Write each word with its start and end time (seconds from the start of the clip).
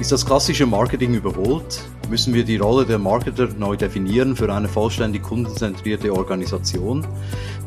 Ist 0.00 0.12
das 0.12 0.24
klassische 0.24 0.64
Marketing 0.64 1.12
überholt? 1.12 1.82
Müssen 2.08 2.32
wir 2.32 2.42
die 2.42 2.56
Rolle 2.56 2.86
der 2.86 2.98
Marketer 2.98 3.48
neu 3.58 3.76
definieren 3.76 4.34
für 4.34 4.50
eine 4.50 4.66
vollständig 4.66 5.22
kundenzentrierte 5.22 6.10
Organisation? 6.14 7.06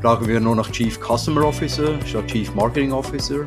Brauchen 0.01 0.27
wir 0.27 0.39
nur 0.39 0.55
noch 0.55 0.71
Chief 0.71 0.99
Customer 0.99 1.45
Officer 1.45 1.93
statt 2.07 2.25
Chief 2.25 2.51
Marketing 2.55 2.91
Officer? 2.91 3.45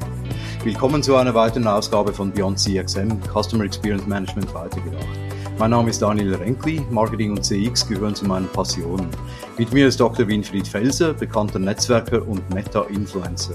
Willkommen 0.62 1.03
zu 1.03 1.17
einer 1.17 1.35
weiteren 1.35 1.67
Ausgabe 1.67 2.12
von 2.12 2.30
Beyond 2.30 2.61
CXM, 2.61 3.09
Customer 3.35 3.64
Experience 3.64 4.07
Management 4.07 4.54
weitergedacht. 4.54 5.25
Mein 5.59 5.70
Name 5.70 5.88
ist 5.88 6.02
Daniel 6.02 6.34
Renkli, 6.34 6.82
Marketing 6.91 7.30
und 7.30 7.43
CX 7.43 7.89
gehören 7.89 8.14
zu 8.14 8.27
meinen 8.27 8.46
Passionen. 8.46 9.09
Mit 9.57 9.72
mir 9.72 9.89
ist 9.89 9.98
Dr. 9.98 10.29
Winfried 10.29 10.68
Felser, 10.68 11.14
bekannter 11.14 11.59
Netzwerker 11.59 12.29
und 12.29 12.50
Meta-Influencer. 12.52 13.54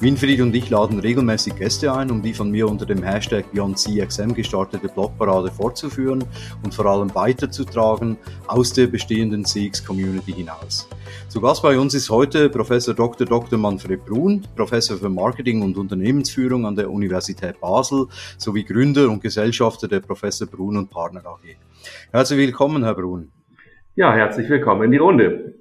Winfried 0.00 0.40
und 0.40 0.52
ich 0.56 0.68
laden 0.70 0.98
regelmäßig 0.98 1.54
Gäste 1.54 1.92
ein, 1.94 2.10
um 2.10 2.20
die 2.20 2.34
von 2.34 2.50
mir 2.50 2.68
unter 2.68 2.84
dem 2.84 3.00
Hashtag 3.00 3.44
BeyondCXM 3.52 4.34
gestartete 4.34 4.88
Blogparade 4.88 5.52
fortzuführen 5.52 6.24
und 6.64 6.74
vor 6.74 6.86
allem 6.86 7.14
weiterzutragen 7.14 8.18
aus 8.48 8.72
der 8.72 8.88
bestehenden 8.88 9.44
CX-Community 9.44 10.32
hinaus. 10.32 10.88
Zu 11.28 11.40
Gast 11.40 11.62
bei 11.62 11.78
uns 11.78 11.94
ist 11.94 12.10
heute 12.10 12.50
Professor 12.50 12.92
Dr. 12.92 13.24
Dr. 13.24 13.56
Manfred 13.56 14.04
Brun, 14.04 14.44
Professor 14.56 14.96
für 14.96 15.08
Marketing 15.08 15.62
und 15.62 15.76
Unternehmensführung 15.78 16.66
an 16.66 16.74
der 16.74 16.90
Universität 16.90 17.60
Basel 17.60 18.08
sowie 18.36 18.64
Gründer 18.64 19.08
und 19.08 19.22
Gesellschafter 19.22 19.86
der 19.86 20.00
Professor 20.00 20.48
Brun 20.48 20.76
und 20.76 20.90
Partner 20.90 21.20
AG. 21.36 21.56
Herzlich 22.12 22.38
willkommen, 22.38 22.84
Herr 22.84 22.94
Brun. 22.94 23.30
Ja, 23.94 24.14
herzlich 24.14 24.48
willkommen 24.48 24.84
in 24.84 24.90
die 24.90 24.96
Runde. 24.96 25.54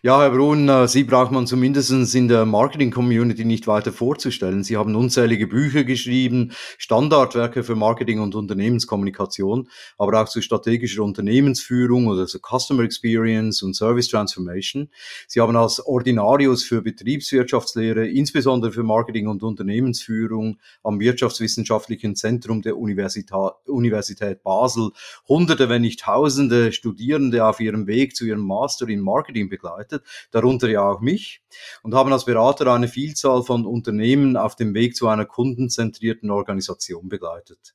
Ja, 0.00 0.20
Herr 0.20 0.30
Brun, 0.30 0.68
äh, 0.68 0.86
Sie 0.86 1.02
braucht 1.02 1.32
man 1.32 1.48
zumindest 1.48 2.14
in 2.14 2.28
der 2.28 2.46
Marketing-Community 2.46 3.44
nicht 3.44 3.66
weiter 3.66 3.92
vorzustellen. 3.92 4.62
Sie 4.62 4.76
haben 4.76 4.94
unzählige 4.94 5.48
Bücher 5.48 5.82
geschrieben, 5.82 6.52
Standardwerke 6.78 7.64
für 7.64 7.74
Marketing 7.74 8.20
und 8.20 8.36
Unternehmenskommunikation, 8.36 9.68
aber 9.96 10.22
auch 10.22 10.28
zu 10.28 10.40
strategischer 10.40 11.02
Unternehmensführung 11.02 12.06
oder 12.06 12.28
zu 12.28 12.38
Customer 12.38 12.84
Experience 12.84 13.60
und 13.64 13.74
Service 13.74 14.06
Transformation. 14.06 14.88
Sie 15.26 15.40
haben 15.40 15.56
als 15.56 15.84
Ordinarius 15.84 16.62
für 16.62 16.80
Betriebswirtschaftslehre, 16.80 18.06
insbesondere 18.06 18.70
für 18.70 18.84
Marketing 18.84 19.26
und 19.26 19.42
Unternehmensführung 19.42 20.60
am 20.84 21.00
Wirtschaftswissenschaftlichen 21.00 22.14
Zentrum 22.14 22.62
der 22.62 22.76
Universität, 22.76 23.32
Universität 23.66 24.44
Basel 24.44 24.90
hunderte, 25.26 25.68
wenn 25.68 25.82
nicht 25.82 26.02
tausende 26.02 26.70
Studierende 26.70 27.44
auf 27.44 27.58
ihrem 27.58 27.88
Weg 27.88 28.14
zu 28.14 28.26
ihrem 28.26 28.42
Master 28.42 28.88
in 28.88 29.00
Marketing 29.00 29.48
begleitet 29.48 29.87
begleitet, 29.88 30.02
darunter 30.30 30.68
ja 30.68 30.82
auch 30.82 31.00
mich, 31.00 31.42
und 31.82 31.94
haben 31.94 32.12
als 32.12 32.24
Berater 32.24 32.72
eine 32.72 32.88
Vielzahl 32.88 33.42
von 33.42 33.66
Unternehmen 33.66 34.36
auf 34.36 34.56
dem 34.56 34.74
Weg 34.74 34.96
zu 34.96 35.08
einer 35.08 35.24
kundenzentrierten 35.24 36.30
Organisation 36.30 37.08
begleitet. 37.08 37.74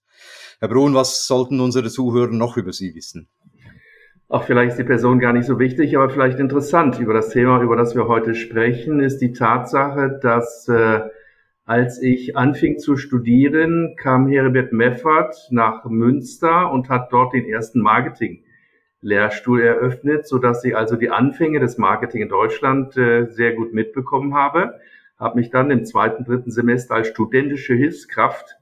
Herr 0.59 0.69
Brun, 0.69 0.93
was 0.93 1.27
sollten 1.27 1.59
unsere 1.59 1.89
Zuhörer 1.89 2.31
noch 2.31 2.57
über 2.57 2.71
Sie 2.71 2.95
wissen? 2.95 3.27
Auch 4.29 4.43
vielleicht 4.43 4.71
ist 4.71 4.79
die 4.79 4.85
Person 4.85 5.19
gar 5.19 5.33
nicht 5.33 5.45
so 5.45 5.59
wichtig, 5.59 5.95
aber 5.95 6.09
vielleicht 6.09 6.39
interessant 6.39 6.99
über 6.99 7.13
das 7.13 7.29
Thema, 7.29 7.61
über 7.61 7.75
das 7.75 7.93
wir 7.93 8.07
heute 8.07 8.33
sprechen, 8.33 8.99
ist 8.99 9.19
die 9.19 9.33
Tatsache, 9.33 10.19
dass 10.21 10.67
äh, 10.69 11.01
als 11.65 12.01
ich 12.01 12.35
anfing 12.35 12.79
zu 12.79 12.97
studieren, 12.97 13.95
kam 13.95 14.27
Herbert 14.27 14.73
Meffert 14.73 15.35
nach 15.51 15.85
Münster 15.85 16.71
und 16.71 16.89
hat 16.89 17.11
dort 17.11 17.33
den 17.33 17.45
ersten 17.45 17.79
Marketing 17.79 18.43
Lehrstuhl 19.03 19.61
eröffnet, 19.61 20.27
so 20.27 20.39
dass 20.39 20.63
ich 20.63 20.75
also 20.75 20.95
die 20.95 21.09
Anfänge 21.09 21.59
des 21.59 21.77
Marketing 21.77 22.21
in 22.21 22.29
Deutschland 22.29 22.97
äh, 22.97 23.27
sehr 23.27 23.53
gut 23.53 23.73
mitbekommen 23.73 24.33
habe. 24.33 24.79
Habe 25.19 25.39
mich 25.39 25.51
dann 25.51 25.69
im 25.69 25.85
zweiten, 25.85 26.23
dritten 26.23 26.51
Semester 26.51 26.95
als 26.95 27.09
studentische 27.09 27.75
Hilfskraft 27.75 28.57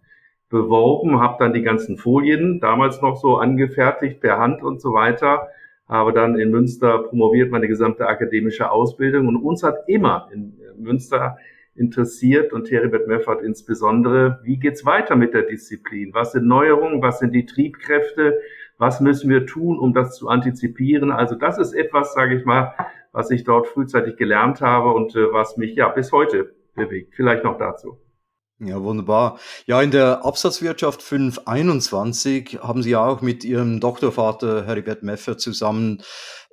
beworben, 0.50 1.22
habe 1.22 1.38
dann 1.40 1.54
die 1.54 1.62
ganzen 1.62 1.98
Folien 1.98 2.60
damals 2.60 3.02
noch 3.02 3.16
so 3.16 3.38
angefertigt 3.38 4.20
per 4.20 4.38
Hand 4.38 4.62
und 4.64 4.82
so 4.82 4.94
weiter, 4.94 5.48
habe 5.88 6.12
dann 6.12 6.38
in 6.38 6.52
Münster 6.52 7.00
promoviert 7.04 7.52
meine 7.52 7.68
gesamte 7.68 8.08
akademische 8.08 8.70
Ausbildung 8.70 9.28
und 9.28 9.38
uns 9.38 9.64
hat 9.64 9.88
immer 9.88 10.30
in 10.34 10.54
Münster 10.78 11.38
interessiert 11.76 12.52
und 12.52 12.70
Heribert 12.70 13.08
Meffert 13.08 13.42
insbesondere, 13.42 14.40
wie 14.44 14.58
geht's 14.58 14.86
weiter 14.86 15.16
mit 15.16 15.34
der 15.34 15.44
Disziplin? 15.44 16.14
Was 16.14 16.34
sind 16.34 16.46
Neuerungen? 16.48 17.02
Was 17.02 17.20
sind 17.20 17.34
die 17.34 17.46
Triebkräfte? 17.46 18.40
Was 18.82 19.00
müssen 19.00 19.30
wir 19.30 19.46
tun, 19.46 19.78
um 19.78 19.94
das 19.94 20.16
zu 20.16 20.28
antizipieren? 20.28 21.12
Also 21.12 21.36
das 21.36 21.60
ist 21.60 21.74
etwas, 21.74 22.16
sage 22.16 22.36
ich 22.36 22.46
mal, 22.46 22.74
was 23.12 23.30
ich 23.30 23.44
dort 23.44 23.68
frühzeitig 23.68 24.18
gelernt 24.18 24.60
habe 24.60 24.92
und 24.92 25.16
äh, 25.16 25.32
was 25.32 25.56
mich 25.56 25.76
ja 25.76 25.88
bis 25.90 26.12
heute 26.12 26.56
bewegt. 26.74 27.14
Vielleicht 27.14 27.44
noch 27.44 27.60
dazu. 27.60 28.00
Ja, 28.64 28.80
wunderbar. 28.84 29.40
Ja, 29.66 29.82
in 29.82 29.90
der 29.90 30.24
Absatzwirtschaft 30.24 31.02
521 31.02 32.60
haben 32.62 32.84
Sie 32.84 32.92
ja 32.92 33.04
auch 33.04 33.22
mit 33.24 33.44
Ihrem 33.44 33.80
Doktorvater 33.80 34.68
Heribert 34.68 35.02
Meffer 35.02 35.36
zusammen 35.40 36.04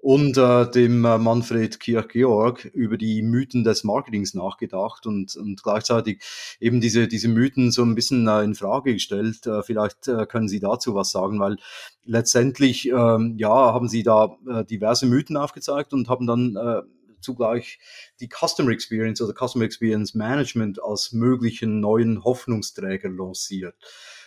und 0.01 0.39
äh, 0.39 0.71
dem 0.71 1.05
äh, 1.05 1.19
Manfred 1.19 1.79
Kirch-Georg 1.79 2.65
über 2.65 2.97
die 2.97 3.21
Mythen 3.21 3.63
des 3.63 3.85
Marketings 3.85 4.33
nachgedacht 4.33 5.05
und, 5.05 5.37
und 5.37 5.63
gleichzeitig 5.63 6.23
eben 6.61 6.81
diese, 6.81 7.09
diese 7.09 7.29
Mythen 7.29 7.71
so 7.73 7.83
ein 7.83 7.95
bisschen 7.95 8.27
äh, 8.27 8.43
in 8.43 8.55
Frage 8.55 8.95
gestellt. 8.95 9.47
Äh, 9.47 9.63
vielleicht 9.63 10.09
äh, 10.09 10.25
können 10.25 10.49
Sie 10.49 10.61
dazu 10.61 10.95
was 10.95 11.11
sagen, 11.11 11.41
weil 11.41 11.59
letztendlich 12.07 12.89
ähm, 12.89 13.35
ja 13.37 13.51
haben 13.51 13.89
Sie 13.91 14.03
da 14.03 14.35
äh, 14.49 14.65
diverse 14.65 15.05
Mythen 15.05 15.37
aufgezeigt 15.37 15.93
und 15.93 16.09
haben 16.09 16.27
dann 16.27 16.57
äh, 16.57 16.81
zugleich 17.21 17.79
die 18.21 18.29
Customer 18.29 18.71
Experience 18.71 19.21
oder 19.21 19.35
Customer 19.35 19.65
Experience 19.65 20.15
Management 20.15 20.83
als 20.83 21.13
möglichen 21.13 21.81
neuen 21.81 22.25
Hoffnungsträger 22.25 23.09
lanciert. 23.09 23.75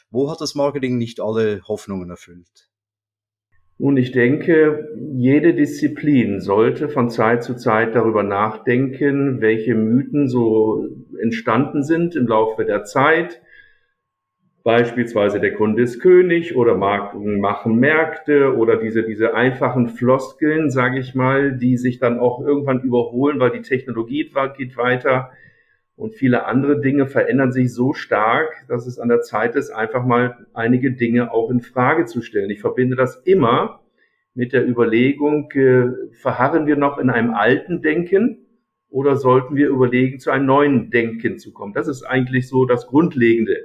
Wo 0.10 0.30
hat 0.30 0.42
das 0.42 0.56
Marketing 0.56 0.98
nicht 0.98 1.20
alle 1.22 1.62
Hoffnungen 1.68 2.10
erfüllt? 2.10 2.70
Nun, 3.84 3.98
ich 3.98 4.12
denke, 4.12 4.90
jede 5.18 5.56
Disziplin 5.56 6.40
sollte 6.40 6.88
von 6.88 7.10
Zeit 7.10 7.44
zu 7.44 7.56
Zeit 7.56 7.96
darüber 7.96 8.22
nachdenken, 8.22 9.42
welche 9.42 9.74
Mythen 9.74 10.30
so 10.30 10.88
entstanden 11.20 11.84
sind 11.84 12.16
im 12.16 12.28
Laufe 12.28 12.64
der 12.64 12.84
Zeit. 12.84 13.42
Beispielsweise 14.64 15.40
der 15.40 15.56
Kunde 15.56 15.82
ist 15.82 16.00
König 16.00 16.56
oder 16.56 16.76
Marken 16.76 17.40
machen 17.40 17.80
Märkte 17.80 18.56
oder 18.56 18.78
diese, 18.78 19.02
diese 19.02 19.34
einfachen 19.34 19.90
Floskeln, 19.90 20.70
sage 20.70 21.00
ich 21.00 21.16
mal, 21.16 21.58
die 21.58 21.78
sich 21.78 21.98
dann 21.98 22.20
auch 22.20 22.46
irgendwann 22.46 22.82
überholen, 22.82 23.40
weil 23.40 23.52
die 23.52 23.64
Technologie 23.64 24.32
geht 24.56 24.78
weiter 24.78 25.32
und 25.96 26.14
viele 26.14 26.46
andere 26.46 26.80
Dinge 26.80 27.08
verändern 27.08 27.52
sich 27.52 27.74
so 27.74 27.94
stark, 27.94 28.66
dass 28.68 28.86
es 28.86 29.00
an 29.00 29.10
der 29.10 29.22
Zeit 29.22 29.56
ist, 29.56 29.72
einfach 29.72 30.06
mal 30.06 30.46
einige 30.54 30.92
Dinge 30.92 31.34
auch 31.34 31.50
in 31.50 31.62
Frage 31.62 32.06
zu 32.06 32.22
stellen. 32.22 32.52
Ich 32.52 32.62
verbinde 32.62 32.96
das 32.96 33.16
immer 33.26 33.82
mit 34.36 34.54
der 34.54 34.68
Überlegung, 34.68 35.50
äh, 35.54 35.90
verharren 36.12 36.68
wir 36.68 36.76
noch 36.76 37.00
in 37.00 37.10
einem 37.10 37.34
alten 37.34 37.82
Denken 37.82 38.46
oder 38.90 39.16
sollten 39.16 39.56
wir 39.56 39.70
überlegen, 39.70 40.20
zu 40.20 40.30
einem 40.30 40.46
neuen 40.46 40.92
Denken 40.92 41.40
zu 41.40 41.52
kommen? 41.52 41.74
Das 41.74 41.88
ist 41.88 42.04
eigentlich 42.04 42.48
so 42.48 42.66
das 42.66 42.86
Grundlegende 42.86 43.58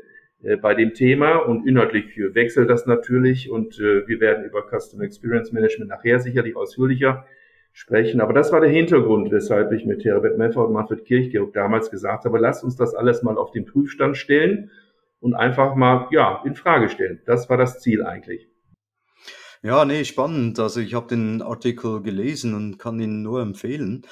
bei 0.54 0.74
dem 0.74 0.94
Thema 0.94 1.38
und 1.38 1.66
inhaltlich 1.66 2.16
wechselt 2.16 2.70
das 2.70 2.86
natürlich 2.86 3.50
und 3.50 3.80
äh, 3.80 4.06
wir 4.06 4.20
werden 4.20 4.44
über 4.44 4.62
Customer 4.62 5.02
Experience 5.02 5.50
Management 5.50 5.90
nachher 5.90 6.20
sicherlich 6.20 6.54
ausführlicher 6.54 7.26
sprechen. 7.72 8.20
Aber 8.20 8.32
das 8.32 8.52
war 8.52 8.60
der 8.60 8.70
Hintergrund, 8.70 9.32
weshalb 9.32 9.72
ich 9.72 9.84
mit 9.84 10.04
Herbert 10.04 10.38
Meffer 10.38 10.66
und 10.66 10.72
Manfred 10.72 11.04
Kirchgeorg 11.04 11.52
damals 11.52 11.90
gesagt 11.90 12.24
habe, 12.24 12.38
lasst 12.38 12.64
uns 12.64 12.76
das 12.76 12.94
alles 12.94 13.22
mal 13.22 13.36
auf 13.36 13.50
den 13.50 13.66
Prüfstand 13.66 14.16
stellen 14.16 14.70
und 15.20 15.34
einfach 15.34 15.74
mal, 15.74 16.08
ja, 16.10 16.42
in 16.44 16.54
Frage 16.54 16.88
stellen. 16.88 17.20
Das 17.26 17.50
war 17.50 17.56
das 17.56 17.80
Ziel 17.80 18.04
eigentlich. 18.04 18.48
Ja, 19.62 19.84
nee, 19.84 20.04
spannend. 20.04 20.60
Also 20.60 20.80
ich 20.80 20.94
habe 20.94 21.08
den 21.08 21.42
Artikel 21.42 22.00
gelesen 22.00 22.54
und 22.54 22.78
kann 22.78 23.00
ihn 23.00 23.22
nur 23.22 23.42
empfehlen. 23.42 24.06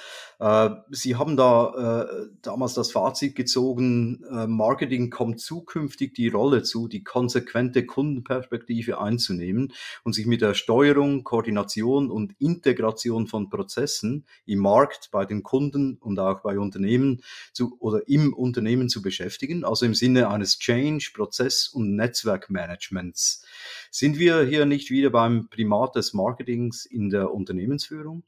Äh, 0.44 0.70
Sie 0.90 1.16
haben 1.16 1.38
da 1.38 2.04
äh, 2.04 2.26
damals 2.42 2.74
das 2.74 2.92
Fazit 2.92 3.34
gezogen, 3.34 4.22
äh, 4.30 4.46
Marketing 4.46 5.08
kommt 5.08 5.40
zukünftig 5.40 6.12
die 6.12 6.28
Rolle 6.28 6.62
zu, 6.62 6.86
die 6.86 7.02
konsequente 7.02 7.86
Kundenperspektive 7.86 9.00
einzunehmen 9.00 9.72
und 10.02 10.12
sich 10.12 10.26
mit 10.26 10.42
der 10.42 10.52
Steuerung, 10.52 11.24
Koordination 11.24 12.10
und 12.10 12.34
Integration 12.40 13.26
von 13.26 13.48
Prozessen 13.48 14.26
im 14.44 14.58
Markt, 14.58 15.08
bei 15.10 15.24
den 15.24 15.42
Kunden 15.42 15.96
und 15.96 16.18
auch 16.18 16.42
bei 16.42 16.58
Unternehmen 16.58 17.22
zu, 17.54 17.78
oder 17.80 18.06
im 18.06 18.34
Unternehmen 18.34 18.90
zu 18.90 19.00
beschäftigen, 19.00 19.64
also 19.64 19.86
im 19.86 19.94
Sinne 19.94 20.28
eines 20.28 20.58
Change, 20.58 21.12
Prozess- 21.14 21.68
und 21.68 21.96
Netzwerkmanagements. 21.96 23.46
Sind 23.90 24.18
wir 24.18 24.42
hier 24.42 24.66
nicht 24.66 24.90
wieder 24.90 25.08
beim 25.08 25.48
Primat 25.48 25.96
des 25.96 26.12
Marketings 26.12 26.84
in 26.84 27.08
der 27.08 27.32
Unternehmensführung? 27.32 28.24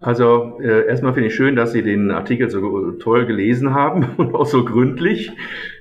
Also 0.00 0.58
äh, 0.60 0.86
erstmal 0.86 1.14
finde 1.14 1.28
ich 1.28 1.34
schön, 1.34 1.56
dass 1.56 1.72
Sie 1.72 1.82
den 1.82 2.10
Artikel 2.10 2.50
so 2.50 2.92
toll 2.92 3.26
gelesen 3.26 3.72
haben 3.74 4.06
und 4.18 4.34
auch 4.34 4.46
so 4.46 4.64
gründlich. 4.64 5.32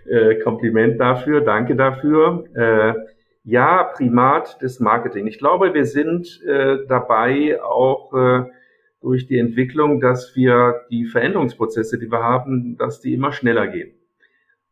Äh, 0.10 0.36
Kompliment 0.36 1.00
dafür, 1.00 1.42
danke 1.42 1.76
dafür. 1.76 2.46
Äh, 2.56 2.94
ja, 3.44 3.84
Primat 3.84 4.62
des 4.62 4.80
Marketing. 4.80 5.28
Ich 5.28 5.38
glaube, 5.38 5.74
wir 5.74 5.86
sind 5.86 6.42
äh, 6.44 6.78
dabei 6.88 7.62
auch 7.62 8.14
äh, 8.14 8.46
durch 9.02 9.28
die 9.28 9.38
Entwicklung, 9.38 10.00
dass 10.00 10.36
wir 10.36 10.82
die 10.90 11.06
Veränderungsprozesse, 11.06 12.00
die 12.00 12.12
wir 12.12 12.24
haben, 12.24 12.76
dass 12.78 13.02
die 13.02 13.14
immer 13.14 13.32
schneller 13.32 13.68
gehen. 13.68 13.94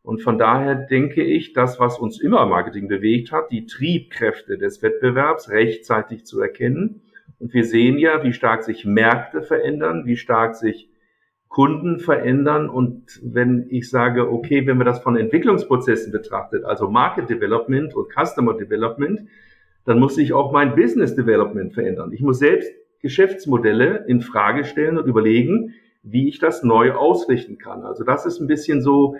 Und 0.02 0.22
von 0.22 0.38
daher 0.38 0.74
denke 0.74 1.22
ich, 1.22 1.52
das, 1.52 1.78
was 1.78 1.98
uns 1.98 2.20
immer 2.20 2.42
im 2.42 2.48
Marketing 2.48 2.88
bewegt 2.88 3.30
hat, 3.30 3.52
die 3.52 3.66
Triebkräfte 3.66 4.58
des 4.58 4.82
Wettbewerbs 4.82 5.50
rechtzeitig 5.50 6.26
zu 6.26 6.40
erkennen. 6.40 7.02
Und 7.44 7.52
wir 7.52 7.64
sehen 7.66 7.98
ja, 7.98 8.24
wie 8.24 8.32
stark 8.32 8.64
sich 8.64 8.86
Märkte 8.86 9.42
verändern, 9.42 10.06
wie 10.06 10.16
stark 10.16 10.56
sich 10.56 10.88
Kunden 11.48 11.98
verändern. 11.98 12.70
Und 12.70 13.20
wenn 13.22 13.66
ich 13.68 13.90
sage, 13.90 14.32
okay, 14.32 14.66
wenn 14.66 14.78
man 14.78 14.86
das 14.86 15.00
von 15.00 15.14
Entwicklungsprozessen 15.14 16.10
betrachtet, 16.10 16.64
also 16.64 16.88
Market 16.88 17.28
Development 17.28 17.94
und 17.94 18.06
Customer 18.10 18.54
Development, 18.54 19.28
dann 19.84 19.98
muss 19.98 20.14
sich 20.14 20.32
auch 20.32 20.52
mein 20.52 20.74
Business 20.74 21.16
Development 21.16 21.74
verändern. 21.74 22.12
Ich 22.14 22.22
muss 22.22 22.38
selbst 22.38 22.72
Geschäftsmodelle 23.02 24.06
in 24.08 24.22
Frage 24.22 24.64
stellen 24.64 24.96
und 24.96 25.06
überlegen, 25.06 25.74
wie 26.02 26.28
ich 26.28 26.38
das 26.38 26.62
neu 26.62 26.92
ausrichten 26.92 27.58
kann. 27.58 27.82
Also 27.82 28.04
das 28.04 28.24
ist 28.24 28.40
ein 28.40 28.46
bisschen 28.46 28.80
so 28.80 29.16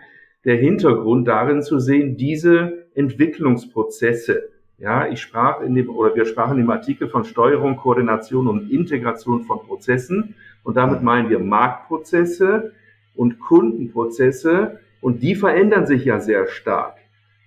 der 0.47 0.57
Hintergrund 0.57 1.29
darin 1.29 1.61
zu 1.61 1.79
sehen, 1.79 2.17
diese 2.17 2.87
Entwicklungsprozesse. 2.95 4.54
Ja, 4.79 5.07
ich 5.09 5.21
sprach 5.21 5.61
in 5.61 5.75
dem, 5.75 5.89
oder 5.89 6.15
wir 6.15 6.27
sprachen 6.27 6.59
im 6.59 6.71
Artikel 6.71 7.09
von 7.09 7.25
Steuerung, 7.25 7.77
Koordination 7.77 8.49
und 8.49 8.71
Integration 8.71 9.45
von 9.45 9.61
Prozessen. 9.61 10.35
Und 10.65 10.77
damit 10.77 11.03
meinen 11.03 11.31
wir 11.31 11.39
Marktprozesse 11.39 12.73
und 13.15 13.39
Kundenprozesse. 13.39 14.81
Und 15.01 15.23
die 15.23 15.35
verändern 15.35 15.87
sich 15.87 16.05
ja 16.05 16.19
sehr 16.19 16.49
stark. 16.49 16.97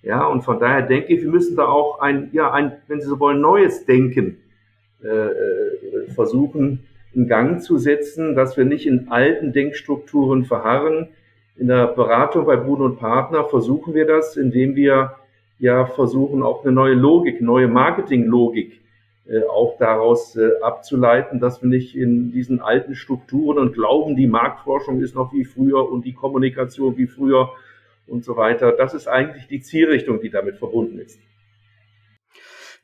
Ja, 0.03 0.25
und 0.25 0.44
von 0.44 0.59
daher 0.59 0.83
denke 0.83 1.13
ich, 1.13 1.21
wir 1.21 1.29
müssen 1.29 1.57
da 1.57 1.65
auch 1.65 2.00
ein, 2.00 2.29
ja, 2.31 2.51
ein, 2.51 2.77
wenn 2.88 3.01
Sie 3.01 3.07
so 3.07 3.19
wollen, 3.19 3.41
neues 3.41 3.85
Denken 3.85 4.38
äh, 5.03 5.07
äh 5.07 6.07
versuchen 6.13 6.88
in 7.13 7.27
Gang 7.27 7.62
zu 7.62 7.77
setzen, 7.77 8.35
dass 8.35 8.56
wir 8.56 8.63
nicht 8.63 8.85
in 8.85 9.09
alten 9.09 9.51
Denkstrukturen 9.51 10.45
verharren, 10.45 11.09
in 11.57 11.68
der 11.68 11.88
Beratung 11.88 12.45
bei 12.45 12.56
Bruno 12.56 12.85
und 12.85 13.00
Partner 13.00 13.44
versuchen 13.44 13.95
wir 13.95 14.06
das, 14.06 14.38
indem 14.38 14.75
wir 14.75 15.15
ja 15.59 15.86
versuchen, 15.86 16.44
auch 16.44 16.63
eine 16.63 16.71
neue 16.71 16.94
Logik, 16.94 17.42
neue 17.42 17.68
Marketinglogik 17.68 18.80
äh, 19.27 19.44
auch 19.44 19.77
daraus 19.77 20.38
äh, 20.38 20.51
abzuleiten, 20.62 21.39
dass 21.39 21.62
wir 21.62 21.69
nicht 21.69 21.95
in 21.95 22.31
diesen 22.31 22.62
alten 22.62 22.95
Strukturen 22.95 23.57
und 23.57 23.74
glauben, 23.74 24.15
die 24.15 24.27
Marktforschung 24.27 25.01
ist 25.01 25.15
noch 25.15 25.33
wie 25.33 25.44
früher 25.44 25.92
und 25.92 26.06
die 26.06 26.13
Kommunikation 26.13 26.98
wie 26.98 27.07
früher 27.07 27.50
und 28.07 28.24
so 28.24 28.38
weiter. 28.38 28.71
Das 28.71 28.94
ist 28.94 29.07
eigentlich 29.07 29.48
die 29.48 29.59
Zielrichtung, 29.59 30.21
die 30.21 30.30
damit 30.30 30.57
verbunden 30.57 31.00
ist. 31.00 31.19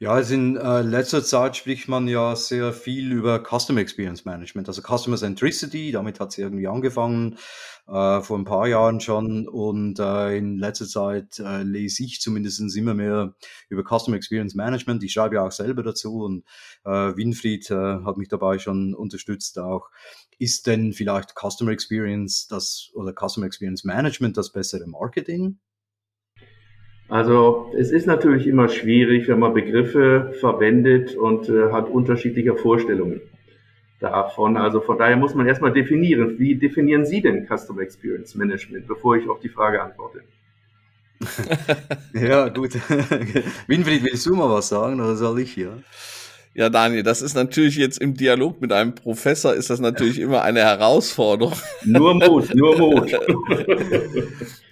Ja, 0.04 0.12
also 0.12 0.34
in 0.34 0.58
äh, 0.58 0.82
letzter 0.82 1.24
Zeit 1.24 1.56
spricht 1.56 1.88
man 1.88 2.10
ja 2.10 2.36
sehr 2.36 2.74
viel 2.74 3.14
über 3.14 3.42
Customer 3.42 3.80
Experience 3.80 4.26
Management, 4.26 4.68
also 4.68 4.82
Customer 4.82 5.16
Centricity. 5.16 5.94
Damit 5.94 6.20
hat 6.20 6.32
es 6.32 6.38
irgendwie 6.38 6.68
angefangen 6.68 7.38
äh, 7.88 8.20
vor 8.20 8.38
ein 8.38 8.44
paar 8.44 8.68
Jahren 8.68 9.00
schon. 9.00 9.48
Und 9.48 10.00
äh, 10.00 10.36
in 10.36 10.58
letzter 10.58 10.88
Zeit 10.88 11.40
äh, 11.40 11.64
lese 11.64 12.04
ich 12.04 12.20
zumindest 12.20 12.60
immer 12.76 12.94
mehr 12.94 13.34
über 13.70 13.84
Customer 13.84 14.18
Experience 14.18 14.56
Management. 14.56 15.02
Ich 15.04 15.14
schreibe 15.14 15.36
ja 15.36 15.48
auch 15.48 15.54
selber 15.54 15.84
dazu 15.84 16.24
und 16.26 16.44
äh, 16.84 17.16
Winfried 17.16 17.72
äh, 17.72 18.04
hat 18.04 18.18
mich 18.18 18.28
dabei 18.28 18.60
schon 18.60 18.94
unterstützt 18.94 19.58
auch. 19.58 19.90
Ist 20.38 20.68
denn 20.68 20.92
vielleicht 20.92 21.34
Customer 21.34 21.72
Experience 21.72 22.48
das 22.50 22.90
oder 22.94 23.14
Customer 23.14 23.46
Experience 23.46 23.86
Management 23.86 24.36
das 24.36 24.52
bessere 24.52 24.86
Marketing? 24.86 25.60
Also 27.14 27.72
es 27.78 27.92
ist 27.92 28.08
natürlich 28.08 28.48
immer 28.48 28.70
schwierig, 28.70 29.28
wenn 29.28 29.38
man 29.38 29.54
Begriffe 29.54 30.34
verwendet 30.40 31.16
und 31.16 31.48
äh, 31.48 31.72
hat 31.72 31.88
unterschiedliche 31.88 32.56
Vorstellungen 32.56 33.22
davon. 34.00 34.58
Also 34.58 34.82
von 34.82 34.98
daher 34.98 35.16
muss 35.16 35.36
man 35.36 35.46
erstmal 35.46 35.72
definieren. 35.72 36.40
Wie 36.40 36.56
definieren 36.56 37.06
Sie 37.06 37.22
denn 37.22 37.46
Customer 37.46 37.82
Experience 37.82 38.34
Management, 38.34 38.88
bevor 38.88 39.16
ich 39.16 39.30
auf 39.30 39.40
die 39.42 39.50
Frage 39.50 39.84
antworte? 39.84 40.22
ja, 42.16 42.50
gut. 42.50 42.74
Winfried, 43.68 44.04
willst 44.04 44.26
du 44.26 44.34
mal 44.34 44.50
was 44.50 44.70
sagen 44.70 45.00
oder 45.00 45.16
soll 45.16 45.40
ich 45.40 45.54
hier? 45.54 45.68
Ja, 45.68 46.23
Daniel, 46.56 47.02
das 47.02 47.22
ist 47.24 47.34
natürlich 47.34 47.78
jetzt 47.78 48.00
im 48.00 48.14
Dialog 48.14 48.62
mit 48.62 48.72
einem 48.72 48.94
Professor 48.94 49.56
ist 49.56 49.72
das 49.72 49.80
natürlich 49.80 50.20
immer 50.20 50.44
eine 50.44 50.60
Herausforderung. 50.60 51.56
Nur 51.84 52.14
Mut, 52.14 52.54
nur 52.54 52.78
Mut. 52.78 53.12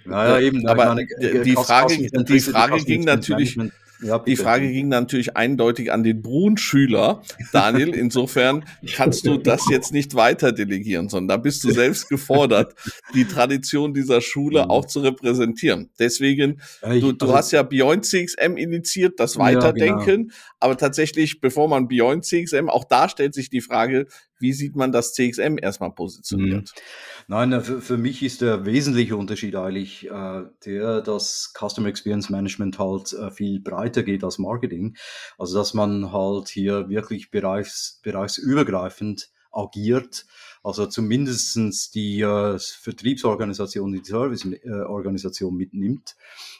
naja, 0.04 0.38
eben. 0.38 0.66
Aber 0.68 0.94
meine, 0.94 1.06
die 1.44 1.54
Frage, 1.54 2.08
die 2.08 2.40
Frage 2.40 2.84
ging 2.84 3.02
natürlich, 3.02 3.58
ja, 4.02 4.18
die 4.18 4.36
Frage 4.36 4.70
ging 4.70 4.88
natürlich 4.88 5.36
eindeutig 5.36 5.92
an 5.92 6.02
den 6.02 6.22
Brun-Schüler, 6.22 7.22
Daniel. 7.52 7.88
Insofern 7.94 8.64
kannst 8.94 9.26
du 9.26 9.38
das 9.38 9.68
jetzt 9.70 9.92
nicht 9.92 10.14
weiter 10.14 10.52
delegieren, 10.52 11.08
sondern 11.08 11.28
da 11.28 11.42
bist 11.42 11.62
du 11.64 11.70
selbst 11.70 12.08
gefordert, 12.08 12.74
die 13.14 13.24
Tradition 13.24 13.94
dieser 13.94 14.20
Schule 14.20 14.70
auch 14.70 14.86
zu 14.86 15.00
repräsentieren. 15.00 15.90
Deswegen, 15.98 16.60
du, 16.82 17.12
du 17.12 17.26
also, 17.26 17.34
hast 17.34 17.52
ja 17.52 17.62
Beyond 17.62 18.04
CXM 18.04 18.56
initiiert, 18.56 19.20
das 19.20 19.38
Weiterdenken, 19.38 20.08
ja, 20.08 20.16
genau. 20.16 20.34
aber 20.60 20.76
tatsächlich, 20.76 21.40
bevor 21.40 21.68
man 21.68 21.88
Beyond 21.88 22.24
CXM, 22.24 22.68
auch 22.68 22.84
da 22.84 23.08
stellt 23.08 23.34
sich 23.34 23.50
die 23.50 23.60
Frage, 23.60 24.06
wie 24.40 24.52
sieht 24.52 24.74
man 24.74 24.90
das 24.90 25.14
CXM 25.14 25.56
erstmal 25.60 25.92
positioniert? 25.92 26.72
Mhm. 26.74 26.82
Nein, 27.28 27.60
für, 27.62 27.80
für 27.80 27.96
mich 27.96 28.22
ist 28.22 28.40
der 28.40 28.64
wesentliche 28.64 29.16
Unterschied 29.16 29.56
eigentlich 29.56 30.10
äh, 30.10 30.42
der, 30.64 31.00
dass 31.00 31.52
Customer 31.56 31.88
Experience 31.88 32.30
Management 32.30 32.78
halt 32.78 33.12
äh, 33.12 33.30
viel 33.30 33.60
breiter 33.60 34.02
geht 34.02 34.24
als 34.24 34.38
Marketing. 34.38 34.96
Also 35.38 35.58
dass 35.58 35.74
man 35.74 36.12
halt 36.12 36.48
hier 36.48 36.88
wirklich 36.88 37.30
bereichs, 37.30 38.00
bereichsübergreifend 38.02 39.30
agiert 39.52 40.26
also 40.62 40.86
zumindestens 40.86 41.90
die 41.90 42.20
äh, 42.20 42.58
Vertriebsorganisation, 42.58 43.92
die 43.92 44.04
Serviceorganisation 44.04 45.56
mitnimmt 45.56 46.16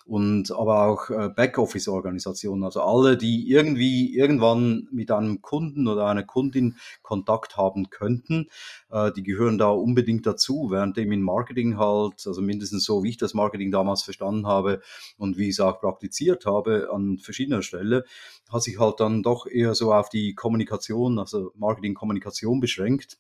und 0.06 0.50
aber 0.50 0.86
auch 0.86 1.10
äh, 1.10 1.28
Backoffice-Organisationen, 1.28 2.64
also 2.64 2.82
alle, 2.82 3.16
die 3.16 3.48
irgendwie 3.48 4.16
irgendwann 4.16 4.88
mit 4.90 5.10
einem 5.12 5.40
Kunden 5.40 5.86
oder 5.86 6.06
einer 6.06 6.24
Kundin 6.24 6.76
Kontakt 7.02 7.56
haben 7.56 7.90
könnten, 7.90 8.48
äh, 8.90 9.12
die 9.12 9.22
gehören 9.22 9.58
da 9.58 9.68
unbedingt 9.68 10.26
dazu, 10.26 10.68
während 10.70 10.96
dem 10.96 11.12
in 11.12 11.22
Marketing 11.22 11.78
halt, 11.78 12.26
also 12.26 12.42
mindestens 12.42 12.84
so 12.84 13.04
wie 13.04 13.10
ich 13.10 13.18
das 13.18 13.34
Marketing 13.34 13.70
damals 13.70 14.02
verstanden 14.02 14.46
habe 14.46 14.80
und 15.16 15.38
wie 15.38 15.44
ich 15.44 15.56
es 15.56 15.60
auch 15.60 15.80
praktiziert 15.80 16.44
habe 16.44 16.88
an 16.92 17.18
verschiedener 17.18 17.62
Stelle, 17.62 18.04
hat 18.50 18.62
sich 18.62 18.80
halt 18.80 18.98
dann 18.98 19.22
doch 19.22 19.46
eher 19.46 19.74
so 19.76 19.92
auf 19.92 20.08
die 20.08 20.34
Kommunikation, 20.34 21.20
also 21.20 21.52
Marketing-Kommunikation 21.54 22.58
beschränkt. 22.58 23.18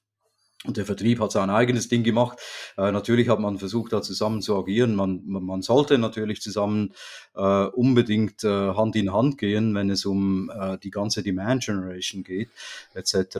Und 0.64 0.76
der 0.76 0.86
Vertrieb 0.86 1.18
hat 1.18 1.32
sein 1.32 1.50
eigenes 1.50 1.88
Ding 1.88 2.04
gemacht. 2.04 2.38
Äh, 2.76 2.92
natürlich 2.92 3.28
hat 3.28 3.40
man 3.40 3.58
versucht, 3.58 3.92
da 3.92 4.00
zusammen 4.00 4.42
zu 4.42 4.56
agieren. 4.56 4.94
Man, 4.94 5.22
man 5.24 5.60
sollte 5.60 5.98
natürlich 5.98 6.40
zusammen 6.40 6.94
äh, 7.34 7.64
unbedingt 7.66 8.44
äh, 8.44 8.48
Hand 8.74 8.94
in 8.94 9.12
Hand 9.12 9.38
gehen, 9.38 9.74
wenn 9.74 9.90
es 9.90 10.06
um 10.06 10.52
äh, 10.54 10.78
die 10.78 10.90
ganze 10.90 11.24
Demand 11.24 11.64
Generation 11.64 12.22
geht, 12.22 12.50
etc. 12.94 13.38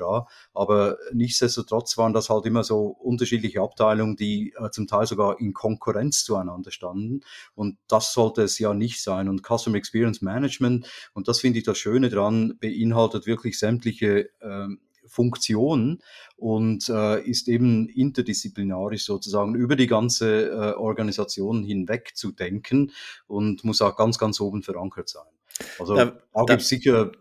Aber 0.53 0.97
nichtsdestotrotz 1.13 1.97
waren 1.97 2.13
das 2.13 2.29
halt 2.29 2.45
immer 2.45 2.65
so 2.65 2.87
unterschiedliche 2.87 3.61
Abteilungen, 3.61 4.17
die 4.17 4.53
äh, 4.59 4.71
zum 4.71 4.89
Teil 4.89 5.07
sogar 5.07 5.39
in 5.39 5.53
Konkurrenz 5.53 6.25
zueinander 6.25 6.73
standen. 6.73 7.21
Und 7.55 7.79
das 7.87 8.13
sollte 8.13 8.43
es 8.43 8.59
ja 8.59 8.75
nicht 8.75 9.01
sein. 9.01 9.29
Und 9.29 9.43
Customer 9.47 9.77
Experience 9.77 10.23
Management, 10.23 10.89
und 11.15 11.29
das 11.29 11.39
finde 11.39 11.61
ich 11.61 11.65
das 11.65 11.79
Schöne 11.79 12.11
dran, 12.11 12.59
beinhaltet 12.59 13.27
wirklich 13.27 13.61
sämtliche 13.61 14.31
ähm, 14.41 14.81
Funktion 15.07 16.03
und 16.37 16.89
äh, 16.89 17.23
ist 17.23 17.49
eben 17.49 17.89
interdisziplinarisch 17.89 19.05
sozusagen 19.05 19.55
über 19.55 19.77
die 19.77 19.87
ganze 19.87 20.51
äh, 20.51 20.73
Organisation 20.75 21.63
hinweg 21.65 22.13
zu 22.15 22.33
denken 22.33 22.93
und 23.27 23.65
muss 23.65 23.83
auch 23.83 23.97
ganz, 23.97 24.19
ganz 24.19 24.41
oben 24.41 24.63
verankert 24.63 25.09
sein. 25.09 25.23
Also 25.79 25.95
da, 25.95 26.13
da 26.33 26.45
gibt 26.45 26.63
es 26.63 26.69
sicher 26.69 27.13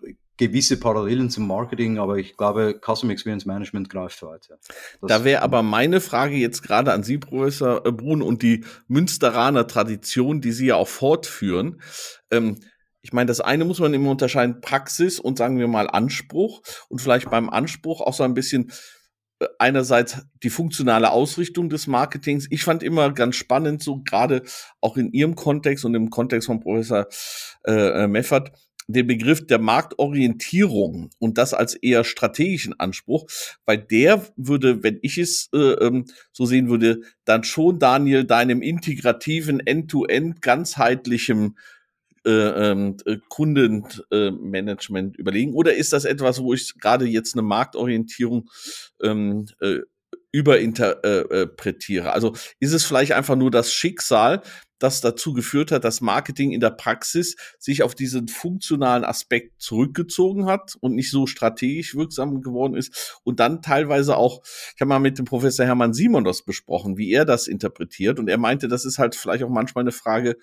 gewisse 0.42 0.80
Parallelen 0.80 1.30
zum 1.30 1.46
Marketing, 1.46 2.00
aber 2.00 2.18
ich 2.18 2.36
glaube, 2.36 2.80
Customer 2.84 3.14
Experience 3.14 3.46
Management 3.46 3.90
greift 3.92 4.24
weiter. 4.24 4.58
Das 5.00 5.08
da 5.08 5.24
wäre 5.24 5.44
aber 5.44 5.62
meine 5.62 6.02
Frage 6.02 6.36
jetzt 6.36 6.64
gerade 6.64 6.94
an 6.94 7.04
Sie, 7.04 7.20
Professor 7.20 7.82
Brun, 7.82 8.24
und 8.24 8.42
die 8.42 8.66
Münsteraner 8.88 9.68
Tradition, 9.68 10.42
die 10.42 10.52
Sie 10.52 10.66
ja 10.68 10.78
auch 10.78 10.88
fortführen. 10.88 11.80
Ähm, 12.32 12.58
ich 13.02 13.14
meine, 13.14 13.28
das 13.28 13.42
eine 13.42 13.66
muss 13.66 13.80
man 13.80 13.94
immer 13.94 14.12
unterscheiden, 14.12 14.62
Praxis 14.62 15.20
und 15.20 15.38
sagen 15.38 15.58
wir 15.58 15.68
mal 15.68 15.90
Anspruch 15.90 16.62
und 16.90 17.02
vielleicht 17.02 17.30
beim 17.30 17.50
Anspruch 17.50 18.02
auch 18.02 18.14
so 18.14 18.24
ein 18.24 18.34
bisschen 18.34 18.72
äh, 19.40 19.48
einerseits 19.58 20.22
die 20.44 20.50
funktionale 20.50 21.12
Ausrichtung 21.12 21.70
des 21.70 21.88
Marketings. 21.88 22.48
Ich 22.50 22.64
fand 22.64 22.84
immer 22.84 23.12
ganz 23.12 23.36
spannend, 23.36 23.82
so 23.82 24.02
gerade 24.04 24.44
auch 24.82 24.98
in 24.98 25.12
Ihrem 25.14 25.36
Kontext 25.36 25.84
und 25.84 25.96
im 25.96 26.10
Kontext 26.10 26.46
von 26.46 26.60
Professor 26.60 27.08
äh, 27.66 28.04
äh, 28.04 28.08
Meffert, 28.08 28.52
den 28.88 29.08
Begriff 29.08 29.48
der 29.48 29.60
Marktorientierung 29.60 31.10
und 31.18 31.38
das 31.38 31.54
als 31.54 31.76
eher 31.76 32.04
strategischen 32.04 32.80
Anspruch, 32.80 33.26
weil 33.66 33.78
der 33.78 34.28
würde, 34.36 34.84
wenn 34.84 35.00
ich 35.02 35.18
es 35.18 35.50
äh, 35.54 35.58
ähm, 35.58 36.06
so 36.34 36.46
sehen 36.46 36.70
würde, 36.70 37.02
dann 37.24 37.44
schon, 37.44 37.80
Daniel, 37.80 38.26
deinem 38.26 38.62
integrativen, 38.62 39.60
end-to-end, 39.60 40.36
-end, 40.36 40.42
ganzheitlichem 40.42 41.56
äh, 42.26 42.72
ähm, 42.72 42.98
äh, 43.06 43.18
Kundenmanagement 43.30 45.18
überlegen? 45.18 45.54
Oder 45.54 45.76
ist 45.76 45.94
das 45.94 46.06
etwas, 46.06 46.42
wo 46.42 46.54
ich 46.54 46.78
gerade 46.80 47.06
jetzt 47.06 47.36
eine 47.36 47.42
Marktorientierung 47.44 48.50
ähm, 49.02 49.48
äh, 49.60 49.80
überinterpretiere. 50.32 52.14
Also 52.14 52.34
ist 52.60 52.74
es 52.74 52.86
vielleicht 52.86 53.12
einfach 53.12 53.36
nur 53.36 53.52
das 53.52 53.74
Schicksal, 53.74 54.42
das 54.80 55.02
dazu 55.02 55.34
geführt 55.34 55.72
hat, 55.72 55.84
dass 55.84 56.02
Marketing 56.02 56.52
in 56.52 56.60
der 56.60 56.72
Praxis 56.72 57.36
sich 57.60 57.84
auf 57.84 57.94
diesen 57.94 58.28
funktionalen 58.28 59.04
Aspekt 59.04 59.62
zurückgezogen 59.62 60.48
hat 60.48 60.76
und 60.80 60.96
nicht 60.96 61.12
so 61.12 61.28
strategisch 61.28 61.96
wirksam 61.96 62.42
geworden 62.42 62.76
ist 62.76 63.20
und 63.24 63.40
dann 63.40 63.62
teilweise 63.62 64.18
auch, 64.18 64.42
ich 64.74 64.82
habe 64.82 64.90
mal 64.90 65.00
mit 65.00 65.20
dem 65.20 65.26
Professor 65.26 65.66
Hermann 65.66 65.94
Simon 65.94 66.24
das 66.24 66.44
besprochen, 66.44 66.98
wie 66.98 67.12
er 67.12 67.26
das 67.26 67.48
interpretiert 67.48 68.18
und 68.18 68.28
er 68.28 68.40
meinte, 68.40 68.68
das 68.68 68.86
ist 68.86 68.98
halt 68.98 69.16
vielleicht 69.16 69.44
auch 69.44 69.50
manchmal 69.50 69.84
eine 69.84 69.92
Frage 69.92 70.38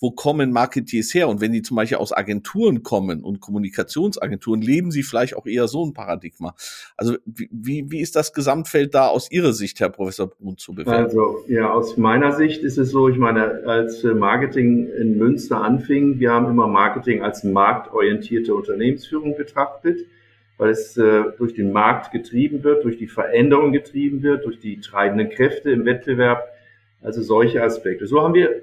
wo 0.00 0.10
kommen 0.10 0.52
Marketeers 0.52 1.12
her? 1.14 1.28
Und 1.28 1.40
wenn 1.40 1.52
die 1.52 1.62
zum 1.62 1.76
Beispiel 1.76 1.98
aus 1.98 2.12
Agenturen 2.12 2.82
kommen 2.82 3.22
und 3.22 3.40
Kommunikationsagenturen, 3.40 4.62
leben 4.62 4.90
sie 4.90 5.02
vielleicht 5.02 5.36
auch 5.36 5.46
eher 5.46 5.68
so 5.68 5.84
ein 5.84 5.92
Paradigma. 5.92 6.54
Also 6.96 7.16
wie, 7.26 7.90
wie 7.90 8.00
ist 8.00 8.16
das 8.16 8.32
Gesamtfeld 8.32 8.94
da 8.94 9.08
aus 9.08 9.30
Ihrer 9.30 9.52
Sicht, 9.52 9.80
Herr 9.80 9.90
Professor 9.90 10.28
Brun, 10.28 10.56
zu 10.56 10.74
bewerten? 10.74 11.04
Also 11.04 11.44
ja, 11.48 11.70
aus 11.70 11.96
meiner 11.96 12.32
Sicht 12.32 12.62
ist 12.62 12.78
es 12.78 12.90
so, 12.90 13.08
ich 13.08 13.18
meine, 13.18 13.62
als 13.66 14.02
Marketing 14.02 14.88
in 14.88 15.18
Münster 15.18 15.62
anfing, 15.62 16.18
wir 16.18 16.32
haben 16.32 16.46
immer 16.46 16.66
Marketing 16.66 17.22
als 17.22 17.44
marktorientierte 17.44 18.54
Unternehmensführung 18.54 19.36
betrachtet 19.36 19.98
weil 20.60 20.72
es 20.72 20.94
äh, 20.98 21.22
durch 21.38 21.54
den 21.54 21.72
Markt 21.72 22.12
getrieben 22.12 22.62
wird, 22.62 22.84
durch 22.84 22.98
die 22.98 23.06
Veränderung 23.06 23.72
getrieben 23.72 24.22
wird, 24.22 24.44
durch 24.44 24.58
die 24.58 24.78
treibenden 24.78 25.30
Kräfte 25.30 25.70
im 25.70 25.86
Wettbewerb, 25.86 26.46
also 27.00 27.22
solche 27.22 27.62
Aspekte. 27.62 28.06
So 28.06 28.20
haben 28.20 28.34
wir 28.34 28.60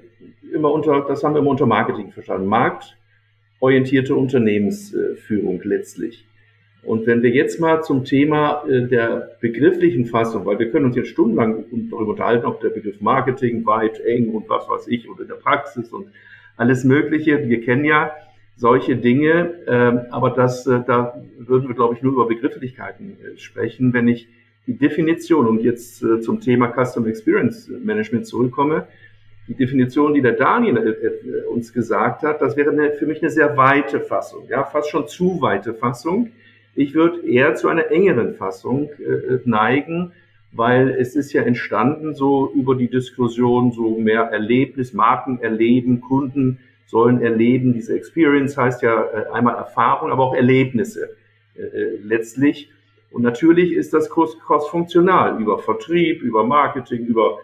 immer 0.52 0.72
unter, 0.72 1.04
das 1.06 1.22
haben 1.24 1.34
wir 1.34 1.40
immer 1.40 1.50
unter 1.50 1.66
Marketing 1.66 2.12
verstanden. 2.12 2.46
Marktorientierte 2.46 4.14
Unternehmensführung 4.14 5.60
letztlich. 5.64 6.28
Und 6.82 7.06
wenn 7.06 7.22
wir 7.22 7.30
jetzt 7.30 7.60
mal 7.60 7.82
zum 7.82 8.04
Thema 8.04 8.64
äh, 8.68 8.86
der 8.86 9.36
begrifflichen 9.40 10.06
Fassung, 10.06 10.46
weil 10.46 10.58
wir 10.58 10.70
können 10.70 10.86
uns 10.86 10.96
jetzt 10.96 11.08
stundenlang 11.08 11.64
darüber 11.90 12.12
unterhalten, 12.12 12.46
ob 12.46 12.60
der 12.60 12.70
Begriff 12.70 13.00
Marketing 13.00 13.66
weit, 13.66 14.00
eng 14.00 14.30
und 14.30 14.48
was 14.48 14.68
weiß 14.68 14.88
ich 14.88 15.08
oder 15.08 15.22
in 15.22 15.28
der 15.28 15.34
Praxis 15.34 15.92
und 15.92 16.06
alles 16.56 16.84
Mögliche. 16.84 17.48
Wir 17.48 17.60
kennen 17.60 17.84
ja 17.84 18.12
solche 18.56 18.96
Dinge, 18.96 19.54
ähm, 19.66 20.00
aber 20.10 20.30
das, 20.30 20.66
äh, 20.66 20.80
da 20.86 21.22
würden 21.38 21.68
wir, 21.68 21.74
glaube 21.74 21.94
ich, 21.94 22.02
nur 22.02 22.12
über 22.12 22.26
Begrifflichkeiten 22.26 23.16
äh, 23.20 23.36
sprechen. 23.38 23.92
Wenn 23.92 24.08
ich 24.08 24.28
die 24.66 24.76
Definition 24.76 25.46
und 25.46 25.62
jetzt 25.62 26.04
zum 26.20 26.42
Thema 26.42 26.68
Customer 26.68 27.06
Experience 27.06 27.70
Management 27.70 28.26
zurückkomme, 28.26 28.86
die 29.48 29.54
Definition, 29.54 30.12
die 30.12 30.20
der 30.20 30.32
Daniel 30.32 30.76
äh, 30.76 30.90
äh, 30.90 31.44
uns 31.46 31.72
gesagt 31.72 32.22
hat, 32.22 32.42
das 32.42 32.56
wäre 32.56 32.92
für 32.92 33.06
mich 33.06 33.22
eine 33.22 33.30
sehr 33.30 33.56
weite 33.56 34.00
Fassung, 34.00 34.44
ja, 34.48 34.64
fast 34.64 34.90
schon 34.90 35.08
zu 35.08 35.40
weite 35.40 35.74
Fassung. 35.74 36.30
Ich 36.74 36.94
würde 36.94 37.26
eher 37.26 37.54
zu 37.54 37.68
einer 37.68 37.90
engeren 37.90 38.34
Fassung 38.34 38.90
äh, 38.98 39.38
neigen, 39.44 40.12
weil 40.52 40.90
es 40.90 41.16
ist 41.16 41.32
ja 41.32 41.42
entstanden 41.42 42.14
so 42.14 42.52
über 42.54 42.74
die 42.74 42.88
Diskussion 42.88 43.72
so 43.72 43.98
mehr 43.98 44.22
Erlebnis, 44.22 44.92
Marken 44.92 45.40
erleben, 45.40 46.00
Kunden 46.00 46.58
sollen 46.86 47.20
erleben. 47.20 47.74
Diese 47.74 47.94
Experience 47.94 48.56
heißt 48.56 48.82
ja 48.82 49.30
einmal 49.32 49.56
Erfahrung, 49.56 50.10
aber 50.10 50.24
auch 50.24 50.34
Erlebnisse 50.34 51.10
letztlich. 52.02 52.70
Und 53.10 53.22
natürlich 53.22 53.72
ist 53.72 53.92
das 53.92 54.08
cross-funktional 54.08 55.38
über 55.38 55.58
Vertrieb, 55.58 56.22
über 56.22 56.44
Marketing, 56.44 57.04
über 57.04 57.40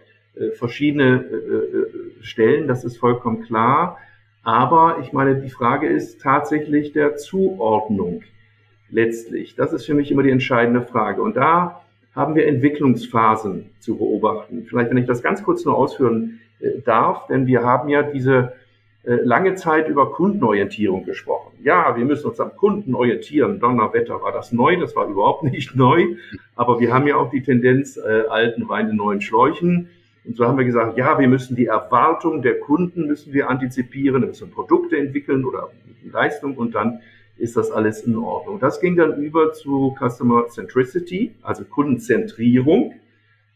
verschiedene 0.57 1.25
äh, 1.31 1.37
äh, 1.37 2.23
Stellen, 2.23 2.67
das 2.67 2.85
ist 2.85 2.97
vollkommen 2.97 3.43
klar. 3.43 3.99
Aber 4.43 4.99
ich 5.01 5.13
meine, 5.13 5.37
die 5.37 5.51
Frage 5.51 5.87
ist 5.87 6.21
tatsächlich 6.21 6.93
der 6.93 7.17
Zuordnung 7.17 8.23
letztlich. 8.91 9.55
Das 9.55 9.73
ist 9.73 9.87
für 9.87 9.95
mich 9.95 10.11
immer 10.11 10.23
die 10.23 10.31
entscheidende 10.31 10.83
Frage. 10.83 11.23
Und 11.23 11.37
da 11.37 11.83
haben 12.15 12.35
wir 12.35 12.47
Entwicklungsphasen 12.47 13.71
zu 13.81 13.97
beobachten. 13.97 14.67
Vielleicht, 14.69 14.91
wenn 14.91 14.99
ich 14.99 15.07
das 15.07 15.23
ganz 15.23 15.43
kurz 15.43 15.65
nur 15.65 15.77
ausführen 15.77 16.41
darf, 16.85 17.27
denn 17.27 17.47
wir 17.47 17.65
haben 17.65 17.89
ja 17.89 18.03
diese 18.03 18.53
lange 19.03 19.55
Zeit 19.55 19.89
über 19.89 20.13
Kundenorientierung 20.13 21.05
gesprochen. 21.05 21.59
Ja, 21.63 21.97
wir 21.97 22.05
müssen 22.05 22.29
uns 22.29 22.39
am 22.41 22.55
Kunden 22.57 22.95
orientieren. 22.95 23.59
Donnerwetter 23.59 24.23
war 24.23 24.33
das 24.33 24.53
neu, 24.53 24.77
das 24.77 24.95
war 24.95 25.07
überhaupt 25.07 25.43
nicht 25.51 25.75
neu. 25.75 26.17
Aber 26.55 26.79
wir 26.79 26.93
haben 26.93 27.07
ja 27.07 27.17
auch 27.17 27.31
die 27.31 27.43
Tendenz, 27.43 27.97
äh, 27.97 28.25
alten 28.29 28.69
Wein 28.69 28.91
in 28.91 28.97
neuen 28.97 29.23
Schläuchen. 29.23 29.89
Und 30.25 30.37
so 30.37 30.47
haben 30.47 30.57
wir 30.57 30.65
gesagt, 30.65 30.97
ja, 30.97 31.19
wir 31.19 31.29
müssen 31.29 31.55
die 31.55 31.67
Erwartung 31.67 32.41
der 32.41 32.59
Kunden 32.59 33.07
müssen 33.07 33.33
wir 33.33 33.51
antizipieren, 33.51 34.23
wir 34.23 34.29
müssen 34.29 34.51
Produkte 34.51 34.97
entwickeln 34.97 35.45
oder 35.45 35.71
Leistung 36.11 36.57
und 36.57 36.75
dann 36.75 37.01
ist 37.37 37.57
das 37.57 37.71
alles 37.71 38.03
in 38.03 38.17
Ordnung. 38.17 38.59
Das 38.61 38.81
ging 38.81 38.97
dann 38.97 39.23
über 39.23 39.53
zu 39.53 39.95
Customer 39.99 40.47
Centricity, 40.49 41.35
also 41.43 41.65
Kundenzentrierung. 41.65 42.95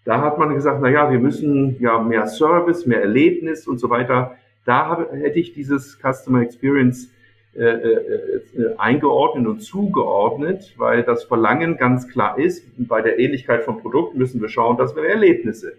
Da 0.05 0.21
hat 0.21 0.39
man 0.39 0.55
gesagt, 0.55 0.81
na 0.83 0.91
ja, 0.91 1.11
wir 1.11 1.19
müssen 1.19 1.77
ja 1.81 2.03
mehr 2.03 2.27
Service, 2.27 2.87
mehr 2.87 3.03
Erlebnis 3.03 3.67
und 3.67 3.79
so 3.79 3.89
weiter. 3.89 4.37
Da 4.65 4.87
habe, 4.87 5.17
hätte 5.17 5.39
ich 5.39 5.53
dieses 5.53 5.99
Customer 5.99 6.43
Experience 6.43 7.11
äh, 7.55 7.65
äh, 7.65 7.93
äh, 7.93 8.77
eingeordnet 8.77 9.47
und 9.47 9.61
zugeordnet, 9.61 10.75
weil 10.77 11.03
das 11.03 11.25
Verlangen 11.25 11.77
ganz 11.77 12.09
klar 12.09 12.39
ist, 12.39 12.65
bei 12.77 13.01
der 13.01 13.19
Ähnlichkeit 13.19 13.65
von 13.65 13.81
Produkten 13.81 14.19
müssen 14.19 14.41
wir 14.41 14.49
schauen, 14.49 14.77
dass 14.77 14.95
wir 14.95 15.05
Erlebnisse 15.05 15.75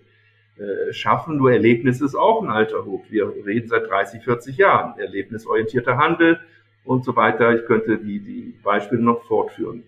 äh, 0.59 0.93
schaffen. 0.93 1.37
Nur 1.37 1.51
Erlebnis 1.51 2.01
ist 2.01 2.15
auch 2.15 2.43
ein 2.43 2.49
alter 2.49 2.85
Hut. 2.85 3.03
Wir 3.09 3.31
reden 3.45 3.69
seit 3.69 3.89
30, 3.89 4.23
40 4.23 4.57
Jahren. 4.57 4.99
Erlebnisorientierter 4.99 5.97
Handel 5.97 6.39
und 6.83 7.05
so 7.05 7.15
weiter. 7.15 7.55
Ich 7.55 7.65
könnte 7.65 7.97
die, 7.97 8.19
die 8.19 8.53
Beispiele 8.61 9.01
noch 9.01 9.23
fortführen. 9.23 9.83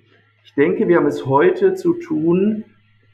Ich 0.45 0.53
denke, 0.53 0.87
wir 0.87 0.97
haben 0.97 1.07
es 1.07 1.25
heute 1.25 1.75
zu 1.75 1.93
tun 1.93 2.63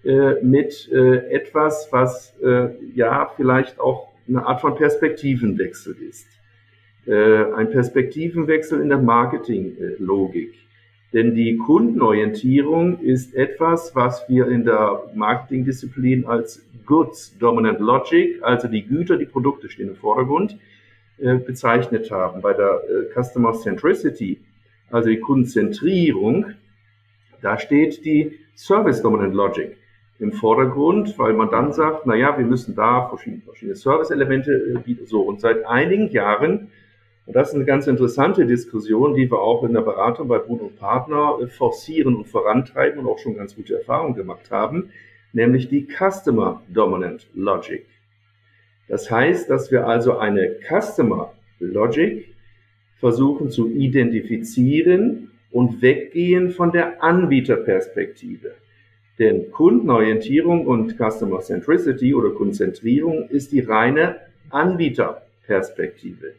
äh, 0.03 0.35
mit 0.43 0.89
äh, 0.91 1.31
etwas, 1.31 1.87
was 1.91 2.37
äh, 2.43 2.69
ja 2.93 3.31
vielleicht 3.35 3.79
auch 3.79 4.13
eine 4.27 4.45
Art 4.45 4.61
von 4.61 4.75
Perspektivenwechsel 4.75 5.95
ist. 6.07 6.27
Äh, 7.07 7.53
ein 7.53 7.71
Perspektivenwechsel 7.71 8.81
in 8.81 8.89
der 8.89 8.99
Marketinglogik. 8.99 10.53
Denn 11.13 11.35
die 11.35 11.57
Kundenorientierung 11.57 12.99
ist 12.99 13.33
etwas, 13.33 13.95
was 13.95 14.27
wir 14.27 14.47
in 14.47 14.65
der 14.65 15.03
Marketingdisziplin 15.15 16.25
als 16.25 16.65
Goods 16.85 17.37
Dominant 17.37 17.79
Logic, 17.79 18.41
also 18.41 18.67
die 18.67 18.85
Güter, 18.85 19.17
die 19.17 19.25
Produkte 19.25 19.69
stehen 19.69 19.89
im 19.89 19.95
Vordergrund, 19.95 20.57
äh, 21.17 21.35
bezeichnet 21.35 22.11
haben. 22.11 22.41
Bei 22.41 22.53
der 22.53 22.81
äh, 22.89 23.21
Customer 23.21 23.53
Centricity, 23.53 24.39
also 24.91 25.09
die 25.09 25.19
Kundenzentrierung, 25.19 26.47
da 27.41 27.57
steht 27.57 28.03
die 28.05 28.39
Service 28.55 29.01
Dominant 29.01 29.33
Logic 29.33 29.77
im 30.19 30.31
Vordergrund, 30.33 31.17
weil 31.19 31.33
man 31.33 31.51
dann 31.51 31.73
sagt, 31.73 32.05
na 32.05 32.15
ja, 32.15 32.37
wir 32.37 32.45
müssen 32.45 32.75
da 32.75 33.07
verschiedene, 33.07 33.43
verschiedene 33.43 33.75
Service-Elemente 33.75 34.51
äh, 34.51 34.79
bieten. 34.79 35.05
So, 35.05 35.21
und 35.21 35.39
seit 35.39 35.65
einigen 35.65 36.09
Jahren 36.09 36.71
und 37.27 37.35
das 37.35 37.49
ist 37.49 37.55
eine 37.55 37.65
ganz 37.65 37.87
interessante 37.87 38.45
Diskussion, 38.45 39.13
die 39.13 39.29
wir 39.29 39.39
auch 39.39 39.63
in 39.65 39.73
der 39.73 39.81
Beratung 39.81 40.29
bei 40.29 40.39
Bruno 40.39 40.71
Partner 40.79 41.37
äh, 41.41 41.47
forcieren 41.47 42.15
und 42.15 42.25
vorantreiben 42.25 43.01
und 43.01 43.07
auch 43.07 43.19
schon 43.19 43.35
ganz 43.35 43.53
gute 43.53 43.75
Erfahrungen 43.75 44.15
gemacht 44.15 44.49
haben, 44.49 44.91
nämlich 45.33 45.67
die 45.67 45.85
Customer 45.85 46.61
Dominant 46.69 47.27
Logic. 47.35 47.85
Das 48.87 49.11
heißt, 49.11 49.49
dass 49.49 49.71
wir 49.71 49.85
also 49.85 50.17
eine 50.17 50.55
Customer 50.65 51.33
Logic 51.59 52.33
versuchen 52.95 53.49
zu 53.51 53.69
identifizieren 53.69 55.31
und 55.51 55.81
weggehen 55.81 56.51
von 56.51 56.71
der 56.71 57.03
Anbieterperspektive. 57.03 58.53
Denn 59.19 59.51
Kundenorientierung 59.51 60.65
und 60.65 60.95
Customer 60.97 61.41
Centricity 61.41 62.13
oder 62.13 62.29
Konzentrierung 62.29 63.27
ist 63.27 63.51
die 63.51 63.59
reine 63.59 64.15
Anbieterperspektive. 64.49 66.35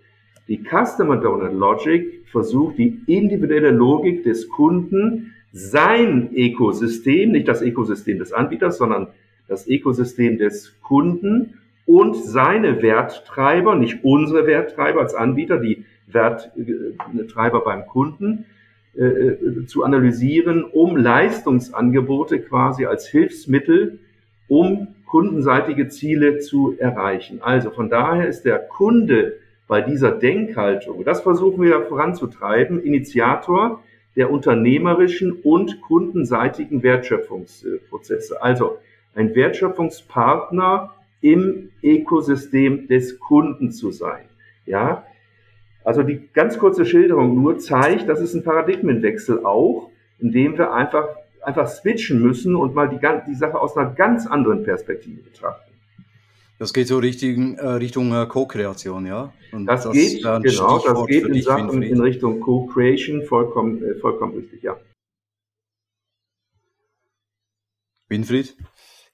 Die 0.49 0.63
Customer 0.65 1.17
Donor 1.17 1.51
Logic 1.51 2.25
versucht 2.31 2.79
die 2.79 3.01
individuelle 3.07 3.71
Logik 3.71 4.25
des 4.25 4.49
Kunden, 4.49 5.35
sein 5.53 6.31
Ökosystem, 6.35 7.33
nicht 7.33 7.49
das 7.49 7.63
Ökosystem 7.63 8.19
des 8.19 8.33
Anbieters, 8.33 8.79
sondern 8.79 9.09
das 9.47 9.67
Ökosystem 9.67 10.39
des 10.39 10.75
Kunden 10.83 11.55
und 11.87 12.17
seine 12.17 12.83
Werttreiber, 12.83 13.75
nicht 13.75 14.05
unsere 14.05 14.47
Werttreiber 14.47 15.01
als 15.01 15.15
Anbieter, 15.15 15.59
die 15.59 15.85
Werttreiber 16.07 17.61
beim 17.63 17.87
Kunden, 17.87 18.45
äh, 18.97 19.05
äh, 19.05 19.67
zu 19.67 19.85
analysieren, 19.85 20.65
um 20.65 20.97
Leistungsangebote 20.97 22.41
quasi 22.41 22.87
als 22.87 23.07
Hilfsmittel, 23.07 23.99
um 24.49 24.89
kundenseitige 25.07 25.89
Ziele 25.89 26.39
zu 26.39 26.75
erreichen. 26.79 27.41
Also 27.43 27.71
von 27.71 27.91
daher 27.91 28.29
ist 28.29 28.43
der 28.43 28.59
Kunde 28.59 29.35
bei 29.69 29.83
dieser 29.83 30.11
Denkhaltung, 30.11 31.05
das 31.05 31.21
versuchen 31.21 31.63
wir 31.63 31.83
voranzutreiben, 31.83 32.83
Initiator 32.83 33.83
der 34.17 34.33
unternehmerischen 34.33 35.33
und 35.33 35.81
kundenseitigen 35.83 36.83
Wertschöpfungsprozesse. 36.83 38.43
Also 38.43 38.79
ein 39.15 39.35
Wertschöpfungspartner 39.35 40.95
im 41.21 41.71
Ökosystem 41.83 42.89
des 42.89 43.21
Kunden 43.21 43.71
zu 43.71 43.93
sein. 43.93 44.25
Ja, 44.67 45.05
also 45.85 46.03
die 46.03 46.29
ganz 46.33 46.59
kurze 46.59 46.85
Schilderung 46.85 47.41
nur 47.41 47.59
zeigt, 47.59 48.09
dass 48.09 48.21
es 48.21 48.35
ein 48.35 48.43
Paradigmenwechsel 48.43 49.45
auch, 49.45 49.91
indem 50.19 50.59
wir 50.59 50.73
einfach 50.73 51.09
einfach 51.43 51.69
switchen 51.69 52.21
müssen 52.21 52.55
und 52.57 52.75
mal 52.75 52.89
die, 52.89 52.99
die 53.27 53.35
Sache 53.35 53.59
aus 53.61 53.77
einer 53.77 53.91
ganz 53.91 54.27
anderen 54.27 54.65
Perspektive 54.65 55.23
betrachten. 55.23 55.68
Das 56.59 56.73
geht 56.73 56.89
so 56.89 56.99
Richtung, 56.99 57.57
äh, 57.57 57.67
Richtung 57.67 58.13
äh, 58.13 58.27
Co-Kreation, 58.27 59.07
ja? 59.07 59.33
Und 59.53 59.67
das, 59.67 59.85
das 59.85 59.93
geht, 59.93 60.23
genau, 60.23 60.41
das 60.41 61.07
geht 61.07 61.25
in, 61.25 61.43
Sachen, 61.43 61.83
in 61.83 62.01
Richtung 62.01 62.41
Co-Creation, 62.41 63.25
vollkommen, 63.25 63.83
äh, 63.83 63.95
vollkommen 64.01 64.35
richtig, 64.35 64.63
ja. 64.65 64.77
Winfried? 68.09 68.57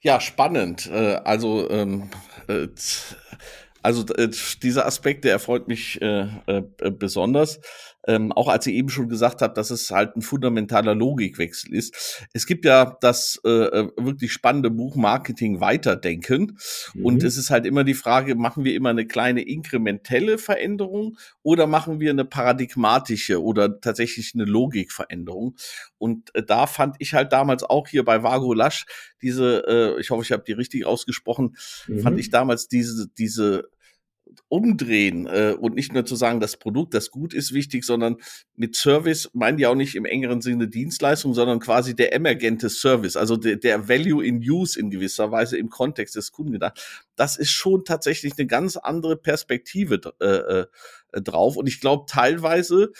Ja, 0.01 0.19
spannend. 0.19 0.89
Äh, 0.91 1.21
also, 1.23 1.69
ähm, 1.69 2.09
äh, 2.47 2.67
also 3.83 4.05
äh, 4.15 4.29
dieser 4.63 4.87
Aspekt, 4.87 5.23
der 5.23 5.33
erfreut 5.33 5.67
mich 5.67 6.01
äh, 6.01 6.27
äh, 6.47 6.63
besonders 6.91 7.59
ähm, 8.07 8.31
auch 8.31 8.47
als 8.47 8.67
ihr 8.67 8.73
eben 8.73 8.89
schon 8.89 9.09
gesagt 9.09 9.41
habt, 9.41 9.57
dass 9.57 9.71
es 9.71 9.89
halt 9.91 10.15
ein 10.15 10.21
fundamentaler 10.21 10.95
Logikwechsel 10.95 11.73
ist. 11.73 12.25
Es 12.33 12.45
gibt 12.45 12.65
ja 12.65 12.97
das 13.01 13.39
äh, 13.45 13.49
äh, 13.49 13.91
wirklich 13.97 14.31
spannende 14.31 14.69
Buch 14.69 14.95
Marketing 14.95 15.59
Weiterdenken 15.59 16.57
mhm. 16.93 17.05
und 17.05 17.23
es 17.23 17.37
ist 17.37 17.49
halt 17.49 17.65
immer 17.65 17.83
die 17.83 17.93
Frage, 17.93 18.35
machen 18.35 18.63
wir 18.63 18.75
immer 18.75 18.89
eine 18.89 19.05
kleine 19.05 19.41
inkrementelle 19.41 20.37
Veränderung 20.37 21.17
oder 21.43 21.67
machen 21.67 21.99
wir 21.99 22.11
eine 22.11 22.25
paradigmatische 22.25 23.41
oder 23.41 23.79
tatsächlich 23.79 24.33
eine 24.35 24.45
Logikveränderung? 24.45 25.55
Und 25.97 26.33
äh, 26.35 26.43
da 26.43 26.67
fand 26.67 26.95
ich 26.99 27.13
halt 27.13 27.33
damals 27.33 27.63
auch 27.63 27.87
hier 27.87 28.05
bei 28.05 28.23
Vago 28.23 28.53
Lasch 28.53 28.85
diese, 29.21 29.63
äh, 29.67 29.99
ich 29.99 30.09
hoffe, 30.11 30.23
ich 30.23 30.31
habe 30.31 30.43
die 30.45 30.53
richtig 30.53 30.85
ausgesprochen, 30.85 31.55
mhm. 31.87 31.99
fand 31.99 32.19
ich 32.19 32.29
damals 32.29 32.67
diese, 32.67 33.07
diese 33.17 33.69
umdrehen 34.47 35.27
äh, 35.27 35.55
und 35.57 35.75
nicht 35.75 35.93
nur 35.93 36.05
zu 36.05 36.15
sagen, 36.15 36.39
das 36.39 36.57
Produkt, 36.57 36.93
das 36.93 37.11
gut 37.11 37.33
ist, 37.33 37.53
wichtig, 37.53 37.83
sondern 37.83 38.17
mit 38.55 38.75
Service 38.75 39.29
meinen 39.33 39.57
die 39.57 39.67
auch 39.67 39.75
nicht 39.75 39.95
im 39.95 40.05
engeren 40.05 40.41
Sinne 40.41 40.67
Dienstleistung, 40.67 41.33
sondern 41.33 41.59
quasi 41.59 41.95
der 41.95 42.13
emergente 42.13 42.69
Service, 42.69 43.17
also 43.17 43.37
der, 43.37 43.57
der 43.57 43.87
Value 43.87 44.25
in 44.25 44.37
Use 44.37 44.79
in 44.79 44.89
gewisser 44.89 45.31
Weise 45.31 45.57
im 45.57 45.69
Kontext 45.69 46.15
des 46.15 46.31
Kunden 46.31 46.53
gedacht. 46.53 47.05
Das 47.15 47.37
ist 47.37 47.51
schon 47.51 47.85
tatsächlich 47.85 48.33
eine 48.37 48.47
ganz 48.47 48.77
andere 48.77 49.17
Perspektive 49.17 49.99
äh, 50.19 50.61
äh, 51.17 51.21
drauf 51.21 51.57
und 51.57 51.67
ich 51.67 51.79
glaube 51.79 52.05
teilweise, 52.07 52.91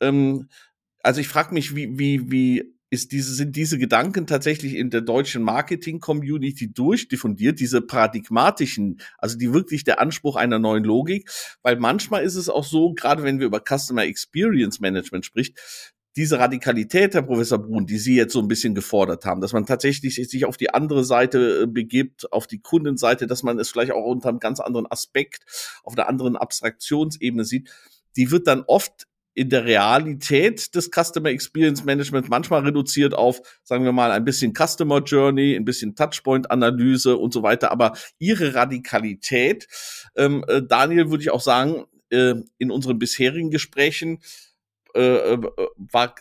ähm, 0.00 0.48
also 1.02 1.20
ich 1.20 1.28
frage 1.28 1.54
mich, 1.54 1.74
wie, 1.74 1.98
wie, 1.98 2.30
wie 2.30 2.74
ist 2.92 3.10
diese, 3.10 3.34
sind 3.34 3.56
diese 3.56 3.78
Gedanken 3.78 4.26
tatsächlich 4.26 4.74
in 4.74 4.90
der 4.90 5.00
deutschen 5.00 5.42
Marketing-Community 5.42 6.74
durchdiffundiert, 6.74 7.58
diese 7.58 7.80
paradigmatischen, 7.80 9.00
also 9.16 9.38
die 9.38 9.54
wirklich 9.54 9.82
der 9.84 9.98
Anspruch 9.98 10.36
einer 10.36 10.58
neuen 10.58 10.84
Logik, 10.84 11.30
weil 11.62 11.76
manchmal 11.76 12.22
ist 12.22 12.34
es 12.34 12.50
auch 12.50 12.64
so, 12.64 12.92
gerade 12.92 13.22
wenn 13.22 13.38
wir 13.40 13.46
über 13.46 13.62
Customer 13.66 14.04
Experience 14.04 14.78
Management 14.80 15.24
spricht, 15.24 15.58
diese 16.16 16.38
Radikalität, 16.38 17.14
Herr 17.14 17.22
Professor 17.22 17.58
Brun, 17.58 17.86
die 17.86 17.96
Sie 17.96 18.14
jetzt 18.14 18.34
so 18.34 18.40
ein 18.40 18.48
bisschen 18.48 18.74
gefordert 18.74 19.24
haben, 19.24 19.40
dass 19.40 19.54
man 19.54 19.64
tatsächlich 19.64 20.16
sich 20.16 20.44
auf 20.44 20.58
die 20.58 20.74
andere 20.74 21.06
Seite 21.06 21.62
äh, 21.62 21.66
begibt, 21.66 22.30
auf 22.30 22.46
die 22.46 22.60
Kundenseite, 22.60 23.26
dass 23.26 23.42
man 23.42 23.58
es 23.58 23.70
vielleicht 23.70 23.92
auch 23.92 24.04
unter 24.04 24.28
einem 24.28 24.38
ganz 24.38 24.60
anderen 24.60 24.86
Aspekt, 24.90 25.46
auf 25.82 25.96
einer 25.96 26.10
anderen 26.10 26.36
Abstraktionsebene 26.36 27.46
sieht, 27.46 27.70
die 28.16 28.30
wird 28.30 28.46
dann 28.46 28.64
oft 28.66 29.06
in 29.34 29.48
der 29.48 29.64
Realität 29.64 30.74
des 30.74 30.90
Customer 30.90 31.30
Experience 31.30 31.84
Management 31.84 32.28
manchmal 32.28 32.62
reduziert 32.62 33.14
auf, 33.14 33.40
sagen 33.62 33.84
wir 33.84 33.92
mal, 33.92 34.10
ein 34.10 34.24
bisschen 34.24 34.52
Customer 34.54 35.02
Journey, 35.02 35.56
ein 35.56 35.64
bisschen 35.64 35.94
Touchpoint 35.94 36.50
Analyse 36.50 37.16
und 37.16 37.32
so 37.32 37.42
weiter. 37.42 37.72
Aber 37.72 37.92
ihre 38.18 38.54
Radikalität, 38.54 39.68
ähm, 40.16 40.44
äh, 40.48 40.62
Daniel, 40.62 41.10
würde 41.10 41.22
ich 41.22 41.30
auch 41.30 41.40
sagen, 41.40 41.84
äh, 42.10 42.34
in 42.58 42.70
unseren 42.70 42.98
bisherigen 42.98 43.50
Gesprächen 43.50 44.18
äh, 44.94 45.34
äh 45.34 45.38
war 45.76 46.14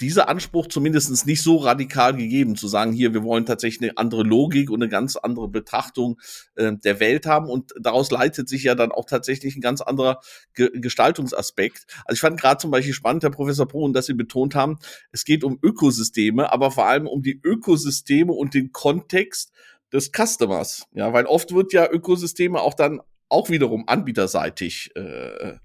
dieser 0.00 0.28
Anspruch 0.28 0.66
zumindest 0.66 1.26
nicht 1.26 1.42
so 1.42 1.56
radikal 1.56 2.14
gegeben, 2.14 2.56
zu 2.56 2.66
sagen, 2.66 2.92
hier, 2.92 3.14
wir 3.14 3.22
wollen 3.22 3.46
tatsächlich 3.46 3.88
eine 3.88 3.96
andere 3.96 4.22
Logik 4.22 4.70
und 4.70 4.82
eine 4.82 4.90
ganz 4.90 5.16
andere 5.16 5.48
Betrachtung 5.48 6.20
äh, 6.56 6.72
der 6.72 7.00
Welt 7.00 7.26
haben. 7.26 7.48
Und 7.48 7.72
daraus 7.80 8.10
leitet 8.10 8.48
sich 8.48 8.64
ja 8.64 8.74
dann 8.74 8.90
auch 8.90 9.04
tatsächlich 9.04 9.56
ein 9.56 9.60
ganz 9.60 9.80
anderer 9.80 10.20
Ge 10.54 10.70
Gestaltungsaspekt. 10.74 11.86
Also 12.04 12.16
ich 12.16 12.20
fand 12.20 12.40
gerade 12.40 12.58
zum 12.58 12.70
Beispiel 12.70 12.92
spannend, 12.92 13.22
Herr 13.22 13.30
Professor 13.30 13.68
Pohn, 13.68 13.92
dass 13.92 14.06
Sie 14.06 14.14
betont 14.14 14.54
haben, 14.54 14.78
es 15.12 15.24
geht 15.24 15.44
um 15.44 15.58
Ökosysteme, 15.62 16.52
aber 16.52 16.70
vor 16.70 16.86
allem 16.86 17.06
um 17.06 17.22
die 17.22 17.40
Ökosysteme 17.42 18.32
und 18.32 18.54
den 18.54 18.72
Kontext 18.72 19.52
des 19.92 20.10
Customers. 20.10 20.86
Ja, 20.92 21.12
weil 21.12 21.26
oft 21.26 21.54
wird 21.54 21.72
ja 21.72 21.88
Ökosysteme 21.88 22.60
auch 22.60 22.74
dann 22.74 23.00
auch 23.34 23.50
wiederum 23.50 23.88
anbieterseitig 23.88 24.92
äh, 24.94 25.58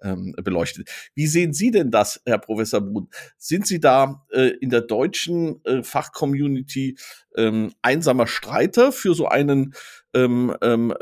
ähm, 0.00 0.32
beleuchtet. 0.42 0.90
Wie 1.14 1.26
sehen 1.26 1.52
Sie 1.52 1.72
denn 1.72 1.90
das, 1.90 2.22
Herr 2.24 2.38
Professor 2.38 2.80
Brun? 2.80 3.08
Sind 3.36 3.66
Sie 3.66 3.80
da 3.80 4.24
äh, 4.30 4.52
in 4.60 4.70
der 4.70 4.82
deutschen 4.82 5.64
äh, 5.64 5.82
Fachcommunity 5.82 6.96
ähm, 7.36 7.72
einsamer 7.82 8.28
Streiter 8.28 8.92
für 8.92 9.14
so 9.14 9.26
einen 9.26 9.74
ähm, 10.14 10.56
ähm, 10.62 10.94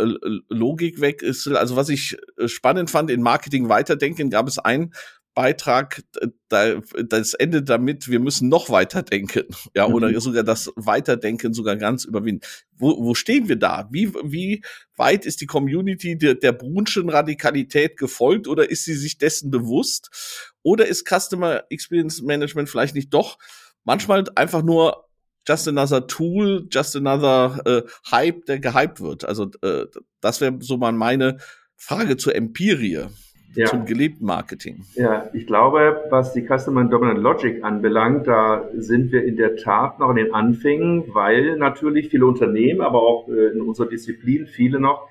Logikwechsel? 0.49 1.59
Also 1.59 1.77
was 1.77 1.91
ich 1.91 2.17
äh, 2.39 2.49
spannend 2.49 2.91
fand, 2.91 3.11
in 3.11 3.21
Marketing 3.21 3.69
weiterdenken 3.69 4.31
gab 4.31 4.49
es 4.49 4.59
ein 4.59 4.95
Beitrag, 5.35 6.03
da, 6.49 6.81
das 7.09 7.35
endet 7.35 7.69
damit, 7.69 8.09
wir 8.09 8.21
müssen 8.21 8.49
noch 8.49 8.71
weiter 8.71 9.03
denken, 9.03 9.45
ja, 9.75 9.89
mhm. 9.89 9.95
oder 9.95 10.21
sogar 10.21 10.45
das 10.45 10.73
Weiterdenken 10.77 11.53
sogar 11.53 11.77
ganz 11.77 12.05
überwinden. 12.05 12.47
Wo, 12.77 13.05
wo 13.05 13.15
stehen 13.15 13.49
wir 13.49 13.57
da? 13.57 13.89
Wie, 13.91 14.15
wie 14.15 14.63
weit 14.97 15.27
ist 15.27 15.41
die 15.41 15.47
Community 15.47 16.17
der, 16.17 16.37
der 16.37 16.53
Brunschen 16.53 17.09
Radikalität 17.09 17.97
gefolgt 17.97 18.47
oder 18.47 18.71
ist 18.71 18.85
sie 18.85 18.95
sich 18.95 19.19
dessen 19.19 19.51
bewusst? 19.51 20.55
Oder 20.63 20.87
ist 20.87 21.09
Customer 21.09 21.65
Experience 21.69 22.23
Management 22.23 22.71
vielleicht 22.71 22.95
nicht 22.95 23.13
doch 23.13 23.39
manchmal 23.83 24.25
einfach 24.37 24.63
nur 24.63 25.09
just 25.47 25.67
another 25.67 26.07
tool, 26.07 26.69
just 26.71 26.95
another 26.95 27.61
äh, 27.67 27.83
Hype, 28.11 28.47
der 28.47 28.61
gehypt 28.61 29.01
wird? 29.01 29.25
Also 29.25 29.51
äh, 29.63 29.87
das 30.21 30.41
wäre 30.41 30.57
so 30.61 30.77
mal 30.77 30.93
meine 30.93 31.39
Frage 31.77 32.17
zur 32.17 32.37
Empirie 32.37 33.09
ja. 33.57 33.67
zum 33.67 33.85
gelebten 33.85 34.27
Marketing. 34.27 34.85
Ja, 34.95 35.29
ich 35.33 35.47
glaube, 35.47 36.05
was 36.11 36.33
die 36.33 36.47
Customer 36.47 36.85
Dominant 36.85 37.21
Logic 37.21 37.63
anbelangt, 37.63 38.27
da 38.27 38.69
sind 38.77 39.13
wir 39.13 39.25
in 39.25 39.37
der 39.37 39.57
Tat 39.57 39.99
noch 39.99 40.11
in 40.11 40.17
den 40.17 40.35
Anfängen, 40.35 41.05
weil 41.15 41.57
natürlich 41.57 42.09
viele 42.09 42.27
Unternehmen, 42.27 42.81
aber 42.81 43.03
auch 43.03 43.29
äh, 43.29 43.53
in 43.53 43.61
unserer 43.61 43.89
Disziplin 43.89 44.47
viele 44.47 44.81
noch 44.81 45.09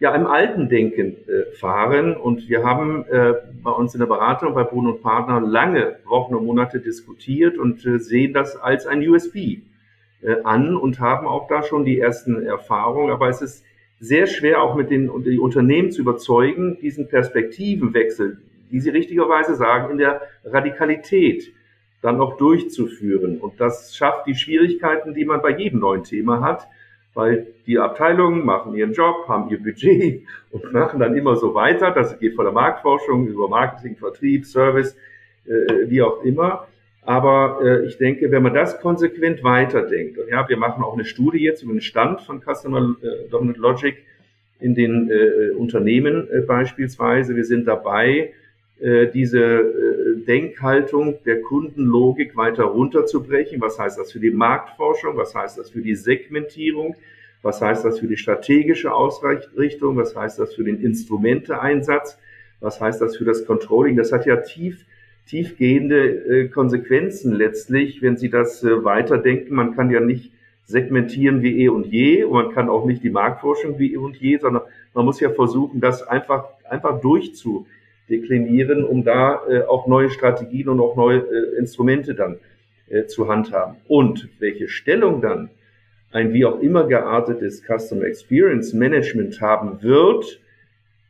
ja 0.00 0.14
im 0.14 0.26
alten 0.26 0.68
Denken 0.68 1.16
äh, 1.28 1.52
fahren. 1.56 2.16
Und 2.16 2.48
wir 2.48 2.64
haben 2.64 3.04
äh, 3.06 3.34
bei 3.62 3.70
uns 3.70 3.94
in 3.94 4.00
der 4.00 4.06
Beratung 4.06 4.54
bei 4.54 4.64
Bruno 4.64 4.92
und 4.92 5.02
Partner 5.02 5.40
lange 5.40 5.96
Wochen 6.04 6.34
und 6.34 6.44
Monate 6.44 6.80
diskutiert 6.80 7.58
und 7.58 7.84
äh, 7.86 7.98
sehen 7.98 8.32
das 8.32 8.56
als 8.56 8.86
ein 8.86 9.06
USB 9.08 9.58
an 10.44 10.74
und 10.74 11.00
haben 11.00 11.26
auch 11.26 11.48
da 11.48 11.62
schon 11.62 11.84
die 11.84 12.00
ersten 12.00 12.46
Erfahrungen. 12.46 13.12
Aber 13.12 13.28
es 13.28 13.42
ist 13.42 13.62
sehr 14.04 14.26
schwer 14.26 14.62
auch 14.62 14.74
mit 14.74 14.90
den 14.90 15.10
die 15.24 15.38
Unternehmen 15.38 15.90
zu 15.90 16.02
überzeugen, 16.02 16.78
diesen 16.80 17.08
Perspektivenwechsel, 17.08 18.38
wie 18.70 18.80
Sie 18.80 18.90
richtigerweise 18.90 19.54
sagen, 19.54 19.90
in 19.92 19.98
der 19.98 20.22
Radikalität 20.44 21.52
dann 22.02 22.20
auch 22.20 22.36
durchzuführen. 22.36 23.40
Und 23.40 23.60
das 23.60 23.96
schafft 23.96 24.26
die 24.26 24.34
Schwierigkeiten, 24.34 25.14
die 25.14 25.24
man 25.24 25.40
bei 25.40 25.56
jedem 25.56 25.80
neuen 25.80 26.04
Thema 26.04 26.42
hat, 26.42 26.68
weil 27.14 27.46
die 27.66 27.78
Abteilungen 27.78 28.44
machen 28.44 28.74
ihren 28.74 28.92
Job, 28.92 29.26
haben 29.26 29.48
ihr 29.48 29.62
Budget 29.62 30.22
und 30.50 30.72
machen 30.72 31.00
dann 31.00 31.16
immer 31.16 31.36
so 31.36 31.54
weiter. 31.54 31.90
Das 31.90 32.18
geht 32.18 32.34
von 32.34 32.44
der 32.44 32.52
Marktforschung 32.52 33.26
über 33.26 33.48
Marketing, 33.48 33.96
Vertrieb, 33.96 34.44
Service, 34.44 34.96
äh, 35.46 35.88
wie 35.88 36.02
auch 36.02 36.22
immer. 36.22 36.66
Aber 37.04 37.60
äh, 37.62 37.86
ich 37.86 37.98
denke, 37.98 38.30
wenn 38.30 38.42
man 38.42 38.54
das 38.54 38.80
konsequent 38.80 39.42
weiterdenkt, 39.42 40.18
und 40.18 40.28
ja, 40.28 40.48
wir 40.48 40.56
machen 40.56 40.82
auch 40.82 40.94
eine 40.94 41.04
Studie 41.04 41.38
jetzt 41.38 41.62
über 41.62 41.72
den 41.72 41.82
Stand 41.82 42.22
von 42.22 42.40
Customer 42.40 42.96
äh, 43.02 43.28
Dominant 43.30 43.58
Logic 43.58 43.96
in 44.60 44.74
den 44.74 45.10
äh, 45.10 45.50
Unternehmen 45.50 46.28
äh, 46.30 46.40
beispielsweise. 46.40 47.36
Wir 47.36 47.44
sind 47.44 47.66
dabei, 47.66 48.32
äh, 48.80 49.06
diese 49.08 49.40
äh, 49.40 50.24
Denkhaltung 50.26 51.18
der 51.26 51.42
Kundenlogik 51.42 52.36
weiter 52.36 52.64
runterzubrechen. 52.64 53.60
Was 53.60 53.78
heißt 53.78 53.98
das 53.98 54.10
für 54.10 54.20
die 54.20 54.30
Marktforschung? 54.30 55.16
Was 55.16 55.34
heißt 55.34 55.58
das 55.58 55.70
für 55.70 55.82
die 55.82 55.94
Segmentierung? 55.94 56.96
Was 57.42 57.60
heißt 57.60 57.84
das 57.84 58.00
für 58.00 58.06
die 58.06 58.16
strategische 58.16 58.92
Ausrichtung? 58.94 59.96
Was 59.96 60.16
heißt 60.16 60.38
das 60.38 60.54
für 60.54 60.64
den 60.64 60.80
Instrumenteeinsatz? 60.80 62.18
Was 62.60 62.80
heißt 62.80 63.02
das 63.02 63.16
für 63.16 63.26
das 63.26 63.44
Controlling? 63.44 63.96
Das 63.96 64.10
hat 64.10 64.24
ja 64.24 64.36
tief 64.36 64.86
tiefgehende 65.26 65.98
äh, 65.98 66.48
Konsequenzen 66.48 67.32
letztlich, 67.32 68.02
wenn 68.02 68.16
Sie 68.16 68.30
das 68.30 68.62
äh, 68.62 68.84
weiterdenken. 68.84 69.54
Man 69.54 69.74
kann 69.74 69.90
ja 69.90 70.00
nicht 70.00 70.32
segmentieren 70.66 71.42
wie 71.42 71.62
eh 71.62 71.68
und 71.68 71.86
je 71.86 72.24
und 72.24 72.32
man 72.32 72.54
kann 72.54 72.68
auch 72.68 72.86
nicht 72.86 73.02
die 73.02 73.10
Marktforschung 73.10 73.78
wie 73.78 73.94
eh 73.94 73.96
und 73.98 74.16
je, 74.16 74.38
sondern 74.38 74.62
man 74.94 75.04
muss 75.04 75.20
ja 75.20 75.30
versuchen, 75.30 75.80
das 75.80 76.02
einfach, 76.02 76.46
einfach 76.68 77.00
durchzudeklinieren, 77.00 78.84
um 78.84 79.04
da 79.04 79.42
äh, 79.48 79.62
auch 79.62 79.86
neue 79.86 80.10
Strategien 80.10 80.68
und 80.68 80.80
auch 80.80 80.96
neue 80.96 81.24
Instrumente 81.58 82.14
dann 82.14 82.38
zu 83.08 83.28
handhaben. 83.28 83.76
Und 83.88 84.28
welche 84.40 84.68
Stellung 84.68 85.22
dann 85.22 85.48
ein 86.12 86.34
wie 86.34 86.44
auch 86.44 86.60
immer 86.60 86.86
geartetes 86.86 87.62
Customer 87.62 88.04
Experience 88.04 88.74
Management 88.74 89.40
haben 89.40 89.82
wird, 89.82 90.38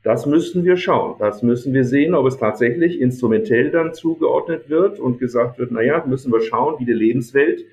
das 0.05 0.27
müssen 0.27 0.65
wir 0.65 0.77
schauen. 0.77 1.17
Das 1.19 1.43
müssen 1.43 1.73
wir 1.73 1.85
sehen, 1.85 2.15
ob 2.15 2.27
es 2.27 2.37
tatsächlich 2.37 3.01
instrumentell 3.01 3.71
dann 3.71 3.95
zugeordnet 3.95 4.69
wird 4.69 5.01
und 5.01 5.19
gesagt 5.19 5.59
wird, 5.59 5.73
naja, 5.73 6.05
müssen 6.07 6.31
wir 6.31 6.43
schauen, 6.43 6.79
wie 6.79 6.85
die 6.85 6.93
Lebenswelt 6.93 7.65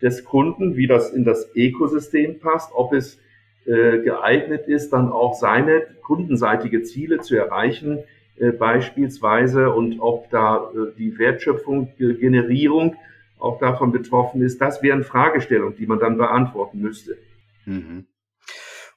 des 0.00 0.24
Kunden, 0.24 0.76
wie 0.76 0.86
das 0.86 1.12
in 1.12 1.24
das 1.24 1.50
Ökosystem 1.54 2.38
passt, 2.38 2.70
ob 2.74 2.92
es 2.92 3.18
äh, 3.66 3.98
geeignet 3.98 4.68
ist, 4.68 4.92
dann 4.92 5.10
auch 5.10 5.34
seine 5.34 5.82
kundenseitige 6.02 6.82
Ziele 6.82 7.20
zu 7.20 7.36
erreichen, 7.36 7.98
äh, 8.38 8.52
beispielsweise, 8.52 9.70
und 9.70 9.98
ob 9.98 10.30
da 10.30 10.70
äh, 10.72 10.96
die 10.96 11.18
Wertschöpfung, 11.18 11.92
Generierung 11.98 12.94
auch 13.38 13.58
davon 13.58 13.90
betroffen 13.90 14.42
ist, 14.42 14.60
das 14.60 14.80
wären 14.82 15.02
Fragestellungen, 15.02 15.76
die 15.76 15.86
man 15.86 15.98
dann 15.98 16.16
beantworten 16.16 16.80
müsste. 16.80 17.18
Mhm. 17.66 18.06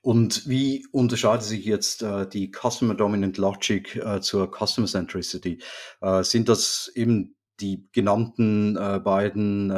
Und 0.04 0.50
wie 0.50 0.86
unterscheidet 0.92 1.44
sich 1.44 1.64
jetzt 1.64 2.04
äh, 2.04 2.28
die 2.28 2.52
Customer 2.52 2.94
Dominant 2.94 3.38
Logic 3.38 3.96
äh, 3.96 4.20
zur 4.20 4.52
Customer 4.52 4.86
Centricity? 4.86 5.60
Äh, 6.02 6.24
sind 6.24 6.50
das 6.50 6.92
eben 6.94 7.36
die 7.62 7.88
genannten 7.94 8.76
äh, 8.76 9.00
beiden, 9.00 9.72
äh, 9.72 9.74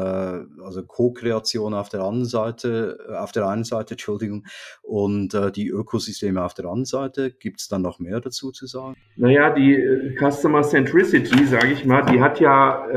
also 0.64 0.82
Co-Kreation 0.88 1.76
auf 1.76 1.90
der 1.90 2.02
anderen 2.02 2.26
Seite, 2.26 2.98
äh, 3.08 3.14
auf 3.14 3.34
der 3.34 3.48
einen 3.48 3.66
Seite, 3.66 3.94
Entschuldigung, 3.94 4.48
und 4.82 5.38
die 5.56 5.68
Ökosysteme 5.68 6.44
auf 6.44 6.56
der 6.56 6.66
anderen 6.66 6.86
Seite. 6.86 7.32
Gibt 7.32 7.62
es 7.62 7.68
dann 7.68 7.84
noch 7.84 8.00
mehr 8.00 8.20
dazu 8.20 8.52
zu 8.52 8.66
sagen? 8.66 8.96
Naja, 9.18 9.54
die 9.54 10.16
Customer 10.18 10.64
Centricity, 10.64 11.46
sage 11.46 11.72
ich 11.72 11.86
mal, 11.86 12.02
die 12.04 12.22
hat 12.22 12.40
ja 12.40 12.88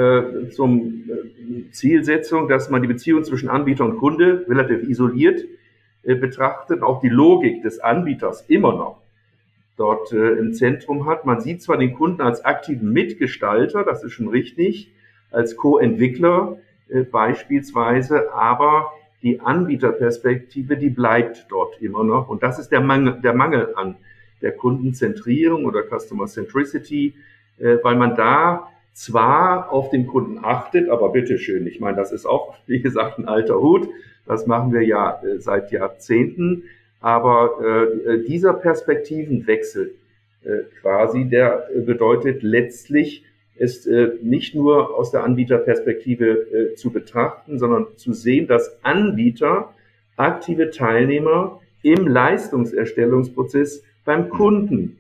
zum 0.55 1.05
Zielsetzung, 1.73 2.49
dass 2.49 2.71
man 2.71 2.83
die 2.83 2.89
Beziehung 2.89 3.25
zwischen 3.25 3.49
Anbieter 3.49 3.85
und 3.85 3.99
Kunde 3.99 4.47
relativ 4.49 4.89
isoliert 4.89 5.41
betrachtet, 6.15 6.83
auch 6.83 7.01
die 7.01 7.09
Logik 7.09 7.63
des 7.63 7.81
Anbieters 7.81 8.43
immer 8.49 8.73
noch 8.73 9.01
dort 9.77 10.13
äh, 10.13 10.33
im 10.33 10.53
Zentrum 10.53 11.07
hat. 11.07 11.25
Man 11.25 11.41
sieht 11.41 11.63
zwar 11.63 11.77
den 11.77 11.95
Kunden 11.95 12.21
als 12.21 12.45
aktiven 12.45 12.93
Mitgestalter, 12.93 13.85
das 13.85 14.03
ist 14.05 14.13
schon 14.13 14.29
richtig, 14.29 14.93
als 15.31 15.57
Co-Entwickler 15.57 16.59
äh, 16.89 17.03
beispielsweise, 17.03 18.33
aber 18.33 18.91
die 19.23 19.41
Anbieterperspektive, 19.41 20.77
die 20.77 20.91
bleibt 20.91 21.47
dort 21.49 21.81
immer 21.81 22.05
noch. 22.05 22.29
Und 22.29 22.43
das 22.43 22.59
ist 22.59 22.71
der 22.71 22.81
Mangel, 22.81 23.21
der 23.23 23.35
Mangel 23.35 23.75
an 23.75 23.97
der 24.43 24.53
Kundenzentrierung 24.53 25.65
oder 25.65 25.83
Customer 25.83 26.27
Centricity, 26.27 27.15
äh, 27.59 27.79
weil 27.83 27.97
man 27.97 28.15
da 28.15 28.69
zwar 28.93 29.71
auf 29.73 29.91
den 29.91 30.07
Kunden 30.07 30.41
achtet, 30.43 30.89
aber 30.89 31.11
bitteschön, 31.11 31.67
ich 31.67 31.79
meine, 31.79 31.97
das 31.97 32.11
ist 32.13 32.27
auch, 32.27 32.57
wie 32.67 32.81
gesagt, 32.81 33.19
ein 33.19 33.29
alter 33.29 33.61
Hut. 33.61 33.89
Das 34.29 34.47
machen 34.47 34.73
wir 34.73 34.83
ja 34.83 35.21
äh, 35.23 35.41
seit 35.41 35.73
Jahrzehnten. 35.73 36.65
Aber 37.01 37.91
äh, 38.07 38.25
dieser 38.25 38.55
Perspektivenwechsel 38.55 39.95
äh, 40.45 40.59
quasi, 40.81 41.25
der 41.25 41.69
bedeutet 41.87 42.43
letztlich, 42.43 43.25
es 43.57 43.87
äh, 43.87 44.11
nicht 44.23 44.55
nur 44.55 44.97
aus 44.97 45.11
der 45.11 45.25
Anbieterperspektive 45.25 46.27
äh, 46.27 46.75
zu 46.75 46.91
betrachten, 46.91 47.59
sondern 47.59 47.87
zu 47.97 48.13
sehen, 48.13 48.47
dass 48.47 48.79
Anbieter 48.85 49.75
aktive 50.17 50.71
Teilnehmer 50.71 51.61
im 51.83 52.07
Leistungserstellungsprozess 52.07 53.83
beim 54.05 54.29
Kunden 54.29 54.99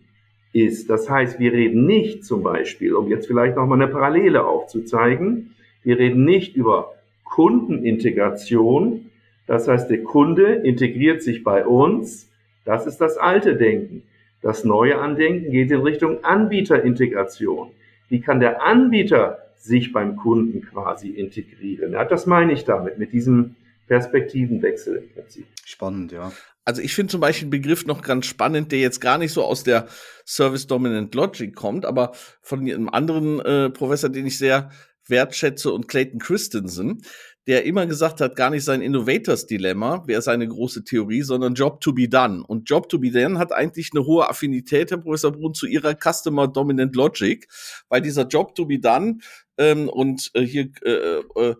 ist. 0.52 0.90
Das 0.90 1.08
heißt, 1.08 1.38
wir 1.38 1.52
reden 1.52 1.86
nicht 1.86 2.24
zum 2.24 2.42
Beispiel, 2.42 2.94
um 2.94 3.08
jetzt 3.08 3.26
vielleicht 3.26 3.56
nochmal 3.56 3.80
eine 3.80 3.90
Parallele 3.90 4.44
aufzuzeigen, 4.44 5.54
wir 5.84 5.98
reden 5.98 6.24
nicht 6.24 6.56
über 6.56 6.94
Kundenintegration, 7.24 9.07
das 9.48 9.66
heißt, 9.66 9.90
der 9.90 10.04
Kunde 10.04 10.52
integriert 10.56 11.22
sich 11.22 11.42
bei 11.42 11.66
uns. 11.66 12.28
Das 12.66 12.86
ist 12.86 12.98
das 12.98 13.16
alte 13.16 13.56
Denken. 13.56 14.02
Das 14.42 14.62
neue 14.62 14.98
Andenken 14.98 15.50
geht 15.50 15.70
in 15.70 15.80
Richtung 15.80 16.22
Anbieterintegration. 16.22 17.70
Wie 18.10 18.20
kann 18.20 18.40
der 18.40 18.62
Anbieter 18.62 19.38
sich 19.56 19.92
beim 19.92 20.16
Kunden 20.16 20.60
quasi 20.62 21.08
integrieren? 21.08 21.92
Ja, 21.92 22.04
das 22.04 22.26
meine 22.26 22.52
ich 22.52 22.64
damit, 22.64 22.98
mit 22.98 23.12
diesem 23.12 23.56
Perspektivenwechsel 23.88 24.96
im 24.96 25.08
Prinzip. 25.14 25.46
Spannend, 25.64 26.12
ja. 26.12 26.30
Also 26.66 26.82
ich 26.82 26.94
finde 26.94 27.10
zum 27.10 27.22
Beispiel 27.22 27.44
einen 27.44 27.62
Begriff 27.62 27.86
noch 27.86 28.02
ganz 28.02 28.26
spannend, 28.26 28.70
der 28.70 28.80
jetzt 28.80 29.00
gar 29.00 29.16
nicht 29.16 29.32
so 29.32 29.42
aus 29.42 29.64
der 29.64 29.88
Service 30.26 30.66
Dominant 30.66 31.14
Logic 31.14 31.54
kommt, 31.54 31.86
aber 31.86 32.12
von 32.42 32.60
einem 32.60 32.90
anderen 32.90 33.40
äh, 33.40 33.70
Professor, 33.70 34.10
den 34.10 34.26
ich 34.26 34.36
sehr 34.36 34.70
wertschätze 35.06 35.72
und 35.72 35.88
Clayton 35.88 36.20
Christensen, 36.20 37.00
der 37.48 37.64
immer 37.64 37.86
gesagt 37.86 38.20
hat, 38.20 38.36
gar 38.36 38.50
nicht 38.50 38.62
sein 38.62 38.82
Innovators 38.82 39.46
Dilemma 39.46 40.06
wäre 40.06 40.20
seine 40.20 40.46
große 40.46 40.84
Theorie, 40.84 41.22
sondern 41.22 41.54
Job 41.54 41.80
to 41.80 41.94
be 41.94 42.06
done. 42.06 42.44
Und 42.46 42.68
Job 42.68 42.90
to 42.90 42.98
be 42.98 43.10
done 43.10 43.38
hat 43.38 43.52
eigentlich 43.52 43.88
eine 43.94 44.04
hohe 44.04 44.28
Affinität, 44.28 44.90
Herr 44.90 44.98
Professor 44.98 45.32
Brun, 45.32 45.54
zu 45.54 45.66
ihrer 45.66 45.94
Customer 45.94 46.46
Dominant 46.46 46.94
Logic, 46.94 47.48
weil 47.88 48.02
dieser 48.02 48.26
Job 48.26 48.54
to 48.54 48.66
be 48.66 48.78
done 48.78 49.20
ähm, 49.56 49.88
und 49.88 50.30
äh, 50.34 50.42
hier 50.42 50.68
äh, 50.84 51.20
äh, 51.40 51.54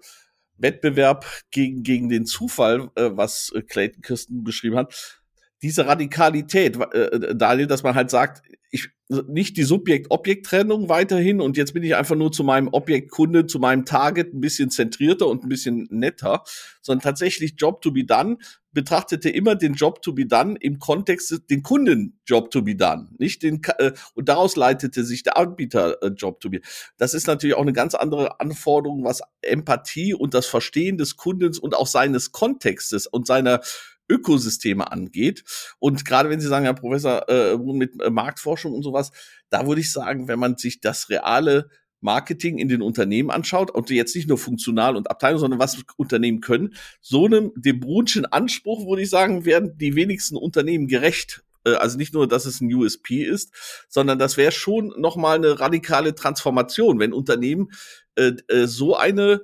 Wettbewerb 0.59 1.25
gegen, 1.51 1.83
gegen 1.85 2.11
den 2.11 2.27
Zufall, 2.27 2.91
äh, 2.95 3.11
was 3.15 3.51
Clayton 3.69 4.03
Kirsten 4.03 4.45
beschrieben 4.45 4.77
hat, 4.77 5.23
diese 5.63 5.87
Radikalität, 5.87 6.77
äh, 6.93 7.35
Daniel, 7.35 7.67
dass 7.67 7.83
man 7.83 7.95
halt 7.95 8.11
sagt, 8.11 8.43
ich 8.71 8.89
nicht 9.27 9.57
die 9.57 9.63
Subjekt-Objekt-Trennung 9.63 10.91
weiterhin 10.91 11.41
und 11.41 11.57
jetzt 11.57 11.73
bin 11.73 11.83
ich 11.83 11.97
einfach 11.97 12.17
nur 12.17 12.31
zu 12.31 12.45
meinem 12.45 12.69
Objektkunde, 12.69 13.47
zu 13.47 13.59
meinem 13.59 13.87
Target 13.87 14.35
ein 14.35 14.41
bisschen 14.41 14.71
zentrierter 14.71 15.27
und 15.27 15.45
ein 15.45 15.49
bisschen 15.49 15.89
netter, 15.91 16.45
sondern 16.83 17.03
tatsächlich 17.03 17.55
Job 17.57 17.81
to 17.81 17.91
be 17.91 18.05
done 18.05 18.37
betrachtete 18.73 19.31
immer 19.31 19.57
den 19.57 19.73
Job 19.73 20.03
to 20.03 20.13
be 20.13 20.27
done 20.27 20.57
im 20.61 20.79
Kontext 20.79 21.43
den 21.49 21.63
Kunden 21.63 22.21
Job 22.27 22.51
to 22.51 22.63
be 22.63 22.77
done, 22.77 23.09
nicht 23.19 23.43
den 23.43 23.63
äh, 23.79 23.93
und 24.15 24.29
daraus 24.29 24.57
leitete 24.57 25.05
sich 25.05 25.23
der 25.23 25.39
Anbieter 25.39 25.97
Job 26.15 26.41
to 26.41 26.51
be. 26.51 26.61
Das 26.99 27.15
ist 27.15 27.27
natürlich 27.27 27.57
auch 27.57 27.63
eine 27.63 27.73
ganz 27.73 27.95
andere 27.95 28.41
Anforderung, 28.41 29.05
was 29.05 29.23
Empathie 29.41 30.13
und 30.13 30.35
das 30.35 30.47
Verstehen 30.47 30.99
des 30.99 31.17
Kundens 31.17 31.59
und 31.59 31.75
auch 31.75 31.87
seines 31.87 32.33
Kontextes 32.33 33.07
und 33.07 33.27
seiner 33.27 33.61
Ökosysteme 34.09 34.91
angeht. 34.91 35.45
Und 35.79 36.05
gerade 36.05 36.31
wenn 36.31 36.41
Sie 36.41 36.49
sagen, 36.49 36.65
Herr 36.65 36.75
Professor, 36.75 37.29
äh, 37.29 37.57
mit 37.57 38.01
äh, 38.03 38.11
Marktforschung 38.11 38.73
und 38.73 38.83
sowas, 38.83 39.13
da 39.51 39.67
würde 39.67 39.81
ich 39.81 39.93
sagen, 39.93 40.29
wenn 40.29 40.39
man 40.39 40.57
sich 40.57 40.81
das 40.81 41.11
reale 41.11 41.69
Marketing 42.01 42.59
in 42.59 42.69
den 42.69 42.83
Unternehmen 42.83 43.31
anschaut, 43.31 43.71
und 43.71 43.91
jetzt 43.91 44.15
nicht 44.15 44.29
nur 44.29 44.39
funktional 44.39 44.97
und 44.97 45.11
Abteilung, 45.11 45.41
sondern 45.41 45.61
was 45.61 45.83
Unternehmen 45.97 46.41
können, 46.41 46.75
so 47.01 47.27
einem 47.27 47.53
dem 47.57 47.81
Brunschen 47.81 48.27
Anspruch, 48.27 48.87
würde 48.87 49.03
ich 49.03 49.11
sagen, 49.11 49.45
werden 49.45 49.77
die 49.79 49.97
wenigsten 49.97 50.37
Unternehmen 50.37 50.87
gerecht. 50.87 51.43
Äh, 51.65 51.75
also 51.75 51.99
nicht 51.99 52.15
nur, 52.15 52.29
dass 52.29 52.47
es 52.47 52.61
ein 52.61 52.73
USP 52.73 53.25
ist, 53.25 53.53
sondern 53.89 54.19
das 54.19 54.37
wäre 54.37 54.53
schon 54.53 54.95
nochmal 54.97 55.37
eine 55.37 55.61
radikale 55.61 56.15
Transformation, 56.15 56.99
wenn 57.01 57.13
Unternehmen 57.13 57.71
äh, 58.15 58.33
so 58.67 58.97
eine 58.97 59.43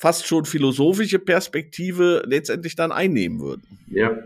fast 0.00 0.26
schon 0.26 0.46
philosophische 0.46 1.18
Perspektive 1.18 2.22
letztendlich 2.24 2.74
dann 2.74 2.90
einnehmen 2.90 3.38
würden. 3.38 3.62
Ja, 3.88 4.16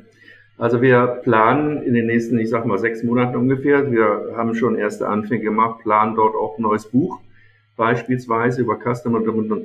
also 0.56 0.80
wir 0.80 1.20
planen 1.24 1.82
in 1.82 1.94
den 1.94 2.06
nächsten, 2.06 2.38
ich 2.38 2.48
sag 2.48 2.64
mal, 2.64 2.78
sechs 2.78 3.02
Monaten 3.02 3.34
ungefähr, 3.34 3.90
wir 3.90 4.34
haben 4.37 4.54
schon 4.54 4.76
erste 4.76 5.08
Anfänge 5.08 5.42
gemacht, 5.42 5.80
planen 5.82 6.14
dort 6.14 6.37
auch 6.37 6.58
ein 6.58 6.62
neues 6.62 6.87
Buch, 6.87 7.18
beispielsweise 7.76 8.60
über 8.60 8.78
Customer 8.78 9.20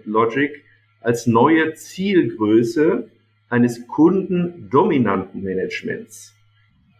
Logic, 0.06 0.63
als 1.00 1.28
neue 1.28 1.76
Zielgröße 1.76 3.08
eines 3.52 3.86
kundendominanten 3.88 5.43
Managements. 5.43 6.34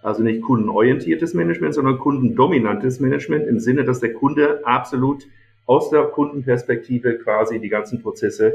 Also 0.04 0.22
nicht 0.22 0.44
kundenorientiertes 0.44 1.34
Management, 1.34 1.74
sondern 1.74 1.98
kundendominantes 1.98 3.00
Management 3.00 3.48
im 3.48 3.60
Sinne, 3.60 3.86
dass 3.86 4.02
der 4.02 4.14
Kunde 4.14 4.62
absolut 4.66 5.26
aus 5.66 5.90
der 5.90 6.04
Kundenperspektive 6.04 7.18
quasi 7.18 7.60
die 7.60 7.70
ganzen 7.70 8.04
Prozesse 8.04 8.54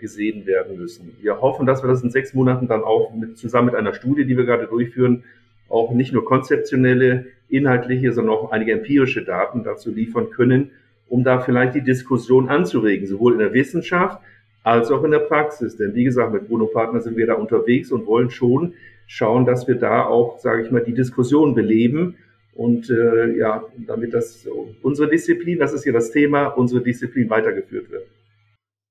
gesehen 0.00 0.46
werden 0.46 0.78
müssen. 0.78 1.16
Wir 1.20 1.40
hoffen, 1.40 1.66
dass 1.66 1.82
wir 1.82 1.88
das 1.88 2.02
in 2.02 2.10
sechs 2.10 2.32
Monaten 2.32 2.68
dann 2.68 2.82
auch 2.82 3.14
mit, 3.14 3.36
zusammen 3.36 3.66
mit 3.66 3.74
einer 3.74 3.92
Studie, 3.92 4.24
die 4.24 4.36
wir 4.36 4.44
gerade 4.44 4.66
durchführen, 4.66 5.24
auch 5.68 5.92
nicht 5.92 6.12
nur 6.12 6.24
konzeptionelle, 6.24 7.26
inhaltliche, 7.50 8.12
sondern 8.12 8.34
auch 8.34 8.50
einige 8.50 8.72
empirische 8.72 9.24
Daten 9.24 9.64
dazu 9.64 9.90
liefern 9.90 10.30
können, 10.30 10.70
um 11.08 11.24
da 11.24 11.40
vielleicht 11.40 11.74
die 11.74 11.82
Diskussion 11.82 12.48
anzuregen, 12.48 13.06
sowohl 13.06 13.34
in 13.34 13.38
der 13.38 13.52
Wissenschaft 13.52 14.20
als 14.62 14.90
auch 14.90 15.04
in 15.04 15.10
der 15.10 15.20
Praxis. 15.20 15.76
Denn 15.76 15.94
wie 15.94 16.04
gesagt, 16.04 16.32
mit 16.32 16.48
Bruno 16.48 16.66
Partner 16.66 17.00
sind 17.00 17.16
wir 17.16 17.26
da 17.26 17.34
unterwegs 17.34 17.90
und 17.90 18.06
wollen 18.06 18.30
schon 18.30 18.74
schauen, 19.06 19.46
dass 19.46 19.66
wir 19.66 19.76
da 19.76 20.04
auch, 20.04 20.38
sage 20.38 20.62
ich 20.62 20.70
mal, 20.70 20.82
die 20.82 20.92
Diskussion 20.92 21.54
beleben 21.54 22.16
und 22.54 22.90
äh, 22.90 23.36
ja, 23.36 23.64
damit 23.86 24.12
das 24.12 24.46
unsere 24.82 25.08
Disziplin, 25.08 25.58
das 25.58 25.72
ist 25.72 25.84
ja 25.84 25.92
das 25.92 26.10
Thema, 26.10 26.48
unsere 26.48 26.82
Disziplin 26.82 27.30
weitergeführt 27.30 27.90
wird. 27.90 28.06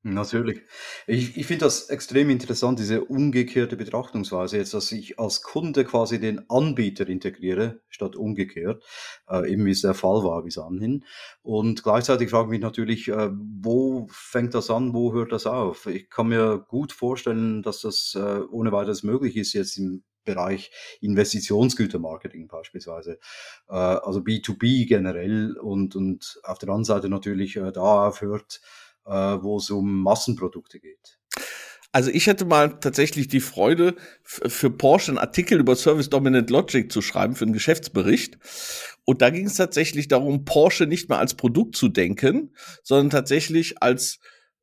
Natürlich. 0.09 0.61
Ich, 1.05 1.35
ich 1.37 1.45
finde 1.47 1.65
das 1.65 1.89
extrem 1.89 2.29
interessant, 2.29 2.79
diese 2.79 3.03
umgekehrte 3.03 3.75
Betrachtungsweise, 3.75 4.55
jetzt, 4.55 4.73
dass 4.73 4.89
ich 4.93 5.19
als 5.19 5.41
Kunde 5.41 5.83
quasi 5.83 6.17
den 6.17 6.49
Anbieter 6.49 7.07
integriere, 7.09 7.81
statt 7.89 8.15
umgekehrt, 8.15 8.85
äh, 9.29 9.51
eben 9.51 9.65
wie 9.65 9.71
es 9.71 9.81
der 9.81 9.93
Fall 9.93 10.23
war 10.23 10.43
bis 10.43 10.57
anhin. 10.57 11.03
Und 11.41 11.83
gleichzeitig 11.83 12.29
frage 12.29 12.45
ich 12.45 12.51
mich 12.51 12.61
natürlich, 12.61 13.09
äh, 13.09 13.29
wo 13.33 14.07
fängt 14.09 14.53
das 14.53 14.69
an, 14.69 14.93
wo 14.93 15.11
hört 15.11 15.33
das 15.33 15.45
auf? 15.45 15.87
Ich 15.87 16.09
kann 16.09 16.29
mir 16.29 16.65
gut 16.69 16.93
vorstellen, 16.93 17.61
dass 17.61 17.81
das 17.81 18.15
äh, 18.15 18.39
ohne 18.49 18.71
weiteres 18.71 19.03
möglich 19.03 19.35
ist, 19.35 19.51
jetzt 19.51 19.77
im 19.77 20.03
Bereich 20.23 20.71
Investitionsgütermarketing 21.01 22.47
beispielsweise, 22.47 23.19
äh, 23.67 23.73
also 23.73 24.19
B2B 24.19 24.87
generell 24.87 25.57
und, 25.57 25.95
und 25.95 26.39
auf 26.43 26.59
der 26.59 26.69
anderen 26.69 26.85
Seite 26.85 27.09
natürlich 27.09 27.55
äh, 27.55 27.71
da 27.71 28.07
aufhört, 28.07 28.61
äh, 29.07 29.11
wo 29.41 29.57
es 29.57 29.69
um 29.69 30.03
Massenprodukte 30.03 30.79
geht. 30.79 31.17
Also 31.91 32.11
ich 32.11 32.27
hätte 32.27 32.45
mal 32.45 32.79
tatsächlich 32.79 33.27
die 33.27 33.39
Freude, 33.39 33.95
für 34.23 34.69
Porsche 34.69 35.11
einen 35.11 35.17
Artikel 35.17 35.59
über 35.59 35.75
Service 35.75 36.09
Dominant 36.09 36.49
Logic 36.49 36.91
zu 36.91 37.01
schreiben, 37.01 37.35
für 37.35 37.45
einen 37.45 37.53
Geschäftsbericht. 37.53 38.37
Und 39.05 39.21
da 39.21 39.29
ging 39.29 39.47
es 39.47 39.55
tatsächlich 39.55 40.07
darum, 40.07 40.45
Porsche 40.45 40.85
nicht 40.85 41.09
mehr 41.09 41.17
als 41.17 41.35
Produkt 41.35 41.75
zu 41.75 41.87
denken, 41.87 42.53
sondern 42.83 43.09
tatsächlich 43.09 43.81
als, 43.81 44.19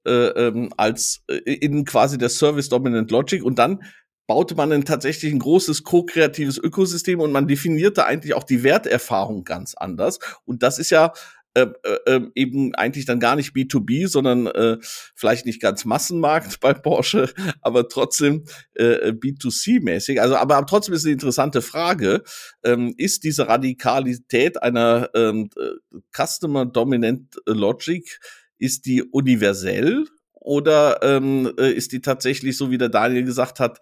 äh, 0.07 0.11
ähm, 0.11 0.71
als 0.77 1.25
äh, 1.29 1.37
in 1.55 1.85
quasi 1.85 2.19
der 2.19 2.29
Service 2.29 2.69
Dominant 2.69 3.11
Logic. 3.11 3.43
Und 3.43 3.59
dann 3.59 3.83
baute 4.27 4.55
man 4.55 4.71
dann 4.71 4.85
tatsächlich 4.85 5.33
ein 5.33 5.39
großes 5.39 5.83
ko-kreatives 5.83 6.59
Ökosystem 6.59 7.21
und 7.21 7.33
man 7.33 7.49
definierte 7.49 8.05
eigentlich 8.05 8.35
auch 8.35 8.45
die 8.45 8.63
Werterfahrung 8.63 9.45
ganz 9.45 9.75
anders. 9.75 10.19
Und 10.45 10.63
das 10.63 10.79
ist 10.79 10.91
ja 10.91 11.13
äh, 11.55 11.67
äh, 11.85 11.99
ähm, 12.07 12.33
eben 12.35 12.75
eigentlich 12.75 13.05
dann 13.05 13.21
gar 13.21 13.37
nicht 13.37 13.55
B2B, 13.55 14.09
sondern 14.09 14.49
äh, 14.49 14.79
vielleicht 15.15 15.47
nicht 15.47 15.63
ganz 15.63 15.85
Massenmarkt 15.85 16.59
bei 16.61 16.75
Porsche, 16.75 17.33
aber 17.61 17.89
trotzdem 17.89 18.45
äh, 18.75 19.13
B2C-mäßig. 19.13 20.21
Also, 20.21 20.37
aber 20.37 20.67
trotzdem 20.67 20.95
ist 20.95 21.05
eine 21.05 21.13
interessante 21.13 21.63
Frage. 21.63 22.25
Ähm, 22.65 22.95
ist 22.97 23.23
diese 23.23 23.47
Radikalität 23.47 24.63
einer 24.63 25.11
ähm, 25.15 25.49
äh, 25.57 25.99
Customer 26.13 26.67
Dominant 26.67 27.37
Logic, 27.47 28.19
ist 28.59 28.87
die 28.87 29.03
universell 29.03 30.07
oder 30.33 31.03
ähm, 31.03 31.53
äh, 31.59 31.73
ist 31.73 31.93
die 31.93 32.01
tatsächlich, 32.01 32.57
so 32.57 32.71
wie 32.71 32.79
der 32.79 32.91
Daniel 32.91 33.25
gesagt 33.25 33.61
hat, 33.61 33.79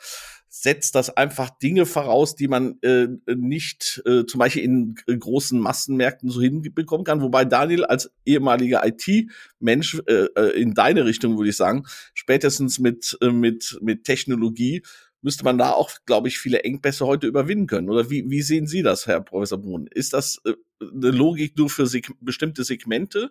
setzt 0.54 0.94
das 0.96 1.08
einfach 1.08 1.48
Dinge 1.48 1.86
voraus, 1.86 2.36
die 2.36 2.46
man 2.46 2.78
äh, 2.82 3.08
nicht 3.34 4.02
äh, 4.04 4.26
zum 4.26 4.38
Beispiel 4.38 4.62
in 4.62 4.96
äh, 5.06 5.16
großen 5.16 5.58
Massenmärkten 5.58 6.28
so 6.28 6.42
hinbekommen 6.42 7.06
kann. 7.06 7.22
Wobei 7.22 7.46
Daniel 7.46 7.86
als 7.86 8.12
ehemaliger 8.26 8.86
IT-Mensch 8.86 10.02
äh, 10.06 10.26
äh, 10.36 10.60
in 10.60 10.74
deine 10.74 11.06
Richtung 11.06 11.38
würde 11.38 11.48
ich 11.48 11.56
sagen, 11.56 11.84
spätestens 12.12 12.78
mit 12.78 13.16
äh, 13.22 13.30
mit 13.30 13.78
mit 13.80 14.04
Technologie 14.04 14.82
müsste 15.22 15.42
man 15.42 15.56
da 15.56 15.70
auch, 15.70 15.90
glaube 16.04 16.28
ich, 16.28 16.38
viele 16.38 16.64
Engpässe 16.64 17.06
heute 17.06 17.28
überwinden 17.28 17.66
können. 17.66 17.88
Oder 17.88 18.10
wie, 18.10 18.28
wie 18.28 18.42
sehen 18.42 18.66
Sie 18.66 18.82
das, 18.82 19.06
Herr 19.06 19.22
Professor 19.22 19.56
Brun? 19.56 19.86
Ist 19.86 20.12
das 20.12 20.38
äh, 20.44 20.52
eine 20.82 21.12
Logik 21.12 21.56
nur 21.56 21.70
für 21.70 21.86
seg 21.86 22.10
bestimmte 22.20 22.62
Segmente? 22.64 23.30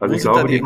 Also 0.00 0.14
ich 0.14 0.22
glaube, 0.22 0.48
die, 0.48 0.62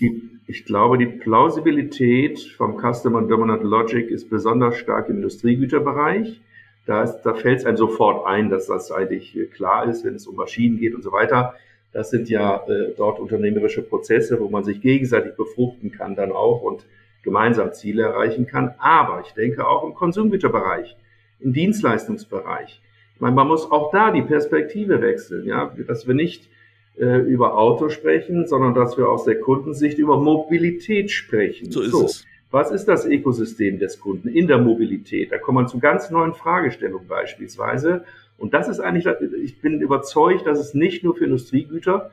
die, 0.00 0.30
ich 0.46 0.64
glaube, 0.64 0.96
die 0.96 1.06
Plausibilität 1.06 2.40
vom 2.56 2.78
Customer 2.78 3.20
Dominant 3.20 3.62
Logic 3.62 4.08
ist 4.08 4.30
besonders 4.30 4.78
stark 4.78 5.10
im 5.10 5.16
Industriegüterbereich. 5.16 6.40
Da, 6.86 7.02
ist, 7.02 7.20
da 7.22 7.34
fällt 7.34 7.58
es 7.58 7.66
einem 7.66 7.76
sofort 7.76 8.26
ein, 8.26 8.48
dass 8.48 8.66
das 8.66 8.90
eigentlich 8.90 9.36
klar 9.52 9.86
ist, 9.86 10.04
wenn 10.04 10.14
es 10.14 10.26
um 10.26 10.34
Maschinen 10.34 10.78
geht 10.78 10.94
und 10.94 11.02
so 11.02 11.12
weiter. 11.12 11.54
Das 11.92 12.10
sind 12.10 12.30
ja 12.30 12.64
äh, 12.68 12.94
dort 12.96 13.20
unternehmerische 13.20 13.82
Prozesse, 13.82 14.40
wo 14.40 14.48
man 14.48 14.64
sich 14.64 14.80
gegenseitig 14.80 15.36
befruchten 15.36 15.92
kann 15.92 16.16
dann 16.16 16.32
auch 16.32 16.62
und 16.62 16.86
gemeinsam 17.22 17.72
Ziele 17.74 18.04
erreichen 18.04 18.46
kann. 18.46 18.74
Aber 18.78 19.22
ich 19.26 19.32
denke 19.34 19.68
auch 19.68 19.84
im 19.84 19.92
Konsumgüterbereich, 19.92 20.96
im 21.40 21.52
Dienstleistungsbereich. 21.52 22.80
Ich 23.14 23.20
meine, 23.20 23.36
man 23.36 23.48
muss 23.48 23.70
auch 23.70 23.90
da 23.92 24.10
die 24.10 24.22
Perspektive 24.22 25.02
wechseln, 25.02 25.44
ja, 25.46 25.70
dass 25.86 26.06
wir 26.06 26.14
nicht 26.14 26.48
äh, 26.98 27.20
über 27.20 27.56
Auto 27.56 27.88
sprechen, 27.88 28.46
sondern 28.46 28.74
dass 28.74 28.98
wir 28.98 29.08
aus 29.08 29.24
der 29.24 29.40
Kundensicht 29.40 29.98
über 29.98 30.18
Mobilität 30.18 31.10
sprechen. 31.10 31.70
So 31.70 31.82
ist 31.82 31.90
so. 31.90 32.04
es. 32.04 32.26
Was 32.50 32.72
ist 32.72 32.86
das 32.86 33.06
Ökosystem 33.06 33.78
des 33.78 34.00
Kunden 34.00 34.28
in 34.28 34.48
der 34.48 34.58
Mobilität? 34.58 35.30
Da 35.30 35.38
kommt 35.38 35.54
man 35.54 35.68
zu 35.68 35.78
ganz 35.78 36.10
neuen 36.10 36.34
Fragestellungen 36.34 37.06
beispielsweise. 37.06 38.04
Und 38.38 38.54
das 38.54 38.68
ist 38.68 38.80
eigentlich, 38.80 39.06
ich 39.40 39.60
bin 39.60 39.80
überzeugt, 39.80 40.46
dass 40.46 40.58
es 40.58 40.74
nicht 40.74 41.04
nur 41.04 41.14
für 41.14 41.26
Industriegüter 41.26 42.10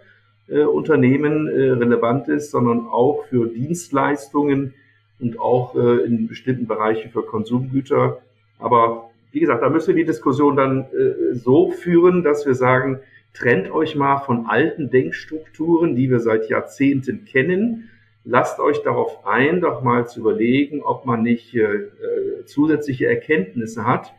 äh, 0.47 0.61
Unternehmen 0.61 1.47
äh, 1.47 1.71
relevant 1.71 2.27
ist, 2.27 2.51
sondern 2.51 2.85
auch 2.85 3.25
für 3.29 3.47
Dienstleistungen 3.47 4.75
und 5.19 5.39
auch 5.39 5.75
äh, 5.75 6.05
in 6.05 6.27
bestimmten 6.27 6.67
Bereichen 6.67 7.11
für 7.11 7.23
Konsumgüter. 7.23 8.19
Aber 8.59 9.09
wie 9.31 9.39
gesagt, 9.39 9.63
da 9.63 9.69
müssen 9.69 9.87
wir 9.87 9.95
die 9.95 10.05
Diskussion 10.05 10.55
dann 10.55 10.81
äh, 10.81 11.35
so 11.35 11.71
führen, 11.71 12.23
dass 12.23 12.45
wir 12.45 12.53
sagen, 12.53 12.99
Trennt 13.37 13.69
euch 13.69 13.95
mal 13.95 14.17
von 14.17 14.47
alten 14.47 14.89
Denkstrukturen, 14.89 15.95
die 15.95 16.09
wir 16.09 16.19
seit 16.19 16.49
Jahrzehnten 16.49 17.25
kennen. 17.25 17.89
Lasst 18.23 18.59
euch 18.59 18.81
darauf 18.81 19.27
ein, 19.27 19.61
doch 19.61 19.83
mal 19.83 20.07
zu 20.07 20.21
überlegen, 20.21 20.81
ob 20.81 21.05
man 21.05 21.21
nicht 21.21 21.53
äh, 21.53 21.61
äh, 21.61 22.45
zusätzliche 22.45 23.05
Erkenntnisse 23.05 23.85
hat, 23.85 24.11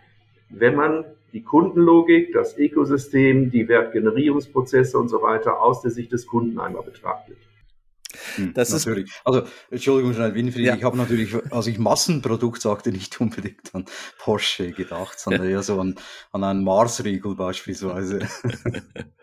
wenn 0.51 0.77
man 0.77 1.05
die 1.33 1.43
Kundenlogik, 1.43 2.33
das 2.33 2.57
Ökosystem, 2.57 3.51
die 3.51 3.67
Wertgenerierungsprozesse 3.67 4.97
und 4.97 5.09
so 5.09 5.21
weiter 5.21 5.61
aus 5.61 5.83
der 5.83 5.91
Sicht 5.91 6.13
des 6.13 6.27
Kunden 6.29 6.61
einmal 6.61 6.85
betrachtet. 6.85 7.39
Hm, 8.37 8.55
das 8.55 8.71
natürlich. 8.71 9.07
Ist, 9.07 9.23
also, 9.25 9.43
Entschuldigung, 9.71 10.35
Winfried, 10.35 10.67
ja. 10.67 10.77
ich 10.77 10.85
habe 10.85 10.97
natürlich, 10.97 11.35
als 11.51 11.67
ich 11.67 11.79
Massenprodukt 11.79 12.61
sagte, 12.61 12.91
nicht 12.93 13.21
unbedingt 13.21 13.75
an 13.75 13.85
Porsche 14.19 14.73
gedacht, 14.73 15.19
sondern 15.19 15.49
eher 15.49 15.63
so 15.63 15.81
an, 15.81 15.95
an 16.33 16.45
einen 16.45 16.65
Mars-Riegel 16.65 17.35
beispielsweise. 17.35 18.21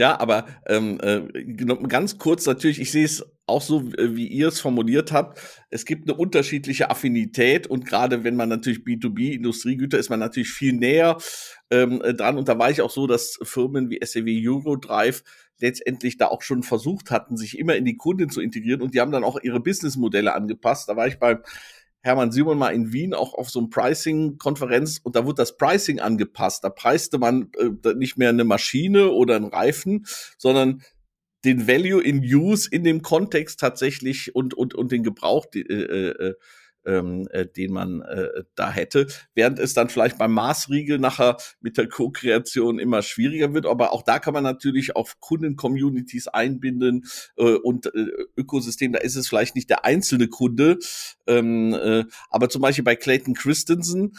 Ja, 0.00 0.20
aber 0.20 0.46
ähm, 0.68 1.00
äh, 1.02 1.42
ganz 1.88 2.18
kurz 2.18 2.46
natürlich, 2.46 2.80
ich 2.80 2.92
sehe 2.92 3.04
es 3.04 3.26
auch 3.46 3.62
so, 3.62 3.90
wie 3.92 4.28
ihr 4.28 4.46
es 4.46 4.60
formuliert 4.60 5.10
habt. 5.10 5.40
Es 5.70 5.84
gibt 5.84 6.08
eine 6.08 6.16
unterschiedliche 6.16 6.88
Affinität 6.88 7.66
und 7.66 7.84
gerade 7.84 8.22
wenn 8.22 8.36
man 8.36 8.48
natürlich 8.48 8.78
B2B 8.78 9.32
Industriegüter 9.32 9.98
ist 9.98 10.08
man 10.08 10.20
natürlich 10.20 10.50
viel 10.50 10.74
näher 10.74 11.16
ähm, 11.70 11.98
dran. 11.98 12.38
Und 12.38 12.48
da 12.48 12.56
war 12.60 12.70
ich 12.70 12.80
auch 12.80 12.90
so, 12.90 13.08
dass 13.08 13.40
Firmen 13.42 13.90
wie 13.90 13.98
SAW 14.00 14.22
Eurodrive 14.24 15.22
letztendlich 15.60 16.16
da 16.16 16.28
auch 16.28 16.42
schon 16.42 16.62
versucht 16.62 17.10
hatten, 17.10 17.36
sich 17.36 17.58
immer 17.58 17.76
in 17.76 17.84
die 17.84 17.96
Kunden 17.96 18.30
zu 18.30 18.40
integrieren 18.40 18.82
und 18.82 18.94
die 18.94 19.00
haben 19.00 19.12
dann 19.12 19.24
auch 19.24 19.40
ihre 19.42 19.60
Businessmodelle 19.60 20.34
angepasst. 20.34 20.88
Da 20.88 20.96
war 20.96 21.06
ich 21.06 21.18
beim 21.18 21.42
Hermann 22.00 22.30
Simon 22.32 22.58
mal 22.58 22.70
in 22.70 22.92
Wien 22.92 23.12
auch 23.12 23.34
auf 23.34 23.50
so 23.50 23.58
einem 23.58 23.70
Pricing-Konferenz 23.70 25.00
und 25.02 25.16
da 25.16 25.24
wurde 25.24 25.42
das 25.42 25.56
Pricing 25.56 26.00
angepasst. 26.00 26.62
Da 26.62 26.70
preiste 26.70 27.18
man 27.18 27.50
äh, 27.58 27.94
nicht 27.94 28.16
mehr 28.16 28.28
eine 28.28 28.44
Maschine 28.44 29.10
oder 29.10 29.36
einen 29.36 29.46
Reifen, 29.46 30.06
sondern 30.36 30.82
den 31.44 31.68
Value 31.68 32.02
in 32.02 32.20
Use 32.20 32.68
in 32.70 32.84
dem 32.84 33.02
Kontext 33.02 33.60
tatsächlich 33.60 34.34
und, 34.34 34.54
und, 34.54 34.74
und 34.74 34.92
den 34.92 35.02
Gebrauch 35.02 35.46
äh, 35.54 35.60
äh, 35.60 36.34
ähm, 36.88 37.28
äh, 37.30 37.46
den 37.46 37.72
man 37.72 38.00
äh, 38.02 38.44
da 38.54 38.72
hätte. 38.72 39.06
Während 39.34 39.58
es 39.58 39.74
dann 39.74 39.90
vielleicht 39.90 40.18
beim 40.18 40.32
Maßriegel 40.32 40.98
nachher 40.98 41.36
mit 41.60 41.76
der 41.76 41.88
Co-Kreation 41.88 42.78
immer 42.78 43.02
schwieriger 43.02 43.54
wird. 43.54 43.66
Aber 43.66 43.92
auch 43.92 44.02
da 44.02 44.18
kann 44.18 44.34
man 44.34 44.44
natürlich 44.44 44.96
auch 44.96 45.10
Kunden-Communities 45.20 46.28
einbinden 46.28 47.04
äh, 47.36 47.54
und 47.54 47.86
äh, 47.86 48.06
Ökosystem. 48.36 48.92
Da 48.92 48.98
ist 48.98 49.16
es 49.16 49.28
vielleicht 49.28 49.54
nicht 49.54 49.70
der 49.70 49.84
einzelne 49.84 50.28
Kunde. 50.28 50.78
Ähm, 51.26 51.74
äh, 51.74 52.04
aber 52.30 52.48
zum 52.48 52.62
Beispiel 52.62 52.84
bei 52.84 52.96
Clayton 52.96 53.34
Christensen 53.34 54.16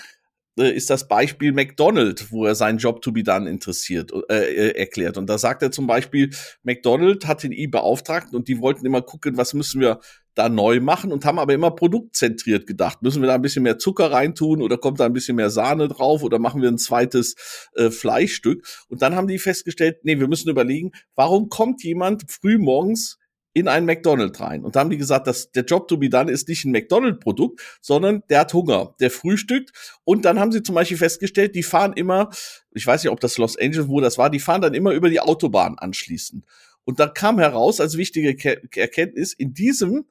äh, 0.60 0.76
ist 0.76 0.90
das 0.90 1.08
Beispiel 1.08 1.54
McDonald, 1.54 2.32
wo 2.32 2.46
er 2.46 2.54
seinen 2.54 2.78
Job 2.78 3.02
to 3.02 3.12
be 3.12 3.24
done 3.24 3.50
interessiert, 3.50 4.12
äh, 4.30 4.70
äh, 4.70 4.78
erklärt. 4.78 5.18
Und 5.18 5.28
da 5.28 5.38
sagt 5.38 5.62
er 5.64 5.72
zum 5.72 5.88
Beispiel, 5.88 6.32
McDonald 6.64 7.26
hat 7.26 7.44
den 7.44 7.52
I 7.52 7.68
beauftragt 7.68 8.34
und 8.34 8.48
die 8.48 8.60
wollten 8.60 8.86
immer 8.86 9.02
gucken, 9.02 9.38
was 9.38 9.54
müssen 9.54 9.82
wir 9.82 10.00
da 10.39 10.47
neu 10.47 10.80
machen 10.80 11.12
und 11.12 11.25
haben 11.25 11.38
aber 11.38 11.54
immer 11.54 11.71
produktzentriert 11.71 12.65
gedacht. 12.65 13.02
Müssen 13.02 13.21
wir 13.21 13.28
da 13.28 13.36
ein 13.36 13.41
bisschen 13.41 13.63
mehr 13.63 13.78
Zucker 13.78 14.12
reintun 14.12 14.62
oder 14.62 14.78
kommt 14.78 14.99
da 14.99 15.06
ein 15.06 15.13
bisschen 15.13 15.36
mehr 15.36 15.49
Sahne 15.49 15.89
drauf 15.89 16.23
oder 16.23 16.39
machen 16.39 16.62
wir 16.62 16.69
ein 16.69 16.78
zweites 16.78 17.36
äh, 17.75 17.91
Fleischstück? 17.91 18.65
Und 18.88 19.02
dann 19.02 19.15
haben 19.15 19.28
die 19.28 19.38
festgestellt, 19.38 19.97
nee, 20.04 20.17
wir 20.17 20.30
müssen 20.30 20.49
überlegen, 20.49 20.91
warum 21.15 21.49
kommt 21.49 21.84
jemand 21.84 22.32
früh 22.32 22.58
morgens 22.58 23.19
in 23.54 23.67
ein 23.67 23.84
McDonald's 23.84 24.39
rein. 24.39 24.63
Und 24.63 24.75
da 24.75 24.80
haben 24.80 24.91
die 24.91 24.97
gesagt, 24.97 25.28
dass 25.28 25.52
der 25.52 25.65
Job 25.65 25.88
to 25.88 25.97
be 25.97 26.08
done 26.08 26.32
ist 26.32 26.47
nicht 26.47 26.63
ein 26.63 26.71
McDonald's-Produkt, 26.71 27.62
sondern 27.82 28.23
der 28.30 28.41
hat 28.41 28.54
Hunger, 28.54 28.95
der 29.02 29.12
frühstückt. 29.12 29.71
Und 30.06 30.23
dann 30.23 30.39
haben 30.39 30.52
sie 30.52 30.63
zum 30.63 30.75
Beispiel 30.75 30.97
festgestellt, 30.97 31.56
die 31.56 31.63
fahren 31.63 31.93
immer, 31.93 32.30
ich 32.73 32.88
weiß 32.88 33.04
nicht, 33.04 33.12
ob 33.12 33.19
das 33.19 33.38
Los 33.38 33.58
Angeles, 33.58 33.89
wo 33.89 33.99
das 33.99 34.17
war, 34.17 34.30
die 34.30 34.39
fahren 34.39 34.62
dann 34.62 34.75
immer 34.75 34.91
über 34.91 35.10
die 35.10 35.19
Autobahn 35.19 35.78
anschließend. 35.78 36.45
Und 36.86 36.99
da 36.99 37.08
kam 37.08 37.39
heraus 37.39 37.82
als 37.82 37.97
wichtige 37.97 38.30
Erkenntnis, 38.75 39.34
in 39.34 39.54
diesem 39.54 40.06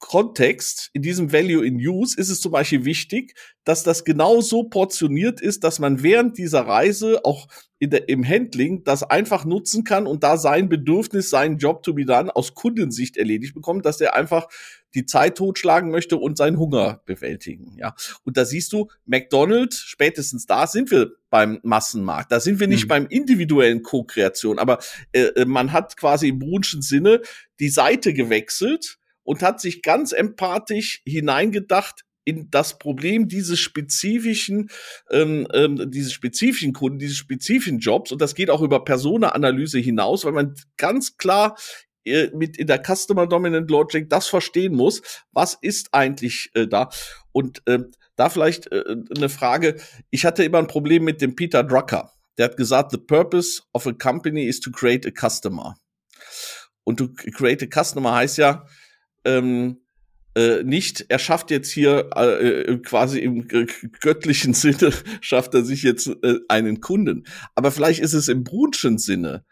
Kontext, 0.00 0.88
in 0.94 1.02
diesem 1.02 1.30
Value 1.30 1.64
in 1.64 1.76
Use 1.76 2.18
ist 2.18 2.30
es 2.30 2.40
zum 2.40 2.52
Beispiel 2.52 2.84
wichtig, 2.86 3.34
dass 3.64 3.84
das 3.84 4.04
genau 4.04 4.40
so 4.40 4.64
portioniert 4.64 5.40
ist, 5.42 5.62
dass 5.62 5.78
man 5.78 6.02
während 6.02 6.38
dieser 6.38 6.62
Reise 6.62 7.20
auch 7.24 7.46
in 7.78 7.90
der, 7.90 8.08
im 8.08 8.26
Handling 8.26 8.82
das 8.82 9.02
einfach 9.02 9.44
nutzen 9.44 9.84
kann 9.84 10.06
und 10.06 10.22
da 10.22 10.38
sein 10.38 10.70
Bedürfnis, 10.70 11.28
seinen 11.28 11.58
Job 11.58 11.82
to 11.82 11.92
be 11.92 12.06
done 12.06 12.34
aus 12.34 12.54
Kundensicht 12.54 13.18
erledigt 13.18 13.54
bekommt, 13.54 13.84
dass 13.84 14.00
er 14.00 14.16
einfach 14.16 14.48
die 14.94 15.04
Zeit 15.04 15.36
totschlagen 15.36 15.90
möchte 15.90 16.16
und 16.16 16.36
seinen 16.36 16.58
Hunger 16.58 17.02
bewältigen. 17.04 17.76
Ja, 17.76 17.94
und 18.24 18.38
da 18.38 18.46
siehst 18.46 18.72
du, 18.72 18.88
McDonald's, 19.04 19.78
spätestens 19.78 20.46
da 20.46 20.66
sind 20.66 20.90
wir 20.90 21.12
beim 21.28 21.60
Massenmarkt. 21.62 22.32
Da 22.32 22.40
sind 22.40 22.58
wir 22.58 22.68
nicht 22.68 22.84
mhm. 22.84 22.88
beim 22.88 23.06
individuellen 23.06 23.82
Co-Kreation, 23.82 24.58
aber 24.58 24.78
äh, 25.12 25.26
äh 25.26 25.44
man 25.44 25.72
hat 25.72 25.96
quasi 25.96 26.28
im 26.28 26.38
Brunschen 26.38 26.80
Sinne 26.80 27.20
die 27.60 27.68
Seite 27.68 28.14
gewechselt 28.14 28.99
und 29.30 29.42
hat 29.42 29.60
sich 29.60 29.82
ganz 29.82 30.10
empathisch 30.10 31.02
hineingedacht 31.06 32.04
in 32.24 32.50
das 32.50 32.80
Problem 32.80 33.28
dieses 33.28 33.60
spezifischen, 33.60 34.70
ähm, 35.08 35.46
ähm, 35.52 35.88
dieses 35.88 36.12
spezifischen 36.12 36.72
Kunden, 36.72 36.98
dieses 36.98 37.18
spezifischen 37.18 37.78
Jobs. 37.78 38.10
Und 38.10 38.20
das 38.20 38.34
geht 38.34 38.50
auch 38.50 38.60
über 38.60 38.84
Persona-Analyse 38.84 39.78
hinaus, 39.78 40.24
weil 40.24 40.32
man 40.32 40.56
ganz 40.76 41.16
klar 41.16 41.56
äh, 42.04 42.30
mit 42.34 42.58
in 42.58 42.66
der 42.66 42.82
Customer 42.84 43.28
Dominant 43.28 43.70
Logic 43.70 44.10
das 44.10 44.26
verstehen 44.26 44.74
muss, 44.74 45.00
was 45.30 45.56
ist 45.60 45.94
eigentlich 45.94 46.50
äh, 46.54 46.66
da? 46.66 46.90
Und 47.30 47.62
äh, 47.66 47.84
da 48.16 48.30
vielleicht 48.30 48.72
äh, 48.72 48.96
eine 49.16 49.28
Frage. 49.28 49.76
Ich 50.10 50.24
hatte 50.24 50.42
immer 50.42 50.58
ein 50.58 50.66
Problem 50.66 51.04
mit 51.04 51.22
dem 51.22 51.36
Peter 51.36 51.62
Drucker. 51.62 52.10
Der 52.36 52.46
hat 52.46 52.56
gesagt, 52.56 52.90
the 52.90 52.98
purpose 52.98 53.62
of 53.74 53.86
a 53.86 53.92
company 53.92 54.46
is 54.46 54.58
to 54.58 54.72
create 54.72 55.06
a 55.06 55.12
customer. 55.12 55.76
Und 56.82 56.96
to 56.96 57.10
create 57.32 57.62
a 57.62 57.82
customer 57.84 58.16
heißt 58.16 58.38
ja, 58.38 58.66
ähm, 59.24 59.78
äh, 60.36 60.62
nicht, 60.62 61.06
er 61.08 61.18
schafft 61.18 61.50
jetzt 61.50 61.70
hier 61.70 62.10
äh, 62.14 62.60
äh 62.60 62.78
quasi 62.78 63.18
im 63.18 63.48
göttlichen 63.48 64.54
Sinne, 64.54 64.92
schafft 65.20 65.54
er 65.54 65.64
sich 65.64 65.82
jetzt 65.82 66.08
äh, 66.22 66.38
einen 66.48 66.80
Kunden. 66.80 67.24
Aber 67.54 67.70
vielleicht 67.70 68.00
ist 68.00 68.14
es 68.14 68.28
im 68.28 68.44
Brunschen 68.44 68.98
Sinne, 68.98 69.44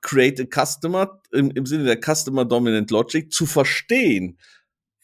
create 0.00 0.40
a 0.40 0.64
customer, 0.64 1.20
im, 1.32 1.50
im 1.50 1.66
Sinne 1.66 1.84
der 1.84 2.00
Customer 2.00 2.44
Dominant 2.44 2.90
Logic, 2.90 3.30
zu 3.32 3.46
verstehen, 3.46 4.38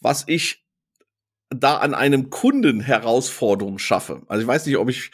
was 0.00 0.24
ich 0.26 0.64
da 1.50 1.78
an 1.78 1.94
einem 1.94 2.30
Kunden 2.30 2.80
Herausforderung 2.80 3.78
schaffe. 3.78 4.22
Also 4.28 4.42
ich 4.42 4.46
weiß 4.46 4.66
nicht, 4.66 4.76
ob 4.76 4.88
ich 4.88 5.10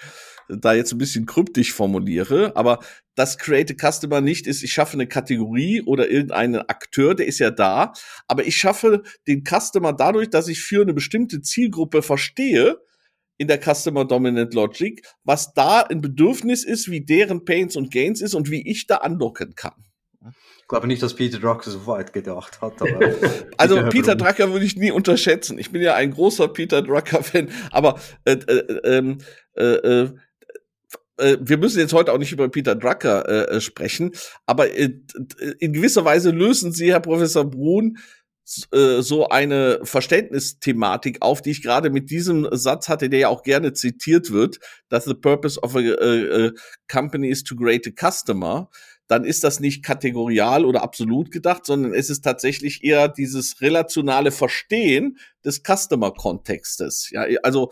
da 0.48 0.74
jetzt 0.74 0.92
ein 0.92 0.98
bisschen 0.98 1.26
kryptisch 1.26 1.72
formuliere, 1.72 2.54
aber 2.56 2.80
das 3.14 3.38
Create 3.38 3.72
a 3.72 3.90
Customer 3.90 4.20
nicht 4.20 4.46
ist, 4.46 4.62
ich 4.62 4.72
schaffe 4.72 4.94
eine 4.94 5.06
Kategorie 5.06 5.82
oder 5.82 6.10
irgendeinen 6.10 6.60
Akteur, 6.68 7.14
der 7.14 7.26
ist 7.26 7.38
ja 7.38 7.50
da, 7.50 7.92
aber 8.28 8.46
ich 8.46 8.56
schaffe 8.56 9.02
den 9.26 9.44
Customer 9.44 9.92
dadurch, 9.92 10.30
dass 10.30 10.48
ich 10.48 10.60
für 10.60 10.82
eine 10.82 10.94
bestimmte 10.94 11.40
Zielgruppe 11.40 12.02
verstehe, 12.02 12.78
in 13.38 13.48
der 13.48 13.60
Customer 13.60 14.04
Dominant 14.04 14.54
Logic, 14.54 15.02
was 15.24 15.52
da 15.52 15.82
ein 15.82 16.00
Bedürfnis 16.00 16.64
ist, 16.64 16.90
wie 16.90 17.04
deren 17.04 17.44
Pains 17.44 17.76
und 17.76 17.90
Gains 17.90 18.20
ist 18.20 18.34
und 18.34 18.50
wie 18.50 18.66
ich 18.66 18.86
da 18.86 18.96
andocken 18.96 19.54
kann. 19.54 19.74
Ich 20.60 20.68
glaube 20.68 20.88
nicht, 20.88 21.02
dass 21.02 21.14
Peter 21.14 21.38
Drucker 21.38 21.70
so 21.70 21.86
weit 21.86 22.12
gedacht 22.12 22.60
hat. 22.60 22.74
also 23.56 23.88
Peter 23.88 24.16
Drucker 24.16 24.52
würde 24.52 24.64
ich 24.64 24.76
nie 24.76 24.90
unterschätzen. 24.90 25.58
Ich 25.58 25.70
bin 25.70 25.80
ja 25.80 25.94
ein 25.94 26.10
großer 26.10 26.48
Peter 26.48 26.82
Drucker-Fan, 26.82 27.50
aber 27.70 28.00
äh, 28.24 28.32
äh, 28.32 28.96
ähm, 28.96 29.18
äh, 29.54 29.64
äh, 29.64 30.14
äh, 31.18 31.36
wir 31.40 31.58
müssen 31.58 31.78
jetzt 31.78 31.92
heute 31.92 32.12
auch 32.12 32.18
nicht 32.18 32.32
über 32.32 32.48
Peter 32.48 32.74
Drucker 32.74 33.28
äh, 33.28 33.56
äh 33.56 33.60
sprechen, 33.60 34.12
aber 34.46 34.70
äh, 34.76 34.92
in 35.58 35.72
gewisser 35.72 36.04
Weise 36.04 36.30
lösen 36.30 36.72
Sie, 36.72 36.92
Herr 36.92 37.00
Professor 37.00 37.44
Brun, 37.44 37.98
äh, 38.72 39.02
so 39.02 39.28
eine 39.28 39.80
Verständnisthematik 39.82 41.20
auf, 41.20 41.42
die 41.42 41.50
ich 41.50 41.62
gerade 41.62 41.90
mit 41.90 42.10
diesem 42.10 42.46
Satz 42.52 42.88
hatte, 42.88 43.10
der 43.10 43.18
ja 43.18 43.28
auch 43.28 43.42
gerne 43.42 43.72
zitiert 43.72 44.30
wird, 44.30 44.60
dass 44.88 45.04
the 45.04 45.14
purpose 45.14 45.60
of 45.60 45.74
a, 45.74 45.80
a, 45.80 46.46
a 46.46 46.50
company 46.88 47.28
is 47.28 47.42
to 47.42 47.56
create 47.56 47.88
a 47.88 47.90
customer, 47.90 48.70
dann 49.08 49.24
ist 49.24 49.42
das 49.42 49.60
nicht 49.60 49.84
kategorial 49.84 50.64
oder 50.64 50.82
absolut 50.82 51.32
gedacht, 51.32 51.66
sondern 51.66 51.92
es 51.92 52.08
ist 52.10 52.22
tatsächlich 52.22 52.84
eher 52.84 53.08
dieses 53.08 53.60
relationale 53.60 54.30
Verstehen 54.30 55.18
des 55.44 55.62
Customer-Kontextes. 55.64 57.10
Ja, 57.10 57.26
also 57.42 57.70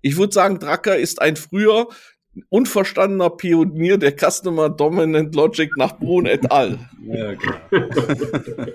ich 0.00 0.16
würde 0.16 0.32
sagen, 0.32 0.58
Drucker 0.58 0.96
ist 0.96 1.20
ein 1.20 1.36
früher 1.36 1.88
unverstandener 2.48 3.30
Pionier 3.30 3.98
der 3.98 4.12
Customer 4.12 4.68
Dominant 4.68 5.34
Logic 5.34 5.70
nach 5.76 5.98
Brun 5.98 6.26
et 6.26 6.50
al. 6.50 6.78
Ja, 7.06 7.30
okay. 7.30 8.72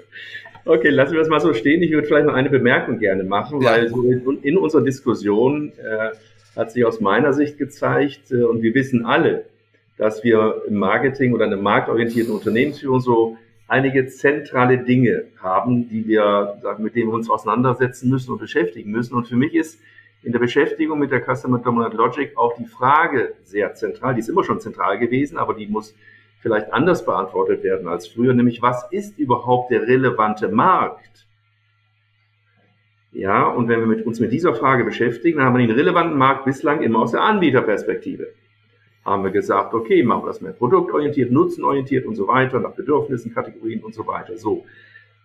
okay, 0.65 0.89
lassen 0.89 1.13
wir 1.13 1.19
das 1.19 1.29
mal 1.29 1.39
so 1.39 1.53
stehen. 1.53 1.83
Ich 1.83 1.91
würde 1.91 2.07
vielleicht 2.07 2.25
noch 2.25 2.33
eine 2.33 2.49
Bemerkung 2.49 2.97
gerne 2.97 3.23
machen, 3.23 3.61
ja. 3.61 3.71
weil 3.71 3.89
so 3.89 4.01
in, 4.09 4.57
unserer 4.57 4.81
Diskussion 4.81 5.71
äh, 5.77 6.15
hat 6.55 6.71
sich 6.71 6.83
aus 6.83 6.99
meiner 6.99 7.33
Sicht 7.33 7.57
gezeigt, 7.59 8.31
äh, 8.31 8.43
und 8.43 8.63
wir 8.63 8.73
wissen 8.73 9.05
alle, 9.05 9.45
dass 9.97 10.23
wir 10.23 10.63
im 10.67 10.75
Marketing 10.75 11.33
oder 11.33 11.45
in 11.45 11.53
einer 11.53 11.61
marktorientierten 11.61 12.33
Unternehmensführung 12.33 13.01
so 13.01 13.37
einige 13.67 14.07
zentrale 14.07 14.79
Dinge 14.79 15.25
haben, 15.41 15.89
die 15.89 16.07
wir, 16.07 16.59
mit 16.79 16.95
denen 16.95 17.09
wir 17.09 17.15
uns 17.15 17.29
auseinandersetzen 17.29 18.09
müssen 18.09 18.31
und 18.31 18.39
beschäftigen 18.39 18.91
müssen. 18.91 19.15
Und 19.15 19.27
für 19.27 19.35
mich 19.35 19.53
ist 19.53 19.79
in 20.23 20.31
der 20.31 20.39
Beschäftigung 20.39 20.99
mit 20.99 21.11
der 21.11 21.21
Customer 21.21 21.59
Dominant 21.59 21.93
Logic 21.93 22.35
auch 22.37 22.55
die 22.55 22.65
Frage 22.65 23.33
sehr 23.43 23.73
zentral. 23.75 24.13
Die 24.13 24.21
ist 24.21 24.29
immer 24.29 24.43
schon 24.43 24.59
zentral 24.59 24.97
gewesen, 24.97 25.37
aber 25.37 25.53
die 25.53 25.67
muss 25.67 25.93
vielleicht 26.39 26.73
anders 26.73 27.05
beantwortet 27.05 27.63
werden 27.63 27.87
als 27.87 28.07
früher, 28.07 28.33
nämlich 28.33 28.61
was 28.61 28.85
ist 28.91 29.17
überhaupt 29.17 29.71
der 29.71 29.87
relevante 29.87 30.49
Markt? 30.49 31.25
Ja, 33.13 33.47
und 33.47 33.67
wenn 33.67 33.79
wir 33.79 33.87
mit, 33.87 34.05
uns 34.05 34.19
mit 34.19 34.31
dieser 34.31 34.53
Frage 34.55 34.83
beschäftigen, 34.83 35.37
dann 35.37 35.47
haben 35.47 35.57
wir 35.57 35.67
den 35.67 35.75
relevanten 35.75 36.17
Markt 36.17 36.45
bislang 36.45 36.81
immer 36.81 36.99
aus 36.99 37.11
der 37.11 37.21
Anbieterperspektive. 37.21 38.33
Haben 39.05 39.23
wir 39.23 39.31
gesagt, 39.31 39.73
okay, 39.73 40.03
machen 40.03 40.23
wir 40.23 40.27
das 40.27 40.41
mehr 40.41 40.53
produktorientiert, 40.53 41.31
nutzenorientiert 41.31 42.05
und 42.05 42.15
so 42.15 42.27
weiter, 42.27 42.59
nach 42.59 42.71
Bedürfnissen, 42.71 43.33
Kategorien 43.33 43.83
und 43.83 43.93
so 43.93 44.07
weiter. 44.07 44.37
So. 44.37 44.65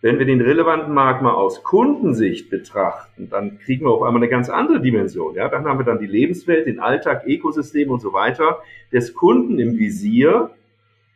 Wenn 0.01 0.21
wir 0.21 0.27
den 0.27 0.41
relevanten 0.41 0.95
Markt 0.95 1.23
mal 1.23 1.35
aus 1.35 1.65
Kundensicht 1.65 2.51
betrachten, 2.51 3.29
dann 3.31 3.59
kriegen 3.59 3.85
wir 3.85 3.91
auf 3.91 4.03
einmal 4.03 4.23
eine 4.23 4.31
ganz 4.31 4.49
andere 4.49 4.81
Dimension. 4.81 5.35
Ja, 5.35 5.49
dann 5.49 5.65
haben 5.65 5.81
wir 5.81 5.85
dann 5.85 5.99
die 5.99 6.07
Lebenswelt, 6.07 6.67
den 6.67 6.79
Alltag, 6.79 7.25
Ökosystem 7.27 7.91
und 7.91 8.01
so 8.01 8.13
weiter 8.13 8.61
des 8.93 9.15
Kunden 9.15 9.59
im 9.59 9.77
Visier 9.77 10.51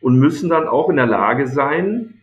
und 0.01 0.19
müssen 0.19 0.49
dann 0.49 0.67
auch 0.67 0.89
in 0.89 0.97
der 0.97 1.05
Lage 1.05 1.47
sein, 1.47 2.15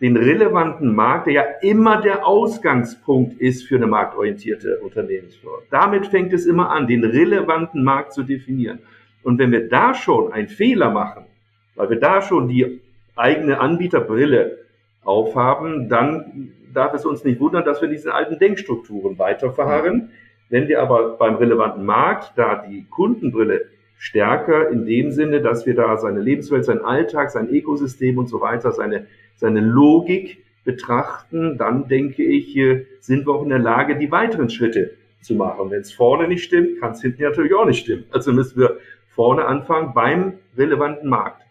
den 0.00 0.16
relevanten 0.16 0.94
Markt, 0.94 1.26
der 1.26 1.34
ja 1.34 1.44
immer 1.60 2.00
der 2.00 2.26
Ausgangspunkt 2.26 3.38
ist 3.40 3.64
für 3.64 3.76
eine 3.76 3.86
marktorientierte 3.86 4.78
Unternehmensführung. 4.78 5.58
Damit 5.70 6.06
fängt 6.06 6.32
es 6.32 6.46
immer 6.46 6.70
an, 6.70 6.86
den 6.86 7.04
relevanten 7.04 7.84
Markt 7.84 8.14
zu 8.14 8.22
definieren. 8.22 8.80
Und 9.22 9.38
wenn 9.38 9.52
wir 9.52 9.68
da 9.68 9.94
schon 9.94 10.32
einen 10.32 10.48
Fehler 10.48 10.90
machen, 10.90 11.24
weil 11.76 11.90
wir 11.90 12.00
da 12.00 12.22
schon 12.22 12.48
die 12.48 12.80
eigene 13.14 13.60
Anbieterbrille 13.60 14.61
aufhaben, 15.02 15.88
dann 15.88 16.52
darf 16.72 16.94
es 16.94 17.04
uns 17.04 17.24
nicht 17.24 17.40
wundern, 17.40 17.64
dass 17.64 17.80
wir 17.80 17.88
in 17.88 17.94
diesen 17.94 18.10
alten 18.10 18.38
Denkstrukturen 18.38 19.18
weiterfahren. 19.18 20.10
Wenn 20.48 20.68
wir 20.68 20.80
aber 20.82 21.16
beim 21.16 21.36
relevanten 21.36 21.84
Markt 21.84 22.32
da 22.36 22.64
die 22.66 22.86
Kundenbrille 22.88 23.66
stärker 23.98 24.68
in 24.68 24.84
dem 24.84 25.10
Sinne, 25.10 25.40
dass 25.40 25.66
wir 25.66 25.74
da 25.74 25.96
seine 25.96 26.20
Lebenswelt, 26.20 26.64
seinen 26.64 26.84
Alltag, 26.84 27.30
sein 27.30 27.48
Ökosystem 27.48 28.18
und 28.18 28.28
so 28.28 28.40
weiter, 28.40 28.72
seine, 28.72 29.06
seine 29.36 29.60
Logik 29.60 30.44
betrachten, 30.64 31.58
dann 31.58 31.88
denke 31.88 32.22
ich, 32.22 32.58
sind 33.00 33.26
wir 33.26 33.34
auch 33.34 33.42
in 33.42 33.48
der 33.48 33.58
Lage, 33.58 33.96
die 33.96 34.10
weiteren 34.10 34.50
Schritte 34.50 34.92
zu 35.20 35.34
machen. 35.34 35.70
Wenn 35.70 35.80
es 35.80 35.92
vorne 35.92 36.28
nicht 36.28 36.44
stimmt, 36.44 36.80
kann 36.80 36.92
es 36.92 37.02
hinten 37.02 37.22
natürlich 37.22 37.54
auch 37.54 37.64
nicht 37.64 37.80
stimmen. 37.80 38.04
Also 38.10 38.32
müssen 38.32 38.60
wir 38.60 38.78
vorne 39.08 39.44
anfangen 39.44 39.92
beim 39.94 40.34
relevanten 40.56 41.08
Markt 41.08 41.41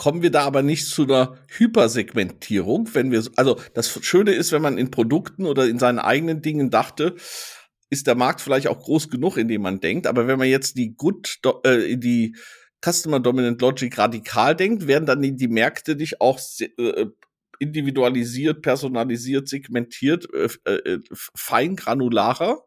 kommen 0.00 0.22
wir 0.22 0.30
da 0.30 0.44
aber 0.44 0.62
nicht 0.62 0.86
zu 0.86 1.02
einer 1.02 1.36
Hypersegmentierung, 1.48 2.88
wenn 2.94 3.12
wir, 3.12 3.22
also 3.36 3.60
das 3.74 4.02
Schöne 4.02 4.30
ist, 4.30 4.50
wenn 4.50 4.62
man 4.62 4.78
in 4.78 4.90
Produkten 4.90 5.44
oder 5.44 5.66
in 5.66 5.78
seinen 5.78 5.98
eigenen 5.98 6.40
Dingen 6.40 6.70
dachte, 6.70 7.16
ist 7.90 8.06
der 8.06 8.14
Markt 8.14 8.40
vielleicht 8.40 8.68
auch 8.68 8.78
groß 8.78 9.10
genug, 9.10 9.36
in 9.36 9.46
dem 9.46 9.60
man 9.60 9.80
denkt, 9.80 10.06
aber 10.06 10.26
wenn 10.26 10.38
man 10.38 10.48
jetzt 10.48 10.78
die 10.78 10.94
Good, 10.96 11.40
äh, 11.64 11.98
die 11.98 12.34
Customer 12.82 13.20
Dominant 13.20 13.60
Logic 13.60 13.98
radikal 13.98 14.56
denkt, 14.56 14.86
werden 14.86 15.04
dann 15.04 15.20
die, 15.20 15.48
Märkte 15.48 15.96
nicht 15.96 16.22
auch 16.22 16.40
äh, 16.78 17.04
individualisiert, 17.58 18.62
personalisiert, 18.62 19.48
segmentiert, 19.48 20.26
äh, 20.32 20.72
äh, 20.72 21.00
fein 21.12 21.76
granularer? 21.76 22.64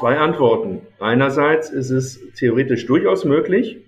Zwei 0.00 0.18
Antworten. 0.18 0.80
Einerseits 0.98 1.70
ist 1.70 1.90
es 1.90 2.18
theoretisch 2.34 2.86
durchaus 2.86 3.24
möglich, 3.24 3.85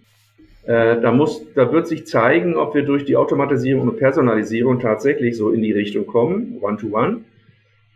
äh, 0.68 1.00
da, 1.00 1.12
muss, 1.12 1.42
da 1.54 1.72
wird 1.72 1.88
sich 1.88 2.06
zeigen, 2.06 2.54
ob 2.56 2.74
wir 2.74 2.82
durch 2.82 3.06
die 3.06 3.16
Automatisierung 3.16 3.88
und 3.88 3.96
Personalisierung 3.96 4.80
tatsächlich 4.80 5.34
so 5.34 5.50
in 5.50 5.62
die 5.62 5.72
Richtung 5.72 6.06
kommen, 6.06 6.58
One-to-One. 6.60 7.08
-one. 7.08 7.20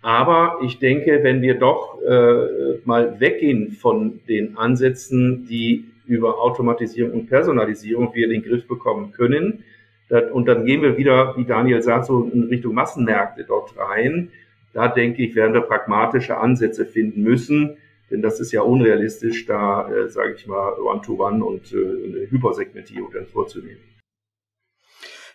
Aber 0.01 0.59
ich 0.65 0.79
denke, 0.79 1.21
wenn 1.23 1.43
wir 1.43 1.59
doch 1.59 2.01
äh, 2.01 2.79
mal 2.87 3.21
weggehen 3.21 3.73
von 3.73 4.21
den 4.27 4.57
Ansätzen, 4.57 5.47
die 5.47 5.85
über 6.07 6.41
Automatisierung 6.41 7.13
und 7.13 7.29
Personalisierung 7.29 8.15
wir 8.15 8.29
den 8.29 8.43
Griff 8.43 8.67
bekommen 8.67 9.13
können, 9.13 9.65
das, 10.09 10.33
und 10.33 10.49
dann 10.49 10.65
gehen 10.65 10.81
wir 10.81 10.97
wieder, 10.97 11.37
wie 11.37 11.45
Daniel 11.45 11.83
sagt, 11.83 12.07
so 12.07 12.31
in 12.33 12.45
Richtung 12.45 12.73
Massenmärkte 12.73 13.45
dort 13.45 13.77
rein, 13.77 14.31
da 14.73 14.89
denke 14.89 15.23
ich, 15.23 15.35
werden 15.35 15.53
wir 15.53 15.61
pragmatische 15.61 16.39
Ansätze 16.39 16.87
finden 16.87 17.23
müssen, 17.23 17.77
denn 18.13 18.21
das 18.21 18.39
ist 18.41 18.53
ja 18.53 18.61
unrealistisch, 18.61 19.47
da, 19.47 19.91
äh, 19.91 20.09
sage 20.09 20.35
ich 20.35 20.47
mal, 20.47 20.79
One-to-One 20.79 21.39
-one 21.39 21.43
und 21.43 21.73
äh, 21.73 21.77
eine 21.77 22.31
Hypersegmentierung 22.31 23.11
dann 23.11 23.27
vorzunehmen. 23.27 23.81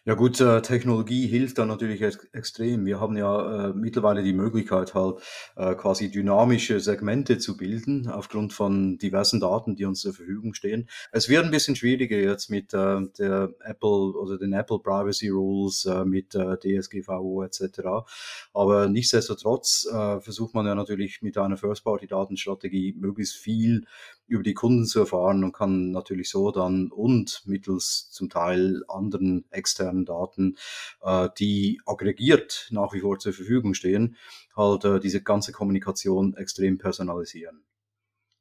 Ja 0.08 0.14
gut, 0.14 0.40
äh, 0.40 0.62
Technologie 0.62 1.28
hilft 1.28 1.58
da 1.58 1.66
natürlich 1.66 2.02
ex 2.02 2.30
extrem. 2.32 2.86
Wir 2.86 3.02
haben 3.02 3.18
ja 3.18 3.72
äh, 3.72 3.74
mittlerweile 3.74 4.24
die 4.24 4.32
Möglichkeit 4.32 4.94
halt 4.94 5.18
äh, 5.58 5.76
quasi 5.76 6.10
dynamische 6.10 6.80
Segmente 6.80 7.40
zu 7.40 7.58
bilden 7.58 8.08
aufgrund 8.08 8.54
von 8.54 8.98
diversen 9.00 9.42
Daten, 9.42 9.76
die 9.76 9.84
uns 9.84 10.00
zur 10.00 10.14
Verfügung 10.14 10.54
stehen. 10.54 10.88
Es 11.12 11.28
wird 11.28 11.44
ein 11.44 11.52
bisschen 11.52 11.76
schwieriger 11.76 12.16
jetzt 12.16 12.50
mit 12.50 12.74
äh, 12.74 13.02
der 13.20 13.54
Apple 13.60 14.14
oder 14.14 14.38
den 14.38 14.54
Apple 14.54 14.80
Privacy 14.80 15.28
Rules, 15.28 15.84
äh, 15.84 16.06
mit 16.06 16.34
äh, 16.36 16.56
DSGVO 16.58 17.44
etc. 17.44 18.08
Aber 18.54 18.88
nichtsdestotrotz 18.88 19.90
äh, 19.92 20.22
versucht 20.22 20.56
man 20.56 20.66
ja 20.66 20.74
natürlich 20.76 21.22
mit 21.22 21.38
einer 21.38 21.58
First-Party-Datenstrategie 21.58 22.96
möglichst 22.98 23.36
viel 23.36 23.84
über 24.28 24.44
die 24.44 24.54
Kunden 24.54 24.86
zu 24.86 25.00
erfahren 25.00 25.44
und 25.44 25.54
kann 25.54 25.92
natürlich 25.92 26.30
so 26.30 26.52
dann 26.52 26.92
und 26.92 27.42
mittels 27.46 28.10
zum 28.12 28.30
Teil 28.30 28.84
anderen 28.88 29.46
externen 29.52 30.06
Daten, 30.06 30.58
äh, 31.02 31.30
die 31.38 31.82
aggregiert 31.86 32.68
nach 32.72 32.94
wie 32.94 33.00
vor 33.00 33.20
zur 33.20 33.34
Verfügung 33.34 33.74
stehen, 33.74 34.18
halt 34.56 34.86
äh, 34.86 35.00
diese 35.00 35.22
ganze 35.22 35.52
Kommunikation 35.52 36.36
extrem 36.36 36.78
personalisieren. 36.78 37.64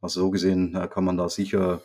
Also 0.01 0.21
so 0.21 0.31
gesehen 0.31 0.75
äh, 0.75 0.89
kann 0.89 1.05
man 1.05 1.17
da 1.17 1.29
sicher 1.29 1.83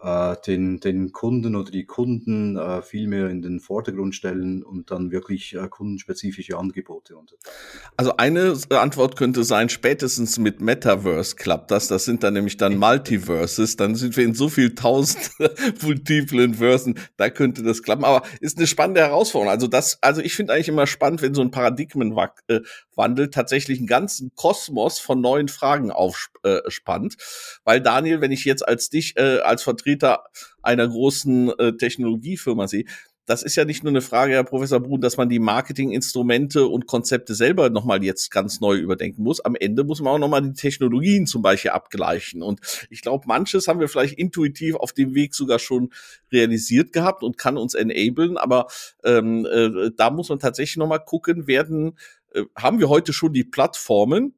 äh, 0.00 0.36
den, 0.46 0.78
den 0.78 1.12
Kunden 1.12 1.56
oder 1.56 1.70
die 1.72 1.84
Kunden 1.84 2.56
äh, 2.56 2.82
viel 2.82 3.08
mehr 3.08 3.28
in 3.28 3.42
den 3.42 3.58
Vordergrund 3.58 4.14
stellen 4.14 4.62
und 4.62 4.92
dann 4.92 5.10
wirklich 5.10 5.54
äh, 5.54 5.68
kundenspezifische 5.68 6.56
Angebote 6.56 7.16
unterteilen. 7.16 7.56
Also 7.96 8.16
eine 8.16 8.56
Antwort 8.70 9.16
könnte 9.16 9.42
sein, 9.42 9.68
spätestens 9.68 10.38
mit 10.38 10.60
Metaverse 10.60 11.34
klappt 11.34 11.72
das. 11.72 11.88
Das 11.88 12.04
sind 12.04 12.22
dann 12.22 12.34
nämlich 12.34 12.56
dann 12.56 12.76
Multiverses. 12.76 13.74
Dann 13.74 13.96
sind 13.96 14.16
wir 14.16 14.24
in 14.24 14.34
so 14.34 14.48
viel 14.48 14.76
tausend 14.76 15.30
multiplen 15.82 16.54
Versen. 16.54 16.98
Da 17.16 17.28
könnte 17.28 17.64
das 17.64 17.82
klappen. 17.82 18.04
Aber 18.04 18.22
ist 18.40 18.56
eine 18.56 18.68
spannende 18.68 19.00
Herausforderung. 19.00 19.50
Also 19.52 19.66
das, 19.66 19.98
also 20.00 20.20
ich 20.20 20.34
finde 20.34 20.52
eigentlich 20.52 20.68
immer 20.68 20.86
spannend, 20.86 21.22
wenn 21.22 21.34
so 21.34 21.42
ein 21.42 21.50
Paradigmenwandel 21.50 23.24
äh, 23.26 23.30
tatsächlich 23.30 23.78
einen 23.78 23.88
ganzen 23.88 24.30
Kosmos 24.36 25.00
von 25.00 25.20
neuen 25.20 25.48
Fragen 25.48 25.90
aufspannt. 25.90 27.16
Weil 27.64 27.80
Daniel, 27.80 28.20
wenn 28.20 28.30
ich 28.30 28.44
jetzt 28.44 28.66
als 28.66 28.90
dich 28.90 29.16
äh, 29.16 29.40
als 29.40 29.64
Vertreter 29.64 29.87
Vertreter 29.88 30.24
einer 30.62 30.86
großen 30.86 31.50
äh, 31.58 31.76
Technologiefirma 31.76 32.68
sehe, 32.68 32.84
das 33.24 33.42
ist 33.42 33.56
ja 33.56 33.66
nicht 33.66 33.84
nur 33.84 33.90
eine 33.90 34.00
Frage, 34.00 34.32
Herr 34.32 34.44
Professor 34.44 34.80
Brun, 34.80 35.02
dass 35.02 35.18
man 35.18 35.28
die 35.28 35.38
Marketinginstrumente 35.38 36.66
und 36.66 36.86
Konzepte 36.86 37.34
selber 37.34 37.68
nochmal 37.68 38.02
jetzt 38.02 38.30
ganz 38.30 38.60
neu 38.60 38.76
überdenken 38.76 39.22
muss. 39.22 39.44
Am 39.44 39.54
Ende 39.54 39.84
muss 39.84 40.00
man 40.00 40.14
auch 40.14 40.18
nochmal 40.18 40.40
die 40.40 40.54
Technologien 40.54 41.26
zum 41.26 41.42
Beispiel 41.42 41.72
abgleichen. 41.72 42.42
Und 42.42 42.60
ich 42.88 43.02
glaube, 43.02 43.26
manches 43.26 43.68
haben 43.68 43.80
wir 43.80 43.88
vielleicht 43.88 44.18
intuitiv 44.18 44.76
auf 44.76 44.94
dem 44.94 45.14
Weg 45.14 45.34
sogar 45.34 45.58
schon 45.58 45.90
realisiert 46.32 46.94
gehabt 46.94 47.22
und 47.22 47.36
kann 47.36 47.58
uns 47.58 47.74
enablen. 47.74 48.38
Aber 48.38 48.66
ähm, 49.04 49.44
äh, 49.44 49.90
da 49.94 50.08
muss 50.08 50.30
man 50.30 50.38
tatsächlich 50.38 50.78
nochmal 50.78 51.04
gucken, 51.04 51.46
werden, 51.46 51.98
äh, 52.32 52.44
haben 52.56 52.78
wir 52.78 52.88
heute 52.88 53.12
schon 53.12 53.34
die 53.34 53.44
Plattformen 53.44 54.36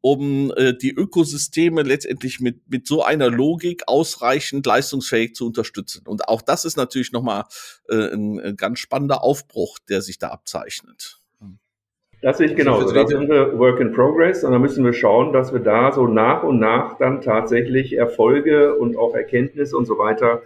um 0.00 0.52
äh, 0.56 0.74
die 0.74 0.92
Ökosysteme 0.92 1.82
letztendlich 1.82 2.40
mit, 2.40 2.68
mit 2.68 2.86
so 2.86 3.02
einer 3.02 3.30
Logik 3.30 3.82
ausreichend 3.86 4.64
leistungsfähig 4.66 5.34
zu 5.34 5.46
unterstützen. 5.46 6.06
Und 6.06 6.28
auch 6.28 6.42
das 6.42 6.64
ist 6.64 6.76
natürlich 6.76 7.12
nochmal 7.12 7.44
äh, 7.88 8.12
ein, 8.12 8.40
ein 8.40 8.56
ganz 8.56 8.78
spannender 8.78 9.22
Aufbruch, 9.22 9.78
der 9.88 10.02
sich 10.02 10.18
da 10.18 10.28
abzeichnet. 10.28 11.20
Das 12.22 12.36
sehe 12.36 12.48
ich 12.48 12.56
genauso. 12.56 12.92
Da 12.92 13.06
sind 13.06 13.30
wir 13.30 13.58
Work 13.58 13.80
in 13.80 13.92
Progress 13.92 14.44
und 14.44 14.52
da 14.52 14.58
müssen 14.58 14.84
wir 14.84 14.92
schauen, 14.92 15.32
dass 15.32 15.54
wir 15.54 15.60
da 15.60 15.90
so 15.90 16.06
nach 16.06 16.42
und 16.42 16.58
nach 16.58 16.98
dann 16.98 17.22
tatsächlich 17.22 17.94
Erfolge 17.94 18.76
und 18.76 18.96
auch 18.98 19.14
Erkenntnisse 19.14 19.74
und 19.76 19.86
so 19.86 19.96
weiter 19.96 20.42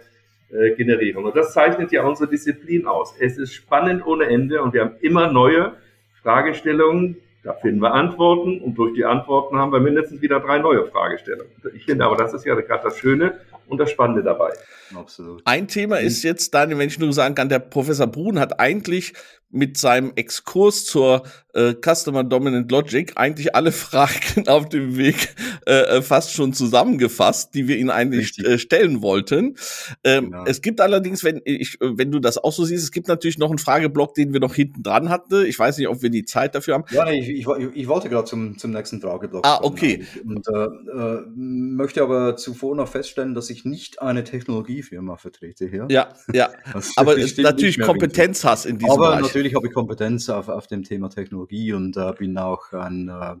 äh, 0.49 0.71
generieren. 0.75 1.25
Und 1.25 1.35
das 1.35 1.53
zeichnet 1.53 1.91
ja 1.91 2.03
unsere 2.05 2.29
Disziplin 2.29 2.87
aus. 2.87 3.13
Es 3.19 3.37
ist 3.37 3.53
spannend 3.53 4.05
ohne 4.05 4.25
Ende 4.25 4.61
und 4.61 4.73
wir 4.73 4.81
haben 4.81 4.95
immer 5.01 5.29
neue 5.31 5.73
Fragestellungen, 6.21 7.17
da 7.45 7.53
finden 7.53 7.79
wir 7.79 7.93
Antworten 7.93 8.59
und 8.59 8.75
durch 8.75 8.95
die 8.95 9.05
Antworten 9.05 9.57
haben 9.57 9.71
wir 9.71 9.79
mindestens 9.79 10.19
wieder 10.19 10.39
drei 10.39 10.57
neue 10.57 10.87
Fragestellungen. 10.87 11.51
Ich 11.75 11.85
finde 11.85 12.03
aber, 12.03 12.17
das 12.17 12.33
ist 12.33 12.43
ja 12.43 12.55
gerade 12.55 12.83
das 12.83 12.97
Schöne 12.97 13.39
und 13.67 13.77
das 13.77 13.91
Spannende 13.91 14.23
dabei. 14.23 14.51
Absolut. 14.95 15.43
Ein 15.45 15.67
Thema 15.67 15.97
ist 15.99 16.23
jetzt, 16.23 16.55
Daniel, 16.55 16.79
wenn 16.79 16.87
ich 16.87 16.97
nur 16.97 17.13
sagen 17.13 17.35
kann, 17.35 17.47
der 17.47 17.59
Professor 17.59 18.07
Brun 18.07 18.39
hat 18.39 18.59
eigentlich 18.59 19.13
mit 19.49 19.77
seinem 19.77 20.11
Exkurs 20.15 20.85
zur 20.85 21.23
äh, 21.53 21.73
Customer 21.73 22.23
Dominant 22.23 22.69
Logic 22.69 23.13
eigentlich 23.15 23.55
alle 23.55 23.71
Fragen 23.85 24.47
auf 24.47 24.69
dem 24.69 24.97
Weg 24.97 25.35
äh, 25.65 25.97
äh, 25.97 26.01
fast 26.01 26.33
schon 26.33 26.53
zusammengefasst, 26.53 27.53
die 27.53 27.67
wir 27.67 27.77
ihn 27.77 27.89
eigentlich 27.89 28.37
äh, 28.39 28.59
stellen 28.59 29.01
wollten. 29.01 29.55
Ähm, 30.03 30.25
genau. 30.25 30.45
Es 30.45 30.61
gibt 30.61 30.81
allerdings, 30.81 31.23
wenn 31.23 31.41
ich, 31.45 31.77
wenn 31.79 32.11
du 32.11 32.19
das 32.19 32.37
auch 32.37 32.51
so 32.51 32.65
siehst, 32.65 32.83
es 32.83 32.91
gibt 32.91 33.07
natürlich 33.07 33.37
noch 33.37 33.49
einen 33.49 33.57
Frageblock, 33.57 34.13
den 34.13 34.33
wir 34.33 34.39
noch 34.39 34.53
hinten 34.53 34.83
dran 34.83 35.09
hatten. 35.09 35.45
Ich 35.45 35.57
weiß 35.57 35.77
nicht, 35.77 35.87
ob 35.87 36.01
wir 36.01 36.09
die 36.09 36.25
Zeit 36.25 36.55
dafür 36.55 36.75
haben. 36.75 36.83
Ja, 36.91 37.09
ich, 37.09 37.29
ich, 37.29 37.47
ich 37.73 37.87
wollte 37.87 38.09
gerade 38.09 38.25
zum, 38.25 38.57
zum 38.57 38.71
nächsten 38.71 38.99
Frageblock. 38.99 39.45
Ah, 39.45 39.59
okay. 39.61 40.05
Und 40.25 40.47
äh, 40.47 40.65
äh, 40.65 41.23
möchte 41.35 42.01
aber 42.01 42.35
zuvor 42.35 42.75
noch 42.75 42.89
feststellen, 42.89 43.33
dass 43.33 43.49
ich 43.49 43.63
nicht 43.63 44.01
eine 44.01 44.23
Technologiefirma 44.23 45.15
vertrete 45.15 45.67
hier. 45.69 45.87
Ja, 45.89 46.09
ja. 46.33 46.49
aber 46.97 47.15
natürlich 47.15 47.79
Kompetenz 47.79 48.43
hast 48.43 48.65
in 48.65 48.77
diesem 48.77 48.91
aber 48.91 49.17
Bereich 49.17 49.34
natürlich 49.35 49.55
habe 49.55 49.67
ich 49.67 49.73
Kompetenz 49.73 50.29
auf, 50.29 50.47
auf 50.47 50.65
dem 50.65 50.83
Thema 50.83 51.09
Technologie 51.09 51.73
und 51.73 51.97
äh, 51.97 52.13
bin 52.17 52.37
auch 52.37 52.71
ein 52.71 53.09
äh, 53.09 53.35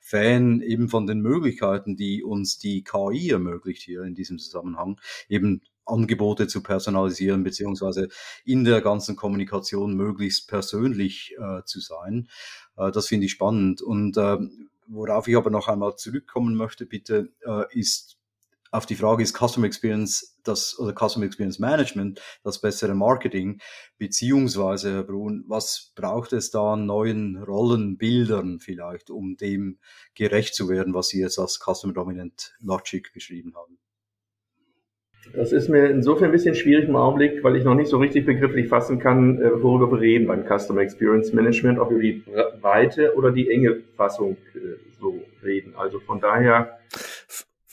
Fan 0.00 0.60
eben 0.60 0.88
von 0.88 1.06
den 1.06 1.20
Möglichkeiten, 1.20 1.94
die 1.94 2.24
uns 2.24 2.58
die 2.58 2.82
KI 2.82 3.30
ermöglicht 3.30 3.80
hier 3.80 4.02
in 4.02 4.16
diesem 4.16 4.40
Zusammenhang, 4.40 5.00
eben 5.28 5.60
Angebote 5.84 6.48
zu 6.48 6.64
personalisieren, 6.64 7.44
beziehungsweise 7.44 8.08
in 8.44 8.64
der 8.64 8.80
ganzen 8.80 9.14
Kommunikation 9.14 9.94
möglichst 9.94 10.48
persönlich 10.48 11.36
äh, 11.38 11.62
zu 11.64 11.78
sein. 11.78 12.28
Äh, 12.76 12.90
das 12.90 13.06
finde 13.06 13.26
ich 13.26 13.32
spannend. 13.32 13.82
Und 13.82 14.16
äh, 14.16 14.38
worauf 14.88 15.28
ich 15.28 15.36
aber 15.36 15.50
noch 15.50 15.68
einmal 15.68 15.94
zurückkommen 15.94 16.56
möchte, 16.56 16.86
bitte, 16.86 17.28
äh, 17.46 17.62
ist 17.70 18.15
auf 18.70 18.86
die 18.86 18.94
Frage, 18.94 19.22
ist 19.22 19.36
Customer 19.36 19.66
Experience 19.66 20.38
das 20.44 20.78
oder 20.78 20.92
Customer 20.92 21.26
Experience 21.26 21.58
Management 21.58 22.20
das 22.44 22.60
bessere 22.60 22.94
Marketing? 22.94 23.60
Beziehungsweise, 23.98 24.92
Herr 24.92 25.02
Brun, 25.02 25.44
was 25.48 25.92
braucht 25.94 26.32
es 26.32 26.50
da 26.50 26.74
an 26.74 26.86
neuen 26.86 27.42
Rollenbildern 27.42 28.60
vielleicht, 28.60 29.10
um 29.10 29.36
dem 29.36 29.78
gerecht 30.14 30.54
zu 30.54 30.68
werden, 30.68 30.94
was 30.94 31.08
Sie 31.08 31.20
jetzt 31.20 31.38
als 31.38 31.58
Customer 31.58 31.92
Dominant 31.92 32.54
Logic 32.60 33.12
beschrieben 33.12 33.54
haben? 33.56 33.78
Das 35.34 35.52
ist 35.52 35.68
mir 35.68 35.90
insofern 35.90 36.26
ein 36.26 36.32
bisschen 36.32 36.54
schwierig 36.54 36.88
im 36.88 36.96
Augenblick, 36.96 37.42
weil 37.42 37.56
ich 37.56 37.64
noch 37.64 37.74
nicht 37.74 37.88
so 37.88 37.98
richtig 37.98 38.26
begrifflich 38.26 38.68
fassen 38.68 38.98
kann, 38.98 39.40
äh, 39.40 39.62
worüber 39.62 39.90
wir 39.90 40.00
reden 40.00 40.26
beim 40.26 40.44
Customer 40.44 40.80
Experience 40.80 41.32
Management, 41.32 41.78
ob 41.78 41.90
wir 41.90 41.98
die 41.98 42.22
weite 42.60 43.14
oder 43.16 43.32
die 43.32 43.50
enge 43.50 43.82
Fassung 43.96 44.36
äh, 44.54 44.76
so 45.00 45.22
reden. 45.42 45.74
Also 45.76 45.98
von 46.00 46.20
daher 46.20 46.78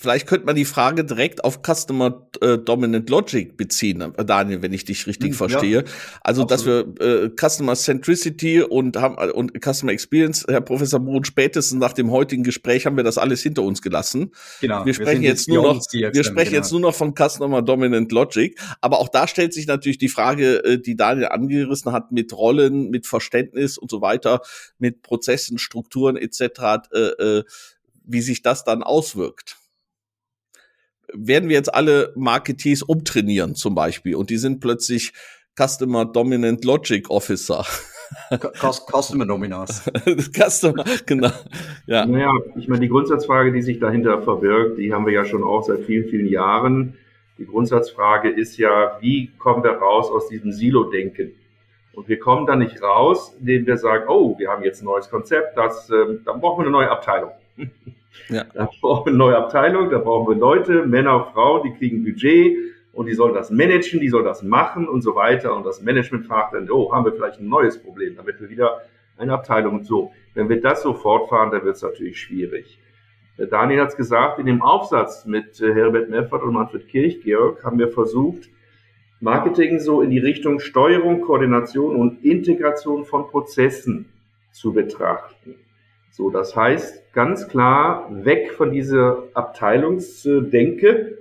Vielleicht 0.04 0.28
könnte 0.28 0.46
man 0.46 0.58
die 0.58 0.66
Frage 0.66 1.06
direkt 1.06 1.46
auf 1.46 1.62
Customer 1.66 2.28
äh, 2.42 2.58
Dominant 2.58 3.10
Logic 3.10 3.56
beziehen, 3.56 4.14
Daniel, 4.18 4.62
wenn 4.62 4.74
ich 4.74 4.84
dich 4.84 5.08
richtig 5.08 5.30
hm, 5.30 5.36
verstehe. 5.38 5.86
Ja, 5.86 5.92
also, 6.20 6.42
absolut. 6.42 6.52
dass 6.52 7.00
wir 7.00 7.24
äh, 7.24 7.30
Customer 7.30 7.74
Centricity 7.74 8.62
und 8.62 8.98
haben 8.98 9.16
und 9.32 9.54
Customer 9.64 9.94
Experience, 9.94 10.46
Herr 10.50 10.60
Professor 10.60 11.00
Brun, 11.00 11.24
spätestens 11.24 11.80
nach 11.80 11.94
dem 11.94 12.12
heutigen 12.12 12.44
Gespräch 12.44 12.86
haben 12.86 12.98
wir 12.98 13.06
das 13.06 13.18
alles 13.18 13.44
hinter 13.44 13.64
uns 13.64 13.82
gelassen. 13.82 14.32
Genau. 14.60 14.86
Wir 14.86 14.94
sprechen 14.94 15.22
wir 15.22 15.30
jetzt 15.30 15.48
nur 15.48 15.64
noch, 15.64 15.82
wir 15.94 16.24
sprechen 16.26 16.50
genau. 16.50 16.58
jetzt 16.58 16.72
nur 16.74 16.82
noch 16.82 16.96
von 16.96 17.14
Customer 17.16 17.62
Dominant 17.62 18.12
Logic. 18.12 18.60
Aber 18.82 19.00
auch 19.00 19.08
da 19.08 19.26
stellt 19.26 19.54
sich 19.54 19.68
natürlich 19.68 20.00
die 20.00 20.10
Frage, 20.10 20.66
äh, 20.66 20.82
die 20.82 20.98
Daniel 20.98 21.28
angerissen 21.28 21.94
hat, 21.94 22.12
mit 22.12 22.34
Rollen, 22.34 22.90
mit 22.90 23.08
Verständnis 23.08 23.78
und 23.78 23.90
so 23.90 24.02
weiter, 24.02 24.42
mit 24.80 25.02
Prozessen, 25.02 25.60
Strukturen 25.60 26.18
etc., 26.18 26.42
äh, 26.92 27.00
äh, 27.00 27.44
wie 28.04 28.20
sich 28.20 28.42
das 28.42 28.66
dann 28.66 28.84
auswirkt 28.84 29.63
werden 31.14 31.50
wir 31.50 31.56
jetzt 31.56 31.74
alle 31.74 32.14
Marketeers 32.16 32.84
umtrainieren 32.84 33.56
zum 33.56 33.76
Beispiel 33.76 34.16
und 34.16 34.30
die 34.30 34.38
sind 34.38 34.60
plötzlich 34.60 35.14
Customer 35.56 36.06
Dominant 36.06 36.66
Logic 36.66 37.10
Officer. 37.10 37.66
Customer 38.92 39.26
Dominance. 39.26 39.92
Customer, 40.34 40.84
genau. 41.06 41.32
Ja. 41.86 42.06
Naja, 42.06 42.32
ich 42.56 42.68
meine, 42.68 42.82
die 42.82 42.90
Grundsatzfrage, 42.90 43.52
die 43.52 43.62
sich 43.62 43.80
dahinter 43.80 44.22
verbirgt, 44.22 44.78
die 44.78 44.94
haben 44.94 45.06
wir 45.06 45.14
ja 45.14 45.26
schon 45.26 45.44
auch 45.44 45.64
seit 45.64 45.82
vielen, 45.82 46.10
vielen 46.10 46.28
Jahren. 46.28 46.96
Die 47.38 47.46
Grundsatzfrage 47.46 48.30
ist 48.30 48.58
ja, 48.58 48.98
wie 49.02 49.32
kommen 49.38 49.64
wir 49.64 49.72
raus 49.72 50.10
aus 50.10 50.28
diesem 50.30 50.52
Silo-Denken? 50.52 51.32
Und 51.94 52.08
wir 52.08 52.20
kommen 52.20 52.48
da 52.48 52.56
nicht 52.56 52.82
raus, 52.82 53.36
indem 53.40 53.68
wir 53.68 53.78
sagen, 53.78 54.06
oh, 54.08 54.38
wir 54.38 54.50
haben 54.50 54.64
jetzt 54.64 54.82
ein 54.82 54.86
neues 54.86 55.10
Konzept, 55.10 55.58
das, 55.58 55.90
äh, 55.90 56.18
dann 56.26 56.42
brauchen 56.42 56.60
wir 56.60 56.68
eine 56.68 56.72
neue 56.72 56.90
Abteilung. 56.90 57.32
Ja. 58.30 58.46
Da 58.54 58.70
brauchen 58.82 59.06
wir 59.06 59.10
eine 59.10 59.18
neue 59.18 59.38
Abteilung, 59.38 59.90
da 59.90 60.00
brauchen 60.00 60.34
wir 60.34 60.40
Leute, 60.40 60.86
Männer, 60.86 61.30
Frauen, 61.34 61.64
die 61.64 61.78
kriegen 61.78 62.04
Budget 62.04 62.58
und 62.94 63.08
die 63.08 63.14
sollen 63.14 63.34
das 63.34 63.50
managen, 63.50 64.00
die 64.00 64.10
sollen 64.10 64.26
das 64.26 64.44
machen 64.44 64.88
und 64.88 65.02
so 65.02 65.16
weiter. 65.16 65.56
Und 65.56 65.66
das 65.66 65.82
Management 65.82 66.28
fragt 66.28 66.54
dann, 66.54 66.70
oh, 66.70 66.92
haben 66.94 67.06
wir 67.06 67.14
vielleicht 67.14 67.40
ein 67.40 67.50
neues 67.50 67.82
Problem, 67.82 68.16
damit 68.16 68.40
wir 68.40 68.50
wieder 68.50 68.82
eine 69.18 69.34
Abteilung 69.34 69.76
und 69.76 69.86
so. 69.86 70.12
Wenn 70.34 70.50
wir 70.50 70.62
das 70.62 70.84
so 70.84 70.94
fortfahren, 70.94 71.52
dann 71.52 71.64
wird 71.64 71.76
es 71.76 71.82
natürlich 71.82 72.20
schwierig. 72.20 72.80
Daniel 73.38 73.82
hat 73.82 73.90
es 73.90 73.96
gesagt, 73.96 74.38
in 74.40 74.46
dem 74.46 74.62
Aufsatz 74.62 75.26
mit 75.26 75.60
äh, 75.60 75.74
Herbert 75.74 76.10
Meffert 76.10 76.44
und 76.44 76.54
Manfred 76.54 76.88
Kirchgeorg 76.88 77.64
haben 77.64 77.80
wir 77.80 77.90
versucht, 77.90 78.50
Marketing 79.22 79.80
so 79.80 80.02
in 80.02 80.10
die 80.10 80.20
Richtung 80.20 80.60
Steuerung, 80.60 81.22
Koordination 81.22 81.96
und 81.96 82.24
Integration 82.24 83.06
von 83.06 83.28
Prozessen 83.28 84.12
zu 84.52 84.74
betrachten. 84.74 85.56
So, 86.16 86.30
das 86.30 86.56
heißt 86.56 87.12
ganz 87.12 87.48
klar 87.48 88.08
weg 88.12 88.52
von 88.52 88.72
dieser 88.72 89.24
Abteilungsdenke, 89.34 91.18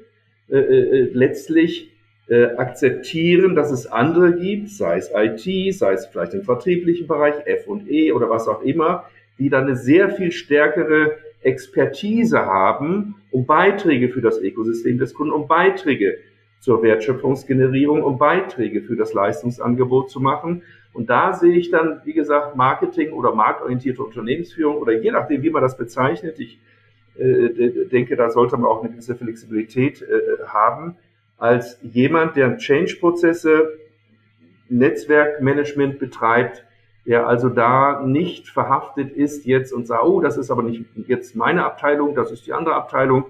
äh, 0.50 0.54
äh, 0.54 1.10
letztlich 1.14 1.90
äh, 2.28 2.44
akzeptieren, 2.56 3.54
dass 3.54 3.70
es 3.70 3.86
andere 3.86 4.34
gibt, 4.34 4.68
sei 4.68 4.98
es 4.98 5.10
IT, 5.14 5.74
sei 5.74 5.94
es 5.94 6.04
vielleicht 6.04 6.34
im 6.34 6.42
vertrieblichen 6.42 7.06
Bereich, 7.06 7.36
F 7.46 7.68
und 7.68 7.90
E 7.90 8.12
oder 8.12 8.28
was 8.28 8.46
auch 8.48 8.60
immer, 8.60 9.04
die 9.38 9.48
dann 9.48 9.64
eine 9.64 9.76
sehr 9.76 10.10
viel 10.10 10.30
stärkere 10.30 11.16
Expertise 11.40 12.44
haben, 12.44 13.14
um 13.30 13.46
Beiträge 13.46 14.10
für 14.10 14.20
das 14.20 14.38
Ökosystem 14.38 14.98
des 14.98 15.14
Kunden, 15.14 15.32
um 15.32 15.48
Beiträge 15.48 16.18
zur 16.60 16.82
Wertschöpfungsgenerierung, 16.82 18.02
um 18.02 18.18
Beiträge 18.18 18.82
für 18.82 18.96
das 18.96 19.14
Leistungsangebot 19.14 20.10
zu 20.10 20.20
machen. 20.20 20.62
Und 20.92 21.08
da 21.08 21.32
sehe 21.32 21.56
ich 21.56 21.70
dann, 21.70 22.02
wie 22.04 22.12
gesagt, 22.12 22.54
Marketing 22.56 23.12
oder 23.12 23.34
marktorientierte 23.34 24.02
Unternehmensführung 24.02 24.76
oder 24.76 24.92
je 24.92 25.10
nachdem, 25.10 25.42
wie 25.42 25.50
man 25.50 25.62
das 25.62 25.76
bezeichnet. 25.76 26.38
Ich 26.38 26.60
äh, 27.16 27.86
denke, 27.86 28.16
da 28.16 28.30
sollte 28.30 28.56
man 28.56 28.66
auch 28.66 28.82
eine 28.82 28.90
gewisse 28.90 29.14
Flexibilität 29.14 30.02
äh, 30.02 30.44
haben, 30.46 30.96
als 31.38 31.78
jemand, 31.82 32.36
der 32.36 32.56
Change-Prozesse, 32.58 33.78
Netzwerkmanagement 34.68 35.98
betreibt, 35.98 36.64
der 37.06 37.26
also 37.26 37.48
da 37.48 38.02
nicht 38.02 38.48
verhaftet 38.48 39.12
ist 39.12 39.44
jetzt 39.44 39.72
und 39.72 39.86
sagt, 39.86 40.04
oh, 40.04 40.20
das 40.20 40.36
ist 40.36 40.50
aber 40.50 40.62
nicht 40.62 40.84
jetzt 41.08 41.34
meine 41.34 41.64
Abteilung, 41.64 42.14
das 42.14 42.30
ist 42.30 42.46
die 42.46 42.52
andere 42.52 42.74
Abteilung, 42.76 43.24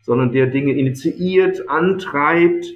sondern 0.00 0.32
der 0.32 0.46
Dinge 0.46 0.72
initiiert, 0.72 1.68
antreibt, 1.68 2.66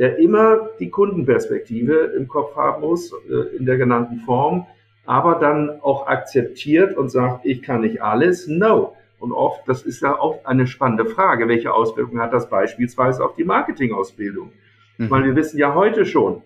der 0.00 0.16
immer 0.16 0.70
die 0.80 0.88
Kundenperspektive 0.88 2.14
im 2.16 2.26
Kopf 2.26 2.56
haben 2.56 2.80
muss, 2.80 3.12
äh, 3.12 3.56
in 3.56 3.66
der 3.66 3.76
genannten 3.76 4.20
Form, 4.20 4.66
aber 5.04 5.34
dann 5.34 5.78
auch 5.82 6.06
akzeptiert 6.06 6.96
und 6.96 7.10
sagt, 7.10 7.44
ich 7.44 7.62
kann 7.62 7.82
nicht 7.82 8.02
alles. 8.02 8.48
No. 8.48 8.96
Und 9.18 9.32
oft, 9.32 9.68
das 9.68 9.82
ist 9.82 10.00
ja 10.00 10.18
auch 10.18 10.46
eine 10.46 10.66
spannende 10.66 11.04
Frage, 11.04 11.48
welche 11.48 11.74
Auswirkungen 11.74 12.22
hat 12.22 12.32
das 12.32 12.48
beispielsweise 12.48 13.22
auf 13.22 13.34
die 13.34 13.44
Marketingausbildung? 13.44 14.52
Mhm. 14.96 15.10
Weil 15.10 15.24
wir 15.24 15.36
wissen 15.36 15.58
ja 15.58 15.74
heute 15.74 16.06
schon, 16.06 16.40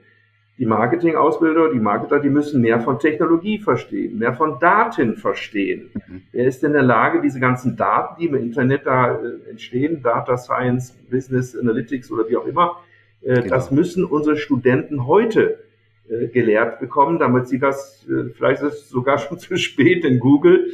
die 0.58 0.66
Marketingausbilder, 0.66 1.72
die 1.72 1.78
Marketer, 1.78 2.18
die 2.18 2.30
müssen 2.30 2.60
mehr 2.60 2.80
von 2.80 2.98
Technologie 2.98 3.58
verstehen, 3.58 4.18
mehr 4.18 4.34
von 4.34 4.58
Daten 4.58 5.16
verstehen. 5.16 5.90
Mhm. 5.94 6.22
Wer 6.32 6.46
ist 6.46 6.64
denn 6.64 6.70
in 6.70 6.74
der 6.74 6.82
Lage, 6.82 7.20
diese 7.20 7.38
ganzen 7.38 7.76
Daten, 7.76 8.20
die 8.20 8.26
im 8.26 8.34
Internet 8.34 8.84
da 8.84 9.14
äh, 9.14 9.50
entstehen, 9.50 10.02
Data 10.02 10.36
Science, 10.36 10.92
Business 11.08 11.56
Analytics 11.56 12.10
oder 12.10 12.28
wie 12.28 12.36
auch 12.36 12.46
immer, 12.46 12.80
genau. 13.24 13.48
das 13.48 13.70
müssen 13.70 14.04
unsere 14.04 14.36
Studenten 14.36 15.06
heute 15.06 15.58
äh, 16.08 16.28
gelehrt 16.28 16.80
bekommen, 16.80 17.18
damit 17.18 17.48
sie 17.48 17.58
das, 17.58 18.06
äh, 18.08 18.30
vielleicht 18.30 18.62
ist 18.62 18.74
es 18.74 18.88
sogar 18.90 19.18
schon 19.18 19.38
zu 19.38 19.56
spät, 19.56 20.04
denn 20.04 20.18
Google 20.18 20.68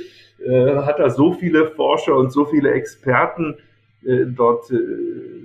äh, 0.44 0.76
hat 0.76 0.98
da 0.98 1.09
so 1.09 1.32
viele 1.32 1.70
Forscher 1.70 2.16
und 2.16 2.32
so 2.32 2.46
viele 2.46 2.72
Experten 2.72 3.57
äh, 4.05 4.24
dort 4.26 4.72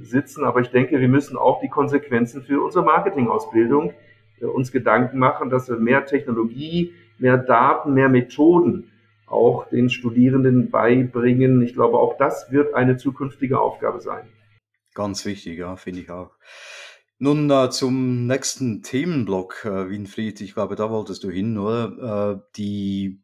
sitzen, 0.02 0.44
aber 0.44 0.62
ich 0.62 0.70
denke, 0.70 1.00
wir 1.00 1.08
müssen 1.08 1.38
auch 1.38 1.62
die 1.62 1.70
Konsequenzen 1.70 2.42
für 2.44 2.62
unsere 2.62 2.86
Marketingausbildung 2.86 3.94
uns 4.40 4.72
Gedanken 4.72 5.18
machen, 5.18 5.50
dass 5.50 5.70
wir 5.70 5.78
mehr 5.78 6.06
Technologie, 6.06 6.94
mehr 7.18 7.38
Daten, 7.38 7.94
mehr 7.94 8.10
Methoden 8.10 8.92
auch 9.28 9.68
den 9.70 9.90
Studierenden 9.90 10.70
beibringen. 10.70 11.62
Ich 11.62 11.74
glaube, 11.74 11.98
auch 11.98 12.18
das 12.18 12.52
wird 12.52 12.74
eine 12.74 12.98
zukünftige 12.98 13.60
Aufgabe 13.60 14.00
sein. 14.02 14.28
Ganz 14.94 15.26
wichtig, 15.26 15.58
ja, 15.58 15.76
finde 15.76 16.02
ich 16.02 16.12
auch. 16.12 16.32
Nun 17.18 17.50
äh, 17.50 17.70
zum 17.70 18.28
nächsten 18.28 18.84
Themenblock, 18.84 19.64
äh, 19.64 19.90
Winfried. 19.90 20.42
Ich 20.42 20.54
glaube, 20.54 20.76
da 20.76 20.90
wolltest 20.90 21.24
du 21.24 21.30
hin, 21.30 21.58
oder? 21.58 22.36
Äh, 22.36 22.42
die 22.58 23.22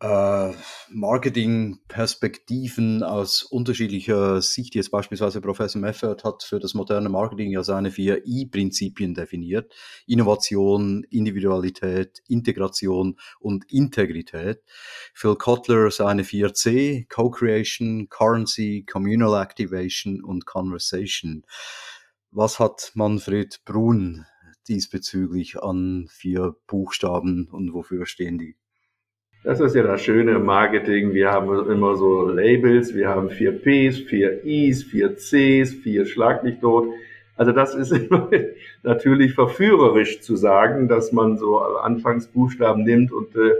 äh, 0.00 0.52
Marketing-Perspektiven 0.90 3.04
aus 3.04 3.44
unterschiedlicher 3.44 4.42
Sicht. 4.42 4.74
Jetzt 4.74 4.90
beispielsweise 4.90 5.40
Professor 5.40 5.80
Meffert 5.80 6.24
hat 6.24 6.42
für 6.42 6.58
das 6.58 6.74
moderne 6.74 7.08
Marketing 7.08 7.52
ja 7.52 7.62
seine 7.62 7.92
vier 7.92 8.26
I-Prinzipien 8.26 9.14
definiert. 9.14 9.72
Innovation, 10.06 11.04
Individualität, 11.10 12.24
Integration 12.28 13.16
und 13.38 13.72
Integrität. 13.72 14.64
Phil 15.14 15.36
Kotler 15.36 15.92
seine 15.92 16.24
vier 16.24 16.52
C, 16.52 17.06
Co-Creation, 17.08 18.08
Currency, 18.08 18.84
Communal 18.90 19.40
Activation 19.40 20.20
und 20.22 20.46
Conversation. 20.46 21.44
Was 22.30 22.60
hat 22.60 22.92
Manfred 22.94 23.60
Brun 23.64 24.26
diesbezüglich 24.68 25.62
an 25.62 26.06
vier 26.10 26.54
Buchstaben 26.66 27.48
und 27.50 27.72
wofür 27.72 28.04
stehen 28.04 28.36
die? 28.36 28.54
Das 29.44 29.60
ist 29.60 29.74
ja 29.74 29.82
das 29.82 30.02
Schöne 30.02 30.32
im 30.32 30.44
Marketing. 30.44 31.14
Wir 31.14 31.30
haben 31.30 31.70
immer 31.70 31.96
so 31.96 32.26
Labels. 32.26 32.94
Wir 32.94 33.08
haben 33.08 33.30
vier 33.30 33.52
Ps, 33.52 34.00
vier 34.00 34.44
Is, 34.44 34.84
vier 34.84 35.16
Cs, 35.16 35.72
vier 35.72 36.04
Schlag 36.04 36.44
mich 36.44 36.60
tot. 36.60 36.88
Also 37.36 37.52
das 37.52 37.74
ist 37.74 37.94
natürlich 38.82 39.32
verführerisch 39.32 40.20
zu 40.20 40.36
sagen, 40.36 40.86
dass 40.86 41.12
man 41.12 41.38
so 41.38 41.60
Anfangsbuchstaben 41.60 42.84
nimmt 42.84 43.10
und 43.10 43.34
äh, 43.36 43.54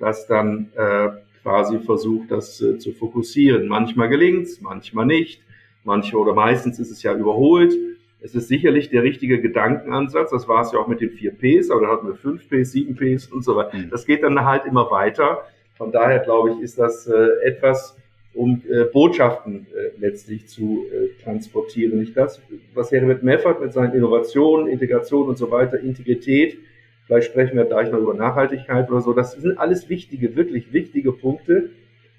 das 0.00 0.26
dann 0.26 0.72
äh, 0.74 1.10
quasi 1.44 1.78
versucht, 1.78 2.32
das 2.32 2.60
äh, 2.60 2.78
zu 2.78 2.92
fokussieren. 2.92 3.68
Manchmal 3.68 4.08
gelingt's, 4.08 4.60
manchmal 4.60 5.06
nicht. 5.06 5.40
Manchmal 5.84 6.22
oder 6.22 6.34
meistens 6.34 6.80
ist 6.80 6.90
es 6.90 7.04
ja 7.04 7.14
überholt. 7.14 7.74
Es 8.20 8.34
ist 8.34 8.48
sicherlich 8.48 8.90
der 8.90 9.04
richtige 9.04 9.40
Gedankenansatz. 9.40 10.30
Das 10.30 10.48
war 10.48 10.62
es 10.62 10.72
ja 10.72 10.78
auch 10.78 10.88
mit 10.88 11.00
den 11.00 11.10
vier 11.10 11.32
Ps, 11.32 11.70
aber 11.70 11.82
da 11.82 11.88
hatten 11.88 12.08
wir 12.08 12.14
fünf 12.14 12.48
Ps, 12.48 12.72
sieben 12.72 12.96
Ps 12.96 13.26
und 13.26 13.44
so 13.44 13.56
weiter. 13.56 13.76
Mhm. 13.76 13.90
Das 13.90 14.06
geht 14.06 14.22
dann 14.22 14.44
halt 14.44 14.64
immer 14.64 14.90
weiter. 14.90 15.44
Von 15.76 15.92
daher 15.92 16.18
glaube 16.18 16.50
ich, 16.50 16.60
ist 16.60 16.78
das 16.78 17.06
äh, 17.06 17.28
etwas, 17.44 17.96
um 18.34 18.62
äh, 18.68 18.84
Botschaften 18.84 19.66
äh, 19.74 20.00
letztlich 20.00 20.48
zu 20.48 20.86
äh, 20.92 21.22
transportieren. 21.22 21.98
Nicht 21.98 22.16
das, 22.16 22.42
was 22.74 22.90
Herbert 22.90 23.22
Meffert 23.22 23.60
mit 23.60 23.72
seinen 23.72 23.94
Innovationen, 23.94 24.66
Integration 24.66 25.28
und 25.28 25.38
so 25.38 25.50
weiter, 25.50 25.78
Integrität, 25.78 26.58
vielleicht 27.06 27.30
sprechen 27.30 27.56
wir 27.56 27.64
gleich 27.64 27.90
noch 27.90 28.00
über 28.00 28.14
Nachhaltigkeit 28.14 28.90
oder 28.90 29.00
so, 29.00 29.12
das 29.12 29.32
sind 29.32 29.58
alles 29.58 29.88
wichtige, 29.88 30.36
wirklich 30.36 30.72
wichtige 30.72 31.12
Punkte. 31.12 31.70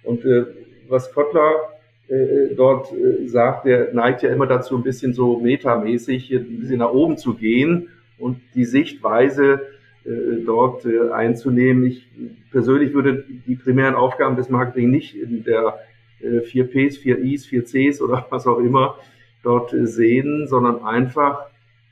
Und 0.03 0.25
äh, 0.25 0.45
was 0.87 1.13
Kottler 1.13 1.78
äh, 2.09 2.55
dort 2.55 2.91
äh, 2.91 3.27
sagt, 3.27 3.65
der 3.65 3.93
neigt 3.93 4.23
ja 4.23 4.31
immer 4.31 4.47
dazu, 4.47 4.75
ein 4.75 4.81
bisschen 4.81 5.13
so 5.13 5.39
metamäßig 5.39 6.31
ein 6.33 6.59
bisschen 6.59 6.79
nach 6.79 6.91
oben 6.91 7.17
zu 7.17 7.35
gehen 7.35 7.89
und 8.17 8.39
die 8.55 8.65
Sichtweise 8.65 9.61
äh, 10.05 10.43
dort 10.43 10.87
einzunehmen. 11.13 11.85
Ich 11.85 12.07
persönlich 12.51 12.95
würde 12.95 13.25
die 13.45 13.55
primären 13.55 13.93
Aufgaben 13.93 14.37
des 14.37 14.49
Marketing 14.49 14.89
nicht 14.89 15.15
in 15.15 15.43
der 15.43 15.77
äh, 16.19 16.41
4 16.41 16.63
Ps, 16.69 16.97
4 16.97 17.19
Is, 17.19 17.45
4 17.45 17.65
Cs 17.65 18.01
oder 18.01 18.25
was 18.31 18.47
auch 18.47 18.57
immer 18.57 18.97
dort 19.43 19.73
sehen, 19.83 20.47
sondern 20.47 20.83
einfach 20.83 21.45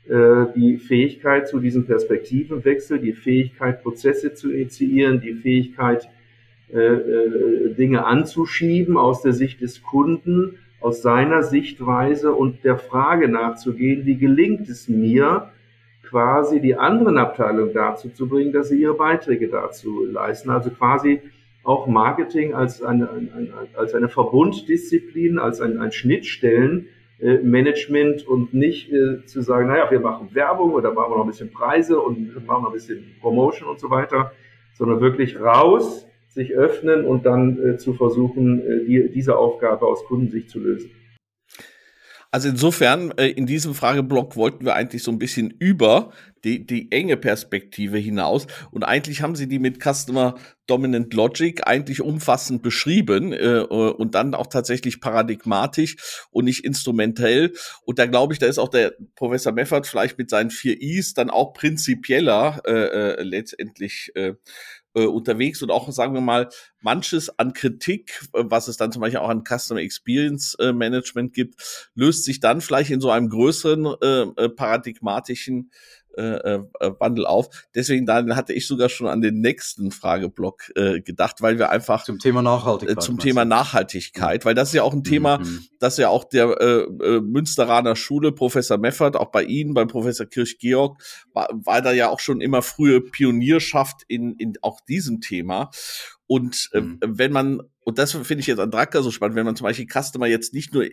die 0.09 0.77
Fähigkeit 0.77 1.49
zu 1.49 1.59
diesem 1.59 1.85
Perspektivenwechsel, 1.85 2.97
die 2.97 3.11
Fähigkeit, 3.11 3.83
Prozesse 3.83 4.33
zu 4.33 4.53
initiieren, 4.53 5.19
die 5.19 5.33
Fähigkeit, 5.33 6.07
äh, 6.73 6.79
äh, 6.79 7.73
Dinge 7.75 8.05
anzuschieben 8.05 8.97
aus 8.97 9.21
der 9.21 9.31
Sicht 9.31 9.61
des 9.61 9.83
Kunden, 9.83 10.57
aus 10.81 11.01
seiner 11.01 11.43
Sichtweise 11.43 12.33
und 12.33 12.65
der 12.65 12.77
Frage 12.77 13.29
nachzugehen, 13.29 14.05
wie 14.05 14.17
gelingt 14.17 14.67
es 14.67 14.89
mir, 14.89 15.49
quasi 16.03 16.59
die 16.59 16.75
anderen 16.75 17.17
Abteilungen 17.17 17.73
dazu 17.73 18.09
zu 18.09 18.27
bringen, 18.27 18.51
dass 18.51 18.67
sie 18.69 18.81
ihre 18.81 18.95
Beiträge 18.95 19.47
dazu 19.47 20.05
leisten. 20.05 20.49
Also 20.49 20.69
quasi 20.69 21.21
auch 21.63 21.87
Marketing 21.87 22.53
als 22.53 22.81
eine, 22.81 23.07
als 23.75 23.93
eine 23.93 24.09
Verbunddisziplin, 24.09 25.39
als 25.39 25.61
ein, 25.61 25.79
ein 25.79 25.93
Schnittstellenmanagement 25.93 28.21
äh, 28.21 28.25
und 28.25 28.53
nicht 28.53 28.91
äh, 28.91 29.23
zu 29.25 29.41
sagen, 29.41 29.67
naja, 29.67 29.91
wir 29.91 29.99
machen 29.99 30.29
Werbung 30.33 30.71
oder 30.71 30.93
machen 30.93 31.11
wir 31.11 31.17
noch 31.17 31.25
ein 31.25 31.29
bisschen 31.29 31.51
Preise 31.51 31.99
und 31.99 32.33
machen 32.45 32.63
noch 32.63 32.71
ein 32.71 32.73
bisschen 32.73 33.03
Promotion 33.21 33.69
und 33.69 33.79
so 33.79 33.89
weiter, 33.89 34.31
sondern 34.73 34.99
wirklich 35.01 35.39
raus 35.39 36.06
sich 36.37 36.53
öffnen 36.53 37.05
und 37.05 37.25
dann 37.25 37.59
äh, 37.61 37.77
zu 37.77 37.93
versuchen, 37.93 38.61
äh, 38.61 38.85
die, 38.85 39.11
diese 39.13 39.37
Aufgabe 39.37 39.85
aus 39.85 40.05
Kundensicht 40.05 40.49
zu 40.49 40.59
lösen. 40.59 40.89
Also 42.29 42.49
insofern, 42.49 43.11
äh, 43.17 43.27
in 43.27 43.45
diesem 43.45 43.73
Frageblock 43.73 44.35
wollten 44.35 44.65
wir 44.65 44.75
eigentlich 44.75 45.01
so 45.01 45.11
ein 45.11 45.19
bisschen 45.19 45.49
über 45.59 46.11
die, 46.43 46.65
die 46.65 46.91
enge 46.91 47.17
Perspektive 47.17 47.97
hinaus. 47.97 48.47
Und 48.71 48.83
eigentlich 48.83 49.21
haben 49.21 49.35
sie 49.35 49.47
die 49.47 49.59
mit 49.59 49.81
Customer 49.81 50.35
Dominant 50.67 51.13
Logic 51.13 51.65
eigentlich 51.65 52.01
umfassend 52.01 52.61
beschrieben 52.61 53.33
äh, 53.33 53.61
und 53.61 54.13
dann 54.15 54.35
auch 54.35 54.47
tatsächlich 54.47 54.99
paradigmatisch 54.99 55.95
und 56.29 56.45
nicht 56.45 56.65
instrumentell. 56.65 57.53
Und 57.85 57.99
da 57.99 58.05
glaube 58.05 58.33
ich, 58.33 58.39
da 58.39 58.45
ist 58.45 58.59
auch 58.59 58.69
der 58.69 58.93
Professor 59.15 59.53
Meffert 59.53 59.87
vielleicht 59.87 60.17
mit 60.17 60.29
seinen 60.29 60.49
vier 60.49 60.81
Is 60.81 61.13
dann 61.13 61.29
auch 61.29 61.53
prinzipieller 61.53 62.61
äh, 62.65 62.71
äh, 62.71 63.23
letztendlich 63.23 64.11
äh, 64.15 64.33
äh, 64.97 65.05
unterwegs 65.05 65.61
und 65.61 65.69
auch, 65.69 65.89
sagen 65.91 66.13
wir 66.13 66.21
mal, 66.21 66.49
manches 66.81 67.37
an 67.37 67.53
Kritik, 67.53 68.21
äh, 68.33 68.43
was 68.45 68.67
es 68.67 68.77
dann 68.77 68.91
zum 68.91 69.01
Beispiel 69.01 69.19
auch 69.19 69.29
an 69.29 69.43
Customer 69.43 69.79
Experience 69.79 70.55
äh, 70.59 70.73
Management 70.73 71.33
gibt, 71.33 71.89
löst 71.93 72.25
sich 72.25 72.39
dann 72.39 72.61
vielleicht 72.61 72.89
in 72.89 72.99
so 72.99 73.11
einem 73.11 73.29
größeren 73.29 73.85
äh, 74.01 74.21
äh 74.43 74.49
paradigmatischen 74.49 75.71
äh, 76.17 76.55
äh, 76.55 76.91
Wandel 76.99 77.25
auf. 77.25 77.49
Deswegen 77.75 78.05
dann 78.05 78.35
hatte 78.35 78.53
ich 78.53 78.67
sogar 78.67 78.89
schon 78.89 79.07
an 79.07 79.21
den 79.21 79.39
nächsten 79.39 79.91
Frageblock 79.91 80.71
äh, 80.75 81.01
gedacht, 81.01 81.41
weil 81.41 81.59
wir 81.59 81.69
einfach 81.69 82.03
zum 82.03 82.19
Thema 82.19 82.41
Nachhaltigkeit 82.41 82.97
äh, 82.97 82.99
zum 82.99 83.19
Thema 83.19 83.45
Nachhaltigkeit, 83.45 84.45
weil 84.45 84.55
das 84.55 84.69
ist 84.69 84.75
ja 84.75 84.83
auch 84.83 84.93
ein 84.93 85.03
Thema, 85.03 85.39
mhm. 85.39 85.65
das 85.79 85.97
ja 85.97 86.09
auch 86.09 86.23
der 86.23 86.59
äh, 86.59 86.81
äh, 86.81 87.21
Münsteraner 87.21 87.95
Schule 87.95 88.31
Professor 88.31 88.77
Meffert, 88.77 89.15
auch 89.15 89.31
bei 89.31 89.43
Ihnen, 89.43 89.73
beim 89.73 89.87
Professor 89.87 90.25
Kirch-Georg, 90.25 91.01
war, 91.33 91.49
war 91.51 91.81
da 91.81 91.91
ja 91.91 92.09
auch 92.09 92.19
schon 92.19 92.41
immer 92.41 92.61
frühe 92.61 93.01
Pionierschaft 93.01 94.03
in 94.07 94.35
in 94.35 94.53
auch 94.61 94.81
diesem 94.81 95.21
Thema. 95.21 95.69
Und 96.25 96.69
äh, 96.73 96.81
mhm. 96.81 96.99
wenn 97.01 97.31
man 97.31 97.61
und 97.87 97.99
das 97.99 98.11
finde 98.11 98.41
ich 98.41 98.47
jetzt 98.47 98.59
an 98.59 98.69
Drucker 98.69 99.01
so 99.01 99.11
spannend, 99.11 99.37
wenn 99.37 99.45
man 99.45 99.55
zum 99.55 99.63
Beispiel 99.63 99.87
Customer 99.87 100.27
jetzt 100.27 100.53
nicht 100.53 100.73
nur 100.73 100.87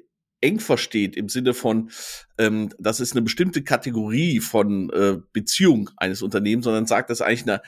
eng 0.45 0.61
versteht 0.61 1.16
im 1.16 1.28
Sinne 1.28 1.55
von, 1.55 1.90
ähm, 2.38 2.70
das 2.78 3.01
ist 3.01 3.12
eine 3.12 3.22
bestimmte 3.22 3.64
Kategorie 3.64 4.40
von 4.40 4.90
äh, 4.90 5.16
Beziehung 5.32 5.90
eines 5.97 6.22
Unternehmens, 6.22 6.64
sondern 6.64 6.86
sagt, 6.86 7.11
das 7.11 7.20
eigentlich 7.20 7.42
eine 7.42 7.62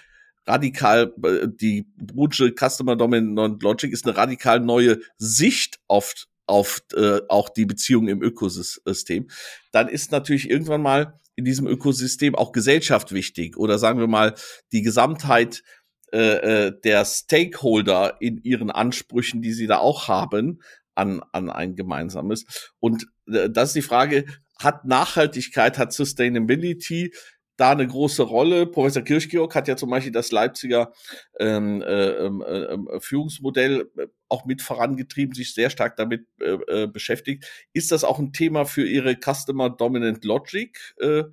radikal, 0.47 1.13
äh, 1.25 1.49
die 1.49 1.87
Brutsche 1.97 2.53
Customer 2.53 2.95
Dominant 2.95 3.63
Logic 3.63 3.93
ist 3.93 4.07
eine 4.07 4.17
radikal 4.17 4.61
neue 4.61 5.01
Sicht 5.19 5.81
auf 5.89 6.15
auf 6.49 6.83
äh, 6.95 7.21
auch 7.29 7.49
die 7.49 7.67
Beziehung 7.67 8.07
im 8.07 8.23
Ökosystem, 8.23 9.27
dann 9.73 9.89
ist 9.89 10.13
natürlich 10.13 10.49
irgendwann 10.49 10.81
mal 10.81 11.19
in 11.35 11.45
diesem 11.45 11.67
Ökosystem 11.67 12.37
auch 12.37 12.53
Gesellschaft 12.53 13.11
wichtig 13.13 13.57
oder 13.57 13.79
sagen 13.79 13.99
wir 13.99 14.07
mal 14.07 14.35
die 14.71 14.83
Gesamtheit 14.83 15.65
äh, 16.13 16.67
äh 16.67 16.81
der 16.85 17.05
Stakeholder 17.05 18.19
in 18.21 18.39
ihren 18.39 18.71
Ansprüchen, 18.71 19.43
die 19.43 19.53
sie 19.53 19.67
da 19.67 19.79
auch 19.79 20.07
haben, 20.07 20.61
an, 20.97 21.23
an 21.33 21.51
ein 21.51 21.77
gemeinsames. 21.77 22.73
Und 22.81 23.07
äh, 23.29 23.49
das 23.51 23.71
ist 23.71 23.77
die 23.77 23.83
Frage, 23.83 24.27
hat 24.59 24.85
Nachhaltigkeit, 24.85 25.79
hat 25.79 25.93
Sustainability 25.93 27.13
da 27.57 27.71
eine 27.73 27.87
große 27.87 28.23
Rolle. 28.23 28.67
Professor 28.67 29.03
Kirchgeorg 29.03 29.55
hat 29.55 29.69
ja 29.69 29.77
zum 29.77 29.91
Beispiel 29.91 30.13
das 30.13 30.31
Leipziger 30.31 30.93
ähm, 31.39 31.83
äh, 31.83 32.11
ähm, 32.11 32.43
äh, 32.47 32.65
ähm, 32.65 32.89
Führungsmodell 33.01 33.91
äh, 33.97 34.07
auch 34.29 34.45
mit 34.45 34.63
vorangetrieben, 34.63 35.35
sich 35.35 35.55
sehr 35.55 35.71
stark 35.71 35.97
damit 35.97 36.27
äh, 36.41 36.59
äh, 36.69 36.87
beschäftigt. 36.87 37.47
Ist 37.73 37.93
das 37.93 38.05
auch 38.05 38.19
ein 38.19 38.33
Thema 38.33 38.65
für 38.67 38.87
Ihre 38.87 39.17
Customer 39.17 39.71
Dominant 39.71 40.25
Logic, 40.25 40.79
äh, 41.01 41.25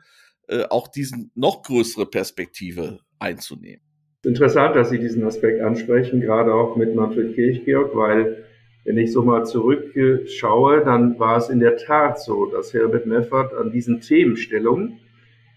äh, 0.47 0.66
auch 0.70 0.88
diesen 0.88 1.32
noch 1.36 1.64
größere 1.64 2.05
Perspektive 2.05 2.99
einzunehmen? 3.20 3.82
Interessant, 4.24 4.76
dass 4.78 4.89
Sie 4.89 4.99
diesen 4.99 5.26
Aspekt 5.26 5.61
ansprechen, 5.61 6.22
gerade 6.22 6.53
auch 6.53 6.78
mit 6.78 6.95
Manfred 6.95 7.36
Kirchgeorg, 7.36 7.93
weil 7.93 8.45
wenn 8.86 8.97
ich 8.97 9.13
so 9.13 9.23
mal 9.23 9.45
zurückschaue, 9.45 10.84
dann 10.84 11.17
war 11.17 11.38
es 11.38 11.49
in 11.49 11.59
der 11.59 11.77
Tat 11.77 12.19
so, 12.19 12.45
dass 12.47 12.73
Herbert 12.73 13.05
Meffert 13.05 13.53
an 13.53 13.71
diesen 13.71 14.01
Themenstellungen, 14.01 14.99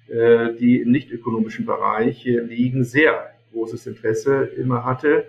äh, 0.08 0.54
die 0.54 0.80
im 0.80 0.92
nicht 0.92 1.10
ökonomischen 1.10 1.66
Bereich 1.66 2.24
liegen, 2.24 2.84
sehr 2.84 3.30
großes 3.52 3.86
Interesse 3.88 4.44
immer 4.56 4.84
hatte, 4.84 5.24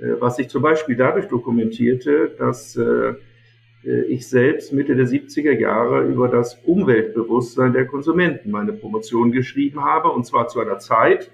äh, 0.00 0.14
was 0.18 0.36
sich 0.36 0.48
zum 0.48 0.62
Beispiel 0.62 0.96
dadurch 0.96 1.26
dokumentierte, 1.26 2.34
dass 2.36 2.76
äh, 2.76 3.14
ich 4.08 4.28
selbst 4.28 4.72
Mitte 4.72 4.96
der 4.96 5.06
70er 5.06 5.56
Jahre 5.56 6.02
über 6.02 6.26
das 6.26 6.56
Umweltbewusstsein 6.64 7.72
der 7.72 7.86
Konsumenten 7.86 8.50
meine 8.50 8.72
Promotion 8.72 9.30
geschrieben 9.30 9.84
habe, 9.84 10.10
und 10.10 10.26
zwar 10.26 10.48
zu 10.48 10.58
einer 10.58 10.80
Zeit, 10.80 11.30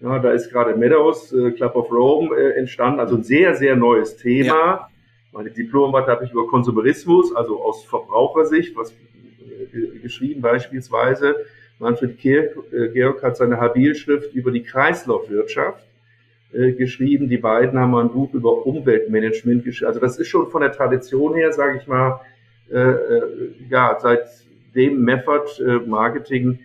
ja, 0.00 0.18
da 0.18 0.32
ist 0.32 0.50
gerade 0.50 0.76
Meadows, 0.76 1.34
Club 1.56 1.74
of 1.76 1.90
Rome 1.90 2.36
entstanden, 2.54 3.00
also 3.00 3.16
ein 3.16 3.22
sehr, 3.22 3.54
sehr 3.54 3.76
neues 3.76 4.16
Thema. 4.16 4.46
Ja. 4.46 4.89
Meine 5.32 5.50
Diplomarbeit 5.50 6.08
habe 6.08 6.24
ich 6.24 6.32
über 6.32 6.46
Konsumerismus, 6.46 7.34
also 7.34 7.62
aus 7.62 7.84
Verbrauchersicht, 7.84 8.76
was 8.76 8.90
äh, 8.90 9.98
geschrieben 9.98 10.40
beispielsweise. 10.40 11.36
Manfred 11.78 12.24
äh, 12.24 12.88
Georg 12.92 13.22
hat 13.22 13.36
seine 13.36 13.60
Habilschrift 13.60 14.34
über 14.34 14.50
die 14.50 14.62
Kreislaufwirtschaft 14.62 15.84
äh, 16.52 16.72
geschrieben. 16.72 17.28
Die 17.28 17.38
beiden 17.38 17.78
haben 17.78 17.94
ein 17.94 18.10
Buch 18.10 18.34
über 18.34 18.66
Umweltmanagement 18.66 19.64
geschrieben. 19.64 19.88
Also 19.88 20.00
das 20.00 20.18
ist 20.18 20.28
schon 20.28 20.50
von 20.50 20.62
der 20.62 20.72
Tradition 20.72 21.34
her, 21.34 21.52
sage 21.52 21.78
ich 21.78 21.86
mal, 21.86 22.20
äh, 22.70 22.94
ja, 23.68 23.96
seitdem 24.00 25.02
Meffert 25.04 25.60
äh, 25.60 25.78
Marketing 25.86 26.58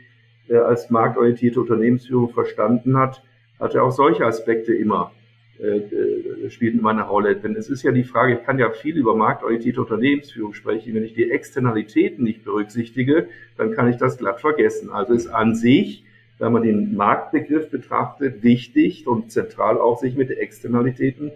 äh, 0.48 0.58
als 0.58 0.90
marktorientierte 0.90 1.62
Unternehmensführung 1.62 2.30
verstanden 2.30 2.98
hat, 2.98 3.24
hat 3.60 3.76
er 3.76 3.84
auch 3.84 3.92
solche 3.92 4.26
Aspekte 4.26 4.74
immer 4.74 5.12
äh, 5.60 5.78
äh, 5.78 6.50
spielt 6.50 6.76
immer 6.76 6.90
eine 6.90 7.04
Rolle. 7.04 7.36
Denn 7.38 7.56
es 7.56 7.70
ist 7.70 7.84
ja 7.84 7.92
die 7.92 8.04
Frage, 8.04 8.34
ich 8.34 8.44
kann 8.44 8.60
ja 8.60 8.70
viel 8.72 8.98
über 8.98 9.16
marktorientierte 9.16 9.80
Unternehmensführung 9.80 10.54
sprechen. 10.54 10.94
Wenn 10.94 11.04
ich 11.04 11.14
die 11.14 11.32
Externalitäten 11.32 12.24
nicht 12.24 12.44
berücksichtige, 12.44 13.30
dann 13.58 13.72
kann 13.72 13.90
ich 13.90 13.96
das 13.96 14.18
glatt 14.18 14.42
vergessen. 14.42 14.90
Also 14.90 15.14
ist 15.14 15.28
an 15.28 15.56
sich, 15.56 16.04
wenn 16.40 16.52
man 16.52 16.64
den 16.64 16.96
Marktbegriff 16.96 17.70
betrachtet, 17.70 18.44
wichtig 18.44 19.08
und 19.08 19.32
zentral 19.32 19.78
auch 19.78 19.98
sich 20.00 20.16
mit 20.16 20.30
Externalitäten 20.30 21.32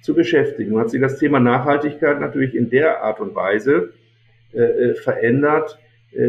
zu 0.00 0.14
beschäftigen. 0.14 0.70
Nun 0.70 0.80
hat 0.80 0.90
sich 0.90 1.00
das 1.00 1.18
Thema 1.18 1.40
Nachhaltigkeit 1.40 2.20
natürlich 2.20 2.54
in 2.54 2.70
der 2.70 3.02
Art 3.02 3.18
und 3.18 3.34
Weise 3.34 3.92
äh, 4.52 4.60
äh 4.60 4.94
verändert, 4.94 5.78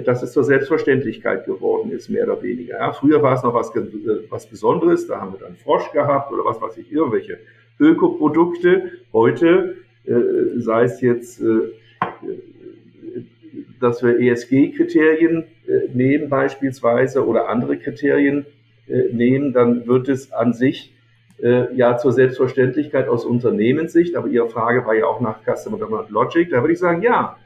dass 0.05 0.23
es 0.23 0.33
zur 0.33 0.43
Selbstverständlichkeit 0.43 1.45
geworden 1.45 1.91
ist, 1.91 2.09
mehr 2.09 2.25
oder 2.25 2.41
weniger. 2.41 2.77
Ja, 2.77 2.91
früher 2.91 3.21
war 3.21 3.35
es 3.35 3.43
noch 3.43 3.53
was, 3.53 3.73
äh, 3.75 3.81
was 4.29 4.47
Besonderes, 4.47 5.07
da 5.07 5.21
haben 5.21 5.33
wir 5.33 5.39
dann 5.39 5.55
Frosch 5.55 5.91
gehabt 5.91 6.31
oder 6.31 6.43
was 6.45 6.61
weiß 6.61 6.77
ich, 6.77 6.91
irgendwelche 6.91 7.39
Ökoprodukte. 7.79 8.91
Heute, 9.13 9.77
äh, 10.05 10.13
sei 10.57 10.83
es 10.83 11.01
jetzt, 11.01 11.41
äh, 11.41 11.73
dass 13.79 14.03
wir 14.03 14.19
ESG-Kriterien 14.19 15.45
äh, 15.67 15.93
nehmen 15.93 16.29
beispielsweise 16.29 17.25
oder 17.25 17.47
andere 17.47 17.77
Kriterien 17.77 18.45
äh, 18.87 19.13
nehmen, 19.13 19.53
dann 19.53 19.87
wird 19.87 20.09
es 20.09 20.31
an 20.31 20.53
sich 20.53 20.93
ja 21.75 21.97
zur 21.97 22.13
Selbstverständlichkeit 22.13 23.07
aus 23.07 23.23
Unternehmenssicht, 23.23 24.15
aber 24.15 24.27
Ihre 24.27 24.49
Frage 24.49 24.87
war 24.87 24.95
ja 24.95 25.05
auch 25.05 25.21
nach 25.21 25.41
Customer 25.43 25.77
Logic, 26.09 26.49
da 26.49 26.61
würde 26.61 26.73
ich 26.73 26.79
sagen, 26.79 27.03
ja, 27.03 27.37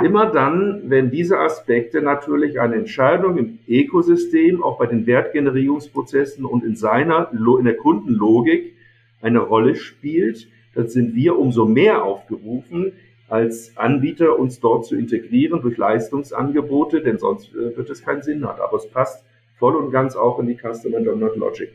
Immer 0.00 0.26
dann, 0.26 0.90
wenn 0.90 1.10
diese 1.10 1.38
Aspekte 1.38 2.00
natürlich 2.00 2.60
eine 2.60 2.76
Entscheidung 2.76 3.36
im 3.36 3.58
Ökosystem, 3.68 4.62
auch 4.62 4.78
bei 4.78 4.86
den 4.86 5.06
Wertgenerierungsprozessen 5.06 6.44
und 6.44 6.64
in 6.64 6.76
seiner, 6.76 7.30
in 7.32 7.64
der 7.64 7.76
Kundenlogik 7.76 8.74
eine 9.20 9.40
Rolle 9.40 9.76
spielt, 9.76 10.48
dann 10.74 10.88
sind 10.88 11.14
wir 11.14 11.38
umso 11.38 11.66
mehr 11.66 12.04
aufgerufen, 12.04 12.92
als 13.28 13.76
Anbieter 13.76 14.38
uns 14.38 14.60
dort 14.60 14.86
zu 14.86 14.96
integrieren 14.96 15.62
durch 15.62 15.76
Leistungsangebote, 15.76 17.02
denn 17.02 17.18
sonst 17.18 17.54
äh, 17.54 17.76
wird 17.76 17.88
es 17.88 18.02
keinen 18.02 18.22
Sinn 18.22 18.44
haben. 18.44 18.60
Aber 18.60 18.76
es 18.76 18.88
passt 18.90 19.24
voll 19.58 19.76
und 19.76 19.90
ganz 19.90 20.16
auch 20.16 20.38
in 20.38 20.46
die 20.46 20.56
Customer 20.56 21.00
Download 21.00 21.38
Logic. 21.38 21.70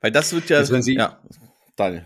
Weil 0.00 0.12
das 0.12 0.32
wird 0.34 0.50
ja, 0.50 0.58
also 0.58 0.74
wenn 0.74 0.82
Sie, 0.82 0.94
ja, 0.94 1.18
Daniel. 1.76 2.04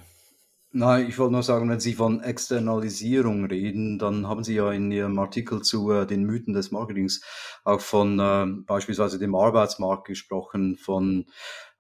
Nein, 0.79 1.09
ich 1.09 1.19
wollte 1.19 1.33
nur 1.33 1.43
sagen, 1.43 1.71
wenn 1.71 1.81
Sie 1.81 1.95
von 1.95 2.23
Externalisierung 2.23 3.47
reden, 3.47 3.99
dann 3.99 4.29
haben 4.29 4.45
Sie 4.45 4.57
ja 4.57 4.71
in 4.73 4.93
Ihrem 4.93 5.19
Artikel 5.19 5.63
zu 5.63 5.91
äh, 5.91 6.07
den 6.07 6.25
Mythen 6.25 6.53
des 6.53 6.71
Marketings 6.71 7.23
auch 7.65 7.81
von 7.81 8.21
äh, 8.21 8.45
beispielsweise 8.67 9.19
dem 9.19 9.35
Arbeitsmarkt 9.35 10.07
gesprochen, 10.07 10.77
von, 10.77 11.25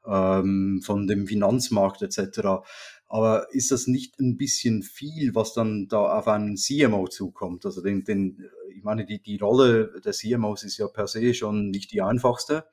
ähm, 0.07 0.80
von 0.82 1.07
dem 1.07 1.26
Finanzmarkt 1.26 2.01
etc. 2.01 2.64
Aber 3.07 3.49
ist 3.51 3.70
das 3.70 3.86
nicht 3.86 4.18
ein 4.18 4.38
bisschen 4.38 4.82
viel, 4.82 5.34
was 5.34 5.53
dann 5.53 5.88
da 5.88 6.18
auf 6.18 6.26
einen 6.26 6.57
CMO 6.57 7.07
zukommt? 7.07 7.66
Also 7.66 7.82
den, 7.82 8.03
den, 8.05 8.49
ich 8.74 8.82
meine, 8.82 9.05
die, 9.05 9.22
die 9.22 9.36
Rolle 9.36 10.01
des 10.01 10.20
CMOs 10.20 10.64
ist 10.64 10.78
ja 10.78 10.88
per 10.88 11.07
se 11.07 11.34
schon 11.34 11.68
nicht 11.68 11.92
die 11.92 12.01
einfachste 12.01 12.64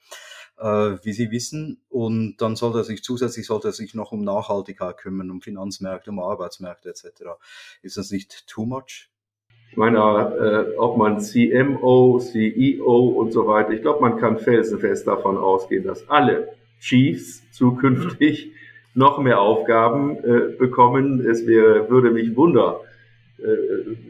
wie 0.63 1.13
Sie 1.13 1.31
wissen. 1.31 1.81
Und 1.89 2.37
dann 2.37 2.55
sollte 2.55 2.79
er 2.79 2.83
sich 2.83 3.03
zusätzlich 3.03 3.45
sollte 3.45 3.69
er 3.69 3.73
sich 3.73 3.93
noch 3.93 4.11
um 4.11 4.23
Nachhaltigkeit 4.23 4.97
kümmern, 4.97 5.31
um 5.31 5.41
Finanzmärkte, 5.41 6.11
um 6.11 6.19
Arbeitsmärkte 6.19 6.89
etc. 6.89 7.05
Ist 7.81 7.97
das 7.97 8.11
nicht 8.11 8.47
too 8.47 8.65
much? 8.65 9.09
Ich 9.71 9.77
meine, 9.77 9.97
äh, 9.97 10.77
ob 10.77 10.97
man 10.97 11.19
CMO, 11.19 12.19
CEO 12.19 13.07
und 13.07 13.33
so 13.33 13.47
weiter, 13.47 13.71
ich 13.71 13.81
glaube, 13.81 14.01
man 14.01 14.19
kann 14.19 14.37
felsenfest 14.37 15.07
davon 15.07 15.35
ausgehen, 15.37 15.83
dass 15.83 16.07
alle 16.09 16.49
Chiefs 16.79 17.41
zukünftig 17.51 18.51
noch 18.93 19.17
mehr 19.17 19.41
Aufgaben 19.41 20.17
äh, 20.23 20.55
bekommen. 20.57 21.25
Es 21.25 21.47
wäre, 21.47 21.89
würde 21.89 22.11
mich 22.11 22.35
wunder, 22.35 22.81
äh, 22.81 22.92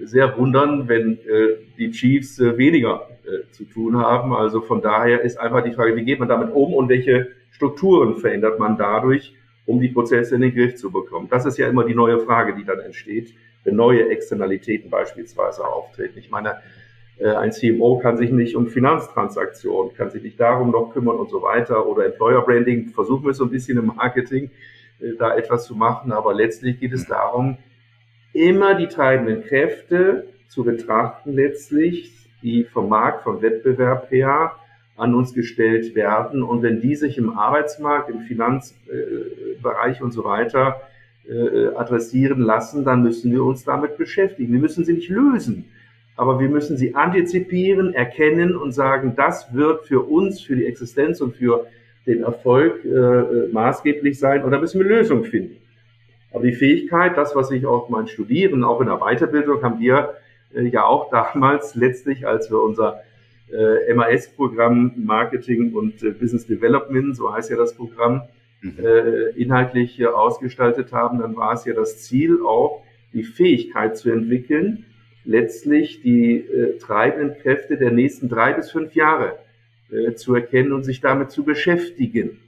sehr 0.03 0.37
wundern, 0.37 0.87
wenn 0.87 1.13
äh, 1.13 1.57
die 1.77 1.91
Chiefs 1.91 2.39
äh, 2.39 2.57
weniger 2.57 3.07
zu 3.51 3.63
tun 3.63 3.97
haben. 3.97 4.33
Also 4.33 4.59
von 4.59 4.81
daher 4.81 5.21
ist 5.21 5.39
einfach 5.39 5.63
die 5.63 5.71
Frage, 5.71 5.95
wie 5.95 6.03
geht 6.03 6.19
man 6.19 6.27
damit 6.27 6.53
um 6.53 6.73
und 6.73 6.89
welche 6.89 7.29
Strukturen 7.51 8.17
verändert 8.17 8.59
man 8.59 8.77
dadurch, 8.77 9.33
um 9.65 9.79
die 9.79 9.87
Prozesse 9.87 10.35
in 10.35 10.41
den 10.41 10.53
Griff 10.53 10.75
zu 10.75 10.91
bekommen. 10.91 11.29
Das 11.29 11.45
ist 11.45 11.57
ja 11.57 11.69
immer 11.69 11.85
die 11.85 11.95
neue 11.95 12.19
Frage, 12.19 12.53
die 12.53 12.65
dann 12.65 12.81
entsteht, 12.81 13.33
wenn 13.63 13.77
neue 13.77 14.09
Externalitäten 14.09 14.89
beispielsweise 14.89 15.65
auftreten. 15.65 16.19
Ich 16.19 16.29
meine, 16.31 16.57
ein 17.23 17.53
CMO 17.53 17.99
kann 17.99 18.17
sich 18.17 18.29
nicht 18.29 18.57
um 18.57 18.67
Finanztransaktionen, 18.67 19.93
kann 19.93 20.09
sich 20.09 20.21
nicht 20.21 20.37
darum 20.37 20.71
noch 20.71 20.91
kümmern 20.91 21.15
und 21.15 21.29
so 21.29 21.41
weiter. 21.41 21.87
Oder 21.87 22.07
Employer 22.07 22.41
Branding, 22.41 22.89
versuchen 22.89 23.25
wir 23.25 23.33
so 23.33 23.45
ein 23.45 23.51
bisschen 23.51 23.77
im 23.77 23.85
Marketing 23.85 24.51
da 25.17 25.33
etwas 25.37 25.65
zu 25.65 25.77
machen. 25.77 26.11
Aber 26.11 26.33
letztlich 26.33 26.77
geht 26.77 26.91
es 26.91 27.07
darum, 27.07 27.57
immer 28.33 28.75
die 28.75 28.87
treibenden 28.87 29.43
Kräfte 29.43 30.25
zu 30.49 30.63
betrachten 30.63 31.33
letztlich, 31.33 32.11
die 32.41 32.63
vom 32.63 32.89
Markt, 32.89 33.23
vom 33.23 33.41
Wettbewerb 33.41 34.11
her 34.11 34.51
an 34.95 35.15
uns 35.15 35.33
gestellt 35.33 35.95
werden. 35.95 36.43
Und 36.43 36.61
wenn 36.61 36.81
die 36.81 36.95
sich 36.95 37.17
im 37.17 37.37
Arbeitsmarkt, 37.37 38.09
im 38.09 38.21
Finanzbereich 38.21 40.01
und 40.01 40.11
so 40.11 40.23
weiter 40.23 40.81
äh, 41.27 41.67
adressieren 41.75 42.41
lassen, 42.41 42.83
dann 42.83 43.01
müssen 43.01 43.31
wir 43.31 43.43
uns 43.43 43.63
damit 43.63 43.97
beschäftigen. 43.97 44.51
Wir 44.51 44.59
müssen 44.59 44.85
sie 44.85 44.93
nicht 44.93 45.09
lösen, 45.09 45.65
aber 46.15 46.39
wir 46.39 46.49
müssen 46.49 46.77
sie 46.77 46.95
antizipieren, 46.95 47.93
erkennen 47.93 48.55
und 48.55 48.73
sagen, 48.73 49.13
das 49.15 49.53
wird 49.53 49.85
für 49.85 50.01
uns, 50.01 50.41
für 50.41 50.55
die 50.55 50.65
Existenz 50.65 51.21
und 51.21 51.35
für 51.35 51.65
den 52.05 52.23
Erfolg 52.23 52.83
äh, 52.83 53.47
maßgeblich 53.51 54.19
sein. 54.19 54.43
Und 54.43 54.51
da 54.51 54.59
müssen 54.59 54.79
wir 54.79 54.87
Lösungen 54.87 55.23
finden. 55.23 55.62
Aber 56.33 56.43
die 56.43 56.53
Fähigkeit, 56.53 57.15
das, 57.15 57.35
was 57.35 57.51
ich 57.51 57.65
auch 57.65 57.89
mein 57.89 58.07
Studieren, 58.07 58.63
auch 58.63 58.81
in 58.81 58.87
der 58.87 58.97
Weiterbildung, 58.97 59.61
haben 59.61 59.79
wir 59.79 60.15
äh, 60.53 60.63
ja 60.63 60.83
auch 60.83 61.09
damals 61.11 61.75
letztlich, 61.75 62.27
als 62.27 62.49
wir 62.49 62.61
unser 62.61 63.01
äh, 63.51 63.93
MAS-Programm 63.93 64.93
Marketing 64.97 65.73
und 65.73 66.01
äh, 66.03 66.09
Business 66.09 66.47
Development, 66.47 67.15
so 67.15 67.31
heißt 67.31 67.51
ja 67.51 67.55
das 67.55 67.75
Programm, 67.75 68.23
mhm. 68.61 68.77
äh, 68.83 69.29
inhaltlich 69.31 70.05
ausgestaltet 70.05 70.91
haben, 70.91 71.19
dann 71.19 71.35
war 71.35 71.53
es 71.53 71.65
ja 71.65 71.73
das 71.73 72.01
Ziel 72.01 72.39
auch, 72.43 72.83
die 73.13 73.23
Fähigkeit 73.23 73.95
zu 73.95 74.11
entwickeln, 74.11 74.85
letztlich 75.25 76.01
die 76.01 76.37
äh, 76.37 76.77
treibenden 76.79 77.37
Kräfte 77.39 77.77
der 77.77 77.91
nächsten 77.91 78.27
drei 78.27 78.53
bis 78.53 78.71
fünf 78.71 78.95
Jahre 78.95 79.37
äh, 79.91 80.13
zu 80.13 80.33
erkennen 80.33 80.73
und 80.73 80.83
sich 80.83 80.99
damit 80.99 81.31
zu 81.31 81.43
beschäftigen, 81.43 82.39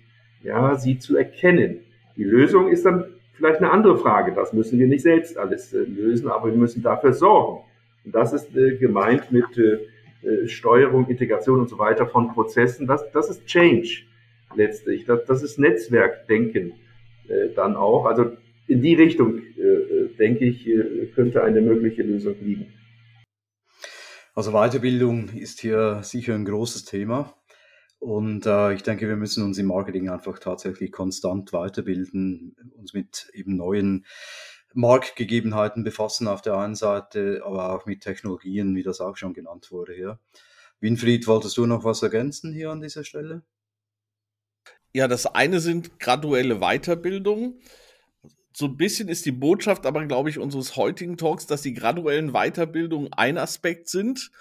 ja, 0.44 0.76
sie 0.76 0.98
zu 0.98 1.16
erkennen. 1.16 1.82
Die 2.18 2.24
Lösung 2.24 2.70
ist 2.70 2.86
dann 2.86 3.06
vielleicht 3.36 3.60
eine 3.60 3.72
andere 3.72 3.98
Frage. 3.98 4.34
Das 4.34 4.54
müssen 4.54 4.80
wir 4.80 4.88
nicht 4.88 5.04
selbst 5.04 5.38
alles 5.38 5.74
äh, 5.74 5.80
lösen, 5.80 6.30
aber 6.30 6.50
wir 6.50 6.58
müssen 6.58 6.82
dafür 6.82 7.14
sorgen. 7.14 7.64
Und 8.04 8.16
das 8.16 8.34
ist 8.34 8.56
äh, 8.56 8.78
gemeint 8.78 9.32
mit 9.32 9.46
äh, 9.58 10.48
Steuerung, 10.48 11.08
Integration 11.08 11.60
und 11.60 11.70
so 11.70 11.78
weiter 11.78 12.08
von 12.08 12.34
Prozessen. 12.34 12.88
Das, 12.88 13.12
das 13.12 13.30
ist 13.30 13.46
Change 13.46 14.04
letztlich. 14.56 15.06
Das, 15.06 15.26
das 15.26 15.44
ist 15.44 15.60
Netzwerkdenken 15.60 16.74
dann 17.56 17.76
auch. 17.76 18.06
Also 18.06 18.32
in 18.68 18.82
die 18.82 18.94
Richtung, 18.94 19.42
denke 20.20 20.46
ich, 20.46 20.70
könnte 21.16 21.44
eine 21.44 21.62
mögliche 21.62 22.04
Lösung 22.04 22.36
liegen. 22.42 22.68
Also 24.36 24.52
Weiterbildung 24.52 25.30
ist 25.30 25.60
hier 25.60 26.02
sicher 26.04 26.36
ein 26.36 26.46
großes 26.46 26.86
Thema. 26.86 27.36
Und 28.00 28.46
äh, 28.46 28.74
ich 28.74 28.84
denke, 28.84 29.08
wir 29.08 29.16
müssen 29.16 29.44
uns 29.44 29.58
im 29.58 29.68
Marketing 29.68 30.10
einfach 30.10 30.40
tatsächlich 30.40 30.92
konstant 30.92 31.54
weiterbilden, 31.54 32.56
uns 32.76 32.94
mit 32.94 33.30
eben 33.34 33.56
neuen 33.56 34.06
Marktgegebenheiten 34.74 35.84
befassen 35.84 36.28
auf 36.28 36.42
der 36.42 36.58
einen 36.58 36.76
Seite, 36.76 37.42
aber 37.46 37.74
auch 37.74 37.86
mit 37.86 38.02
Technologien, 38.02 38.76
wie 38.76 38.84
das 38.84 39.00
auch 39.00 39.16
schon 39.16 39.34
genannt 39.34 39.72
wurde 39.72 39.94
hier. 39.94 40.20
Winfried, 40.82 41.28
wolltest 41.28 41.58
du 41.58 41.66
noch 41.66 41.84
was 41.86 42.04
ergänzen 42.04 42.54
hier 42.54 42.70
an 42.70 42.82
dieser 42.82 43.04
Stelle? 43.04 43.44
Ja, 44.94 45.08
das 45.08 45.26
eine 45.26 45.60
sind 45.60 46.00
graduelle 46.00 46.60
Weiterbildungen. 46.60 47.60
So 48.54 48.66
ein 48.68 48.78
bisschen 48.78 49.10
ist 49.10 49.26
die 49.26 49.32
Botschaft 49.32 49.86
aber, 49.86 50.06
glaube 50.06 50.30
ich, 50.30 50.40
unseres 50.40 50.76
heutigen 50.76 51.18
Talks, 51.18 51.48
dass 51.48 51.62
die 51.62 51.74
graduellen 51.74 52.32
Weiterbildungen 52.32 53.12
ein 53.14 53.38
Aspekt 53.38 53.90
sind. 53.90 54.32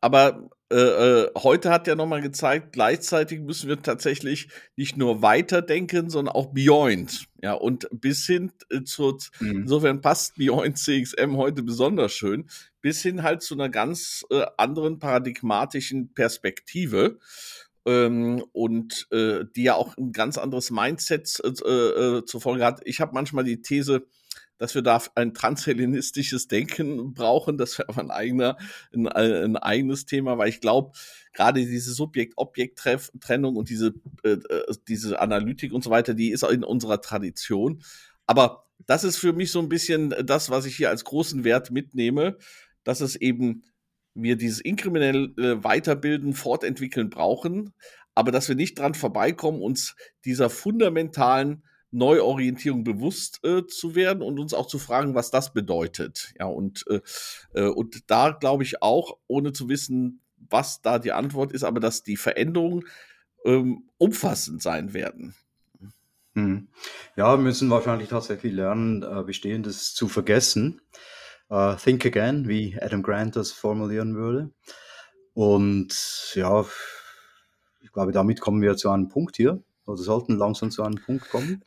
Aber 0.00 0.50
äh, 0.70 0.76
äh, 0.76 1.30
heute 1.36 1.70
hat 1.70 1.86
ja 1.86 1.94
nochmal 1.94 2.20
gezeigt, 2.20 2.72
gleichzeitig 2.72 3.40
müssen 3.40 3.68
wir 3.68 3.80
tatsächlich 3.80 4.48
nicht 4.76 4.98
nur 4.98 5.22
weiterdenken, 5.22 6.10
sondern 6.10 6.34
auch 6.34 6.52
beyond. 6.52 7.26
Ja, 7.42 7.54
und 7.54 7.88
bis 7.90 8.26
hin 8.26 8.52
äh, 8.70 8.82
zu, 8.82 9.16
mhm. 9.40 9.62
insofern 9.62 10.02
passt 10.02 10.34
Beyond 10.36 10.76
CXM 10.76 11.36
heute 11.36 11.62
besonders 11.62 12.12
schön, 12.12 12.50
bis 12.82 13.00
hin 13.00 13.22
halt 13.22 13.42
zu 13.42 13.54
einer 13.54 13.70
ganz 13.70 14.26
äh, 14.30 14.44
anderen 14.58 14.98
paradigmatischen 14.98 16.12
Perspektive. 16.12 17.18
Ähm, 17.86 18.44
und 18.52 19.06
äh, 19.10 19.44
die 19.56 19.62
ja 19.62 19.74
auch 19.74 19.96
ein 19.96 20.12
ganz 20.12 20.36
anderes 20.36 20.70
Mindset 20.70 21.40
äh, 21.42 22.22
zur 22.26 22.40
Folge 22.42 22.64
hat. 22.64 22.82
Ich 22.84 23.00
habe 23.00 23.14
manchmal 23.14 23.44
die 23.44 23.62
These, 23.62 24.06
dass 24.58 24.74
wir 24.74 24.82
da 24.82 25.00
ein 25.14 25.34
transhellenistisches 25.34 26.48
Denken 26.48 27.14
brauchen. 27.14 27.56
Das 27.56 27.78
wäre 27.78 27.88
aber 27.88 28.00
ein 28.00 28.10
eigener, 28.10 28.56
ein, 28.92 29.06
ein 29.08 29.56
eigenes 29.56 30.04
Thema, 30.04 30.36
weil 30.36 30.48
ich 30.48 30.60
glaube, 30.60 30.92
gerade 31.32 31.64
diese 31.64 31.92
Subjekt-Objekt-Trennung 31.92 33.56
und 33.56 33.70
diese, 33.70 33.94
äh, 34.24 34.30
äh, 34.30 34.74
diese 34.88 35.20
Analytik 35.20 35.72
und 35.72 35.84
so 35.84 35.90
weiter, 35.90 36.14
die 36.14 36.30
ist 36.30 36.42
in 36.42 36.64
unserer 36.64 37.00
Tradition. 37.00 37.82
Aber 38.26 38.66
das 38.86 39.04
ist 39.04 39.16
für 39.16 39.32
mich 39.32 39.50
so 39.50 39.60
ein 39.60 39.68
bisschen 39.68 40.14
das, 40.24 40.50
was 40.50 40.66
ich 40.66 40.76
hier 40.76 40.90
als 40.90 41.04
großen 41.04 41.44
Wert 41.44 41.70
mitnehme, 41.70 42.36
dass 42.84 43.00
es 43.00 43.16
eben 43.16 43.64
wir 44.14 44.36
dieses 44.36 44.60
inkriminelle 44.60 45.62
Weiterbilden, 45.62 46.34
Fortentwickeln 46.34 47.08
brauchen, 47.08 47.72
aber 48.14 48.32
dass 48.32 48.48
wir 48.48 48.56
nicht 48.56 48.76
dran 48.78 48.94
vorbeikommen, 48.94 49.62
uns 49.62 49.94
dieser 50.24 50.50
fundamentalen 50.50 51.62
Neuorientierung 51.90 52.84
bewusst 52.84 53.40
äh, 53.44 53.66
zu 53.66 53.94
werden 53.94 54.22
und 54.22 54.38
uns 54.38 54.54
auch 54.54 54.66
zu 54.66 54.78
fragen, 54.78 55.14
was 55.14 55.30
das 55.30 55.52
bedeutet. 55.52 56.32
Ja, 56.38 56.46
und, 56.46 56.84
äh, 56.88 57.00
äh, 57.54 57.68
und 57.68 58.10
da 58.10 58.30
glaube 58.30 58.62
ich 58.62 58.82
auch, 58.82 59.18
ohne 59.26 59.52
zu 59.52 59.68
wissen, 59.68 60.20
was 60.36 60.82
da 60.82 60.98
die 60.98 61.12
Antwort 61.12 61.52
ist, 61.52 61.64
aber 61.64 61.80
dass 61.80 62.02
die 62.02 62.16
Veränderungen 62.16 62.84
ähm, 63.44 63.88
umfassend 63.98 64.62
sein 64.62 64.92
werden. 64.92 65.34
Hm. 66.34 66.68
Ja, 67.16 67.36
wir 67.36 67.42
müssen 67.42 67.70
wahrscheinlich 67.70 68.08
tatsächlich 68.08 68.52
lernen, 68.52 69.02
äh, 69.02 69.22
Bestehendes 69.24 69.94
zu 69.94 70.08
vergessen. 70.08 70.80
Uh, 71.50 71.74
think 71.76 72.04
again, 72.04 72.46
wie 72.46 72.76
Adam 72.78 73.02
Grant 73.02 73.34
das 73.34 73.52
formulieren 73.52 74.14
würde. 74.14 74.50
Und 75.32 76.32
ja, 76.34 76.66
ich 77.80 77.90
glaube, 77.90 78.12
damit 78.12 78.42
kommen 78.42 78.60
wir 78.60 78.76
zu 78.76 78.90
einem 78.90 79.08
Punkt 79.08 79.36
hier 79.36 79.62
oder 79.88 80.02
sollten 80.02 80.36
langsam 80.36 80.70
zu 80.70 80.82
einem 80.82 81.00
Punkt 81.04 81.28
kommen. 81.30 81.64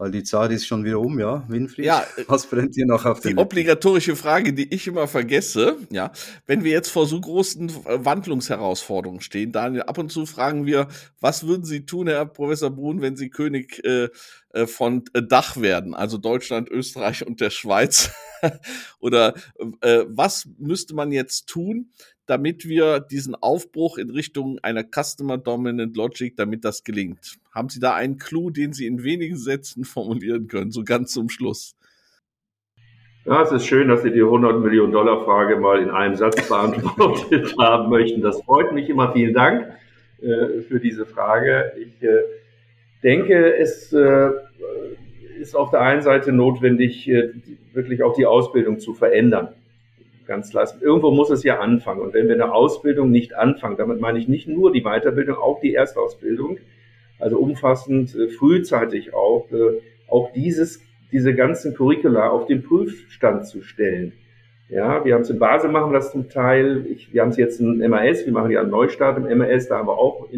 Weil 0.00 0.12
die 0.12 0.22
Zeit 0.22 0.52
ist 0.52 0.64
schon 0.64 0.84
wieder 0.84 1.00
um, 1.00 1.18
ja, 1.18 1.44
Winfried. 1.48 1.84
Ja, 1.84 2.06
was 2.28 2.46
brennt 2.46 2.76
hier 2.76 2.86
noch 2.86 3.04
auf 3.04 3.18
die 3.18 3.36
obligatorische 3.36 4.14
Frage, 4.14 4.52
die 4.52 4.72
ich 4.72 4.86
immer 4.86 5.08
vergesse, 5.08 5.76
ja, 5.90 6.12
wenn 6.46 6.62
wir 6.62 6.70
jetzt 6.70 6.90
vor 6.90 7.06
so 7.06 7.20
großen 7.20 7.72
Wandlungsherausforderungen 7.84 9.20
stehen, 9.20 9.50
Daniel, 9.50 9.82
ab 9.82 9.98
und 9.98 10.12
zu 10.12 10.24
fragen 10.24 10.66
wir, 10.66 10.86
was 11.18 11.48
würden 11.48 11.64
Sie 11.64 11.84
tun, 11.84 12.06
Herr 12.06 12.26
Professor 12.26 12.70
Brun, 12.70 13.02
wenn 13.02 13.16
Sie 13.16 13.28
König 13.28 13.84
äh, 13.84 14.08
äh 14.52 14.68
von 14.68 15.02
äh, 15.14 15.22
Dach 15.22 15.56
werden, 15.56 15.94
also 15.94 16.16
Deutschland, 16.16 16.70
Österreich 16.70 17.26
und 17.26 17.40
der 17.40 17.50
Schweiz? 17.50 18.10
Oder 19.00 19.34
äh, 19.80 20.04
was 20.06 20.48
müsste 20.58 20.94
man 20.94 21.10
jetzt 21.10 21.48
tun, 21.48 21.90
damit 22.28 22.68
wir 22.68 23.00
diesen 23.00 23.34
Aufbruch 23.34 23.96
in 23.96 24.10
Richtung 24.10 24.58
einer 24.62 24.84
Customer 24.84 25.38
Dominant 25.38 25.96
Logic, 25.96 26.36
damit 26.36 26.62
das 26.64 26.84
gelingt? 26.84 27.38
Haben 27.54 27.70
Sie 27.70 27.80
da 27.80 27.94
einen 27.94 28.18
Clou, 28.18 28.50
den 28.50 28.74
Sie 28.74 28.86
in 28.86 29.02
wenigen 29.02 29.36
Sätzen 29.36 29.84
formulieren 29.84 30.46
können, 30.46 30.70
so 30.70 30.84
ganz 30.84 31.12
zum 31.12 31.30
Schluss? 31.30 31.74
Ja, 33.24 33.42
es 33.42 33.50
ist 33.50 33.66
schön, 33.66 33.88
dass 33.88 34.02
Sie 34.02 34.12
die 34.12 34.22
100 34.22 34.62
Millionen 34.62 34.92
Dollar 34.92 35.24
Frage 35.24 35.56
mal 35.56 35.82
in 35.82 35.90
einem 35.90 36.16
Satz 36.16 36.48
beantwortet 36.48 37.54
haben 37.58 37.88
möchten. 37.88 38.20
Das 38.20 38.40
freut 38.42 38.72
mich 38.72 38.88
immer. 38.90 39.12
Vielen 39.12 39.34
Dank 39.34 39.72
äh, 40.20 40.60
für 40.60 40.80
diese 40.80 41.06
Frage. 41.06 41.72
Ich 41.78 42.02
äh, 42.02 42.24
denke, 43.02 43.56
es 43.56 43.92
äh, 43.92 44.30
ist 45.40 45.56
auf 45.56 45.70
der 45.70 45.80
einen 45.80 46.02
Seite 46.02 46.32
notwendig, 46.32 47.08
äh, 47.08 47.30
wirklich 47.72 48.02
auch 48.02 48.14
die 48.14 48.26
Ausbildung 48.26 48.80
zu 48.80 48.92
verändern 48.92 49.54
ganz 50.28 50.50
klar. 50.50 50.68
Irgendwo 50.80 51.10
muss 51.10 51.30
es 51.30 51.42
ja 51.42 51.58
anfangen. 51.58 52.00
Und 52.00 52.14
wenn 52.14 52.28
wir 52.28 52.34
eine 52.34 52.52
Ausbildung 52.52 53.10
nicht 53.10 53.34
anfangen, 53.34 53.76
damit 53.76 54.00
meine 54.00 54.20
ich 54.20 54.28
nicht 54.28 54.46
nur 54.46 54.70
die 54.72 54.82
Weiterbildung, 54.82 55.36
auch 55.36 55.60
die 55.60 55.74
Erstausbildung, 55.74 56.58
also 57.18 57.38
umfassend, 57.38 58.14
äh, 58.14 58.28
frühzeitig 58.28 59.14
auch, 59.14 59.50
äh, 59.50 59.80
auch 60.06 60.32
dieses, 60.32 60.80
diese 61.10 61.34
ganzen 61.34 61.74
Curricula 61.74 62.28
auf 62.28 62.46
den 62.46 62.62
Prüfstand 62.62 63.46
zu 63.46 63.62
stellen. 63.62 64.12
Ja, 64.68 65.04
wir 65.04 65.14
haben 65.14 65.22
es 65.22 65.30
in 65.30 65.38
Basel 65.38 65.70
machen 65.70 65.94
das 65.94 66.12
zum 66.12 66.28
Teil. 66.28 66.84
Ich, 66.90 67.12
wir 67.12 67.22
haben 67.22 67.30
es 67.30 67.38
jetzt 67.38 67.58
in 67.58 67.78
MAS, 67.88 68.26
wir 68.26 68.32
machen 68.32 68.50
ja 68.50 68.60
einen 68.60 68.70
Neustart 68.70 69.16
im 69.16 69.38
MAS, 69.38 69.68
da 69.68 69.78
haben 69.78 69.88
wir 69.88 69.98
auch 69.98 70.28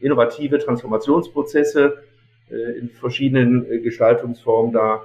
innovative 0.00 0.58
Transformationsprozesse 0.58 2.02
äh, 2.50 2.78
in 2.78 2.88
verschiedenen 2.88 3.82
Gestaltungsformen 3.82 4.72
da 4.72 5.02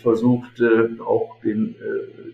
versucht, 0.00 0.60
äh, 0.60 1.00
auch 1.00 1.40
den 1.40 1.74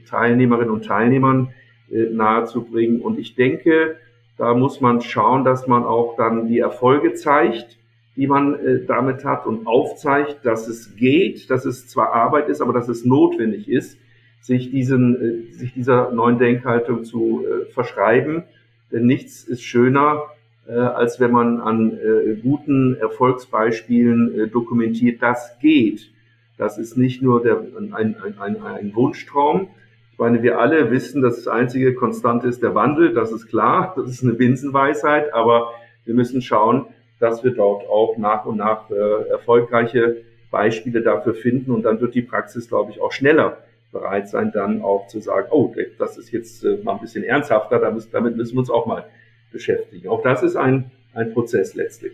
Teilnehmerinnen 0.09 0.71
und 0.71 0.85
Teilnehmern 0.85 1.49
nahezubringen. 1.91 3.01
Und 3.01 3.19
ich 3.19 3.35
denke, 3.35 3.97
da 4.37 4.55
muss 4.55 4.81
man 4.81 5.01
schauen, 5.01 5.45
dass 5.45 5.67
man 5.67 5.85
auch 5.85 6.17
dann 6.17 6.47
die 6.47 6.59
Erfolge 6.59 7.15
zeigt, 7.15 7.79
die 8.17 8.27
man 8.27 8.85
damit 8.87 9.25
hat 9.25 9.47
und 9.47 9.67
aufzeigt, 9.67 10.45
dass 10.45 10.69
es 10.69 10.97
geht, 10.97 11.51
dass 11.51 11.65
es 11.65 11.89
zwar 11.89 12.13
Arbeit 12.13 12.49
ist, 12.49 12.61
aber 12.61 12.73
dass 12.73 12.89
es 12.89 13.05
notwendig 13.05 13.69
ist, 13.69 13.99
sich 14.41 14.71
diesen, 14.71 15.49
sich 15.53 15.73
dieser 15.73 16.13
neuen 16.13 16.39
Denkhaltung 16.39 17.05
zu 17.05 17.45
verschreiben. 17.73 18.45
Denn 18.93 19.07
nichts 19.07 19.45
ist 19.45 19.63
schöner, 19.63 20.25
als 20.67 21.21
wenn 21.21 21.31
man 21.31 21.61
an 21.61 21.99
guten 22.43 22.97
Erfolgsbeispielen 22.97 24.51
dokumentiert, 24.53 25.23
das 25.23 25.59
geht. 25.61 26.11
Das 26.59 26.77
ist 26.77 26.97
nicht 26.97 27.23
nur 27.23 27.43
der, 27.43 27.63
ein, 27.93 28.17
ein, 28.39 28.63
ein 28.63 28.95
Wunschtraum. 28.95 29.69
Ich 30.13 30.19
meine, 30.19 30.43
wir 30.43 30.59
alle 30.59 30.91
wissen, 30.91 31.23
dass 31.23 31.37
das 31.37 31.49
einzige 31.49 31.95
Konstante 31.95 32.49
ist 32.49 32.63
der 32.63 32.75
Wandel. 32.75 33.15
Das 33.15 33.31
ist 33.31 33.47
klar. 33.47 33.95
Das 33.97 34.11
ist 34.11 34.25
eine 34.25 34.35
Binsenweisheit. 34.35 35.33
Aber 35.33 35.73
wir 36.05 36.15
müssen 36.15 36.43
schauen, 36.43 36.87
dass 37.21 37.45
wir 37.45 37.53
dort 37.53 37.89
auch 37.89 38.19
nach 38.19 38.45
und 38.45 38.57
nach 38.57 38.91
äh, 38.91 39.29
erfolgreiche 39.31 40.19
Beispiele 40.51 41.03
dafür 41.03 41.35
finden. 41.35 41.71
Und 41.71 41.85
dann 41.85 42.01
wird 42.01 42.15
die 42.15 42.23
Praxis, 42.23 42.69
glaube 42.69 42.91
ich, 42.91 43.01
auch 43.01 43.13
schneller 43.13 43.59
bereit 43.93 44.29
sein, 44.29 44.51
dann 44.53 44.83
auch 44.83 45.07
zu 45.07 45.21
sagen, 45.21 45.49
oh, 45.51 45.75
das 45.99 46.19
ist 46.19 46.31
jetzt 46.33 46.65
äh, 46.65 46.79
mal 46.83 46.95
ein 46.95 47.01
bisschen 47.01 47.25
ernsthafter, 47.25 47.79
damit 47.79 48.37
müssen 48.37 48.55
wir 48.55 48.61
uns 48.61 48.71
auch 48.71 48.87
mal 48.87 49.07
beschäftigen. 49.51 50.09
Auch 50.09 50.23
das 50.23 50.43
ist 50.43 50.57
ein, 50.57 50.91
ein 51.15 51.33
Prozess 51.33 51.75
letztlich. 51.75 52.13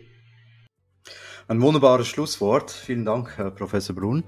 Ein 1.47 1.61
wunderbares 1.61 2.09
Schlusswort. 2.09 2.71
Vielen 2.71 3.05
Dank, 3.05 3.37
Herr 3.37 3.51
Professor 3.51 3.95
Brunn. 3.95 4.25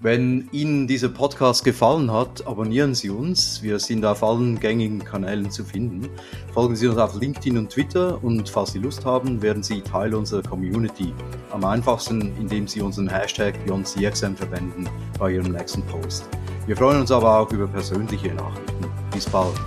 Wenn 0.00 0.48
Ihnen 0.52 0.86
dieser 0.86 1.08
Podcast 1.08 1.64
gefallen 1.64 2.12
hat, 2.12 2.46
abonnieren 2.46 2.94
Sie 2.94 3.10
uns. 3.10 3.60
Wir 3.60 3.80
sind 3.80 4.04
auf 4.04 4.22
allen 4.22 4.60
gängigen 4.60 5.04
Kanälen 5.04 5.50
zu 5.50 5.64
finden. 5.64 6.08
Folgen 6.54 6.76
Sie 6.76 6.86
uns 6.86 6.96
auf 6.96 7.20
LinkedIn 7.20 7.58
und 7.58 7.70
Twitter 7.70 8.22
und 8.22 8.48
falls 8.48 8.70
Sie 8.70 8.78
Lust 8.78 9.04
haben, 9.04 9.42
werden 9.42 9.64
Sie 9.64 9.80
Teil 9.80 10.14
unserer 10.14 10.42
Community. 10.42 11.12
Am 11.50 11.64
einfachsten, 11.64 12.36
indem 12.38 12.68
Sie 12.68 12.80
unseren 12.80 13.08
Hashtag 13.08 13.54
BeyondCXM 13.66 14.34
verwenden 14.36 14.88
bei 15.18 15.32
Ihrem 15.32 15.50
nächsten 15.50 15.82
Post. 15.82 16.28
Wir 16.66 16.76
freuen 16.76 17.00
uns 17.00 17.10
aber 17.10 17.36
auch 17.36 17.50
über 17.50 17.66
persönliche 17.66 18.32
Nachrichten. 18.32 18.86
Bis 19.12 19.28
bald. 19.28 19.58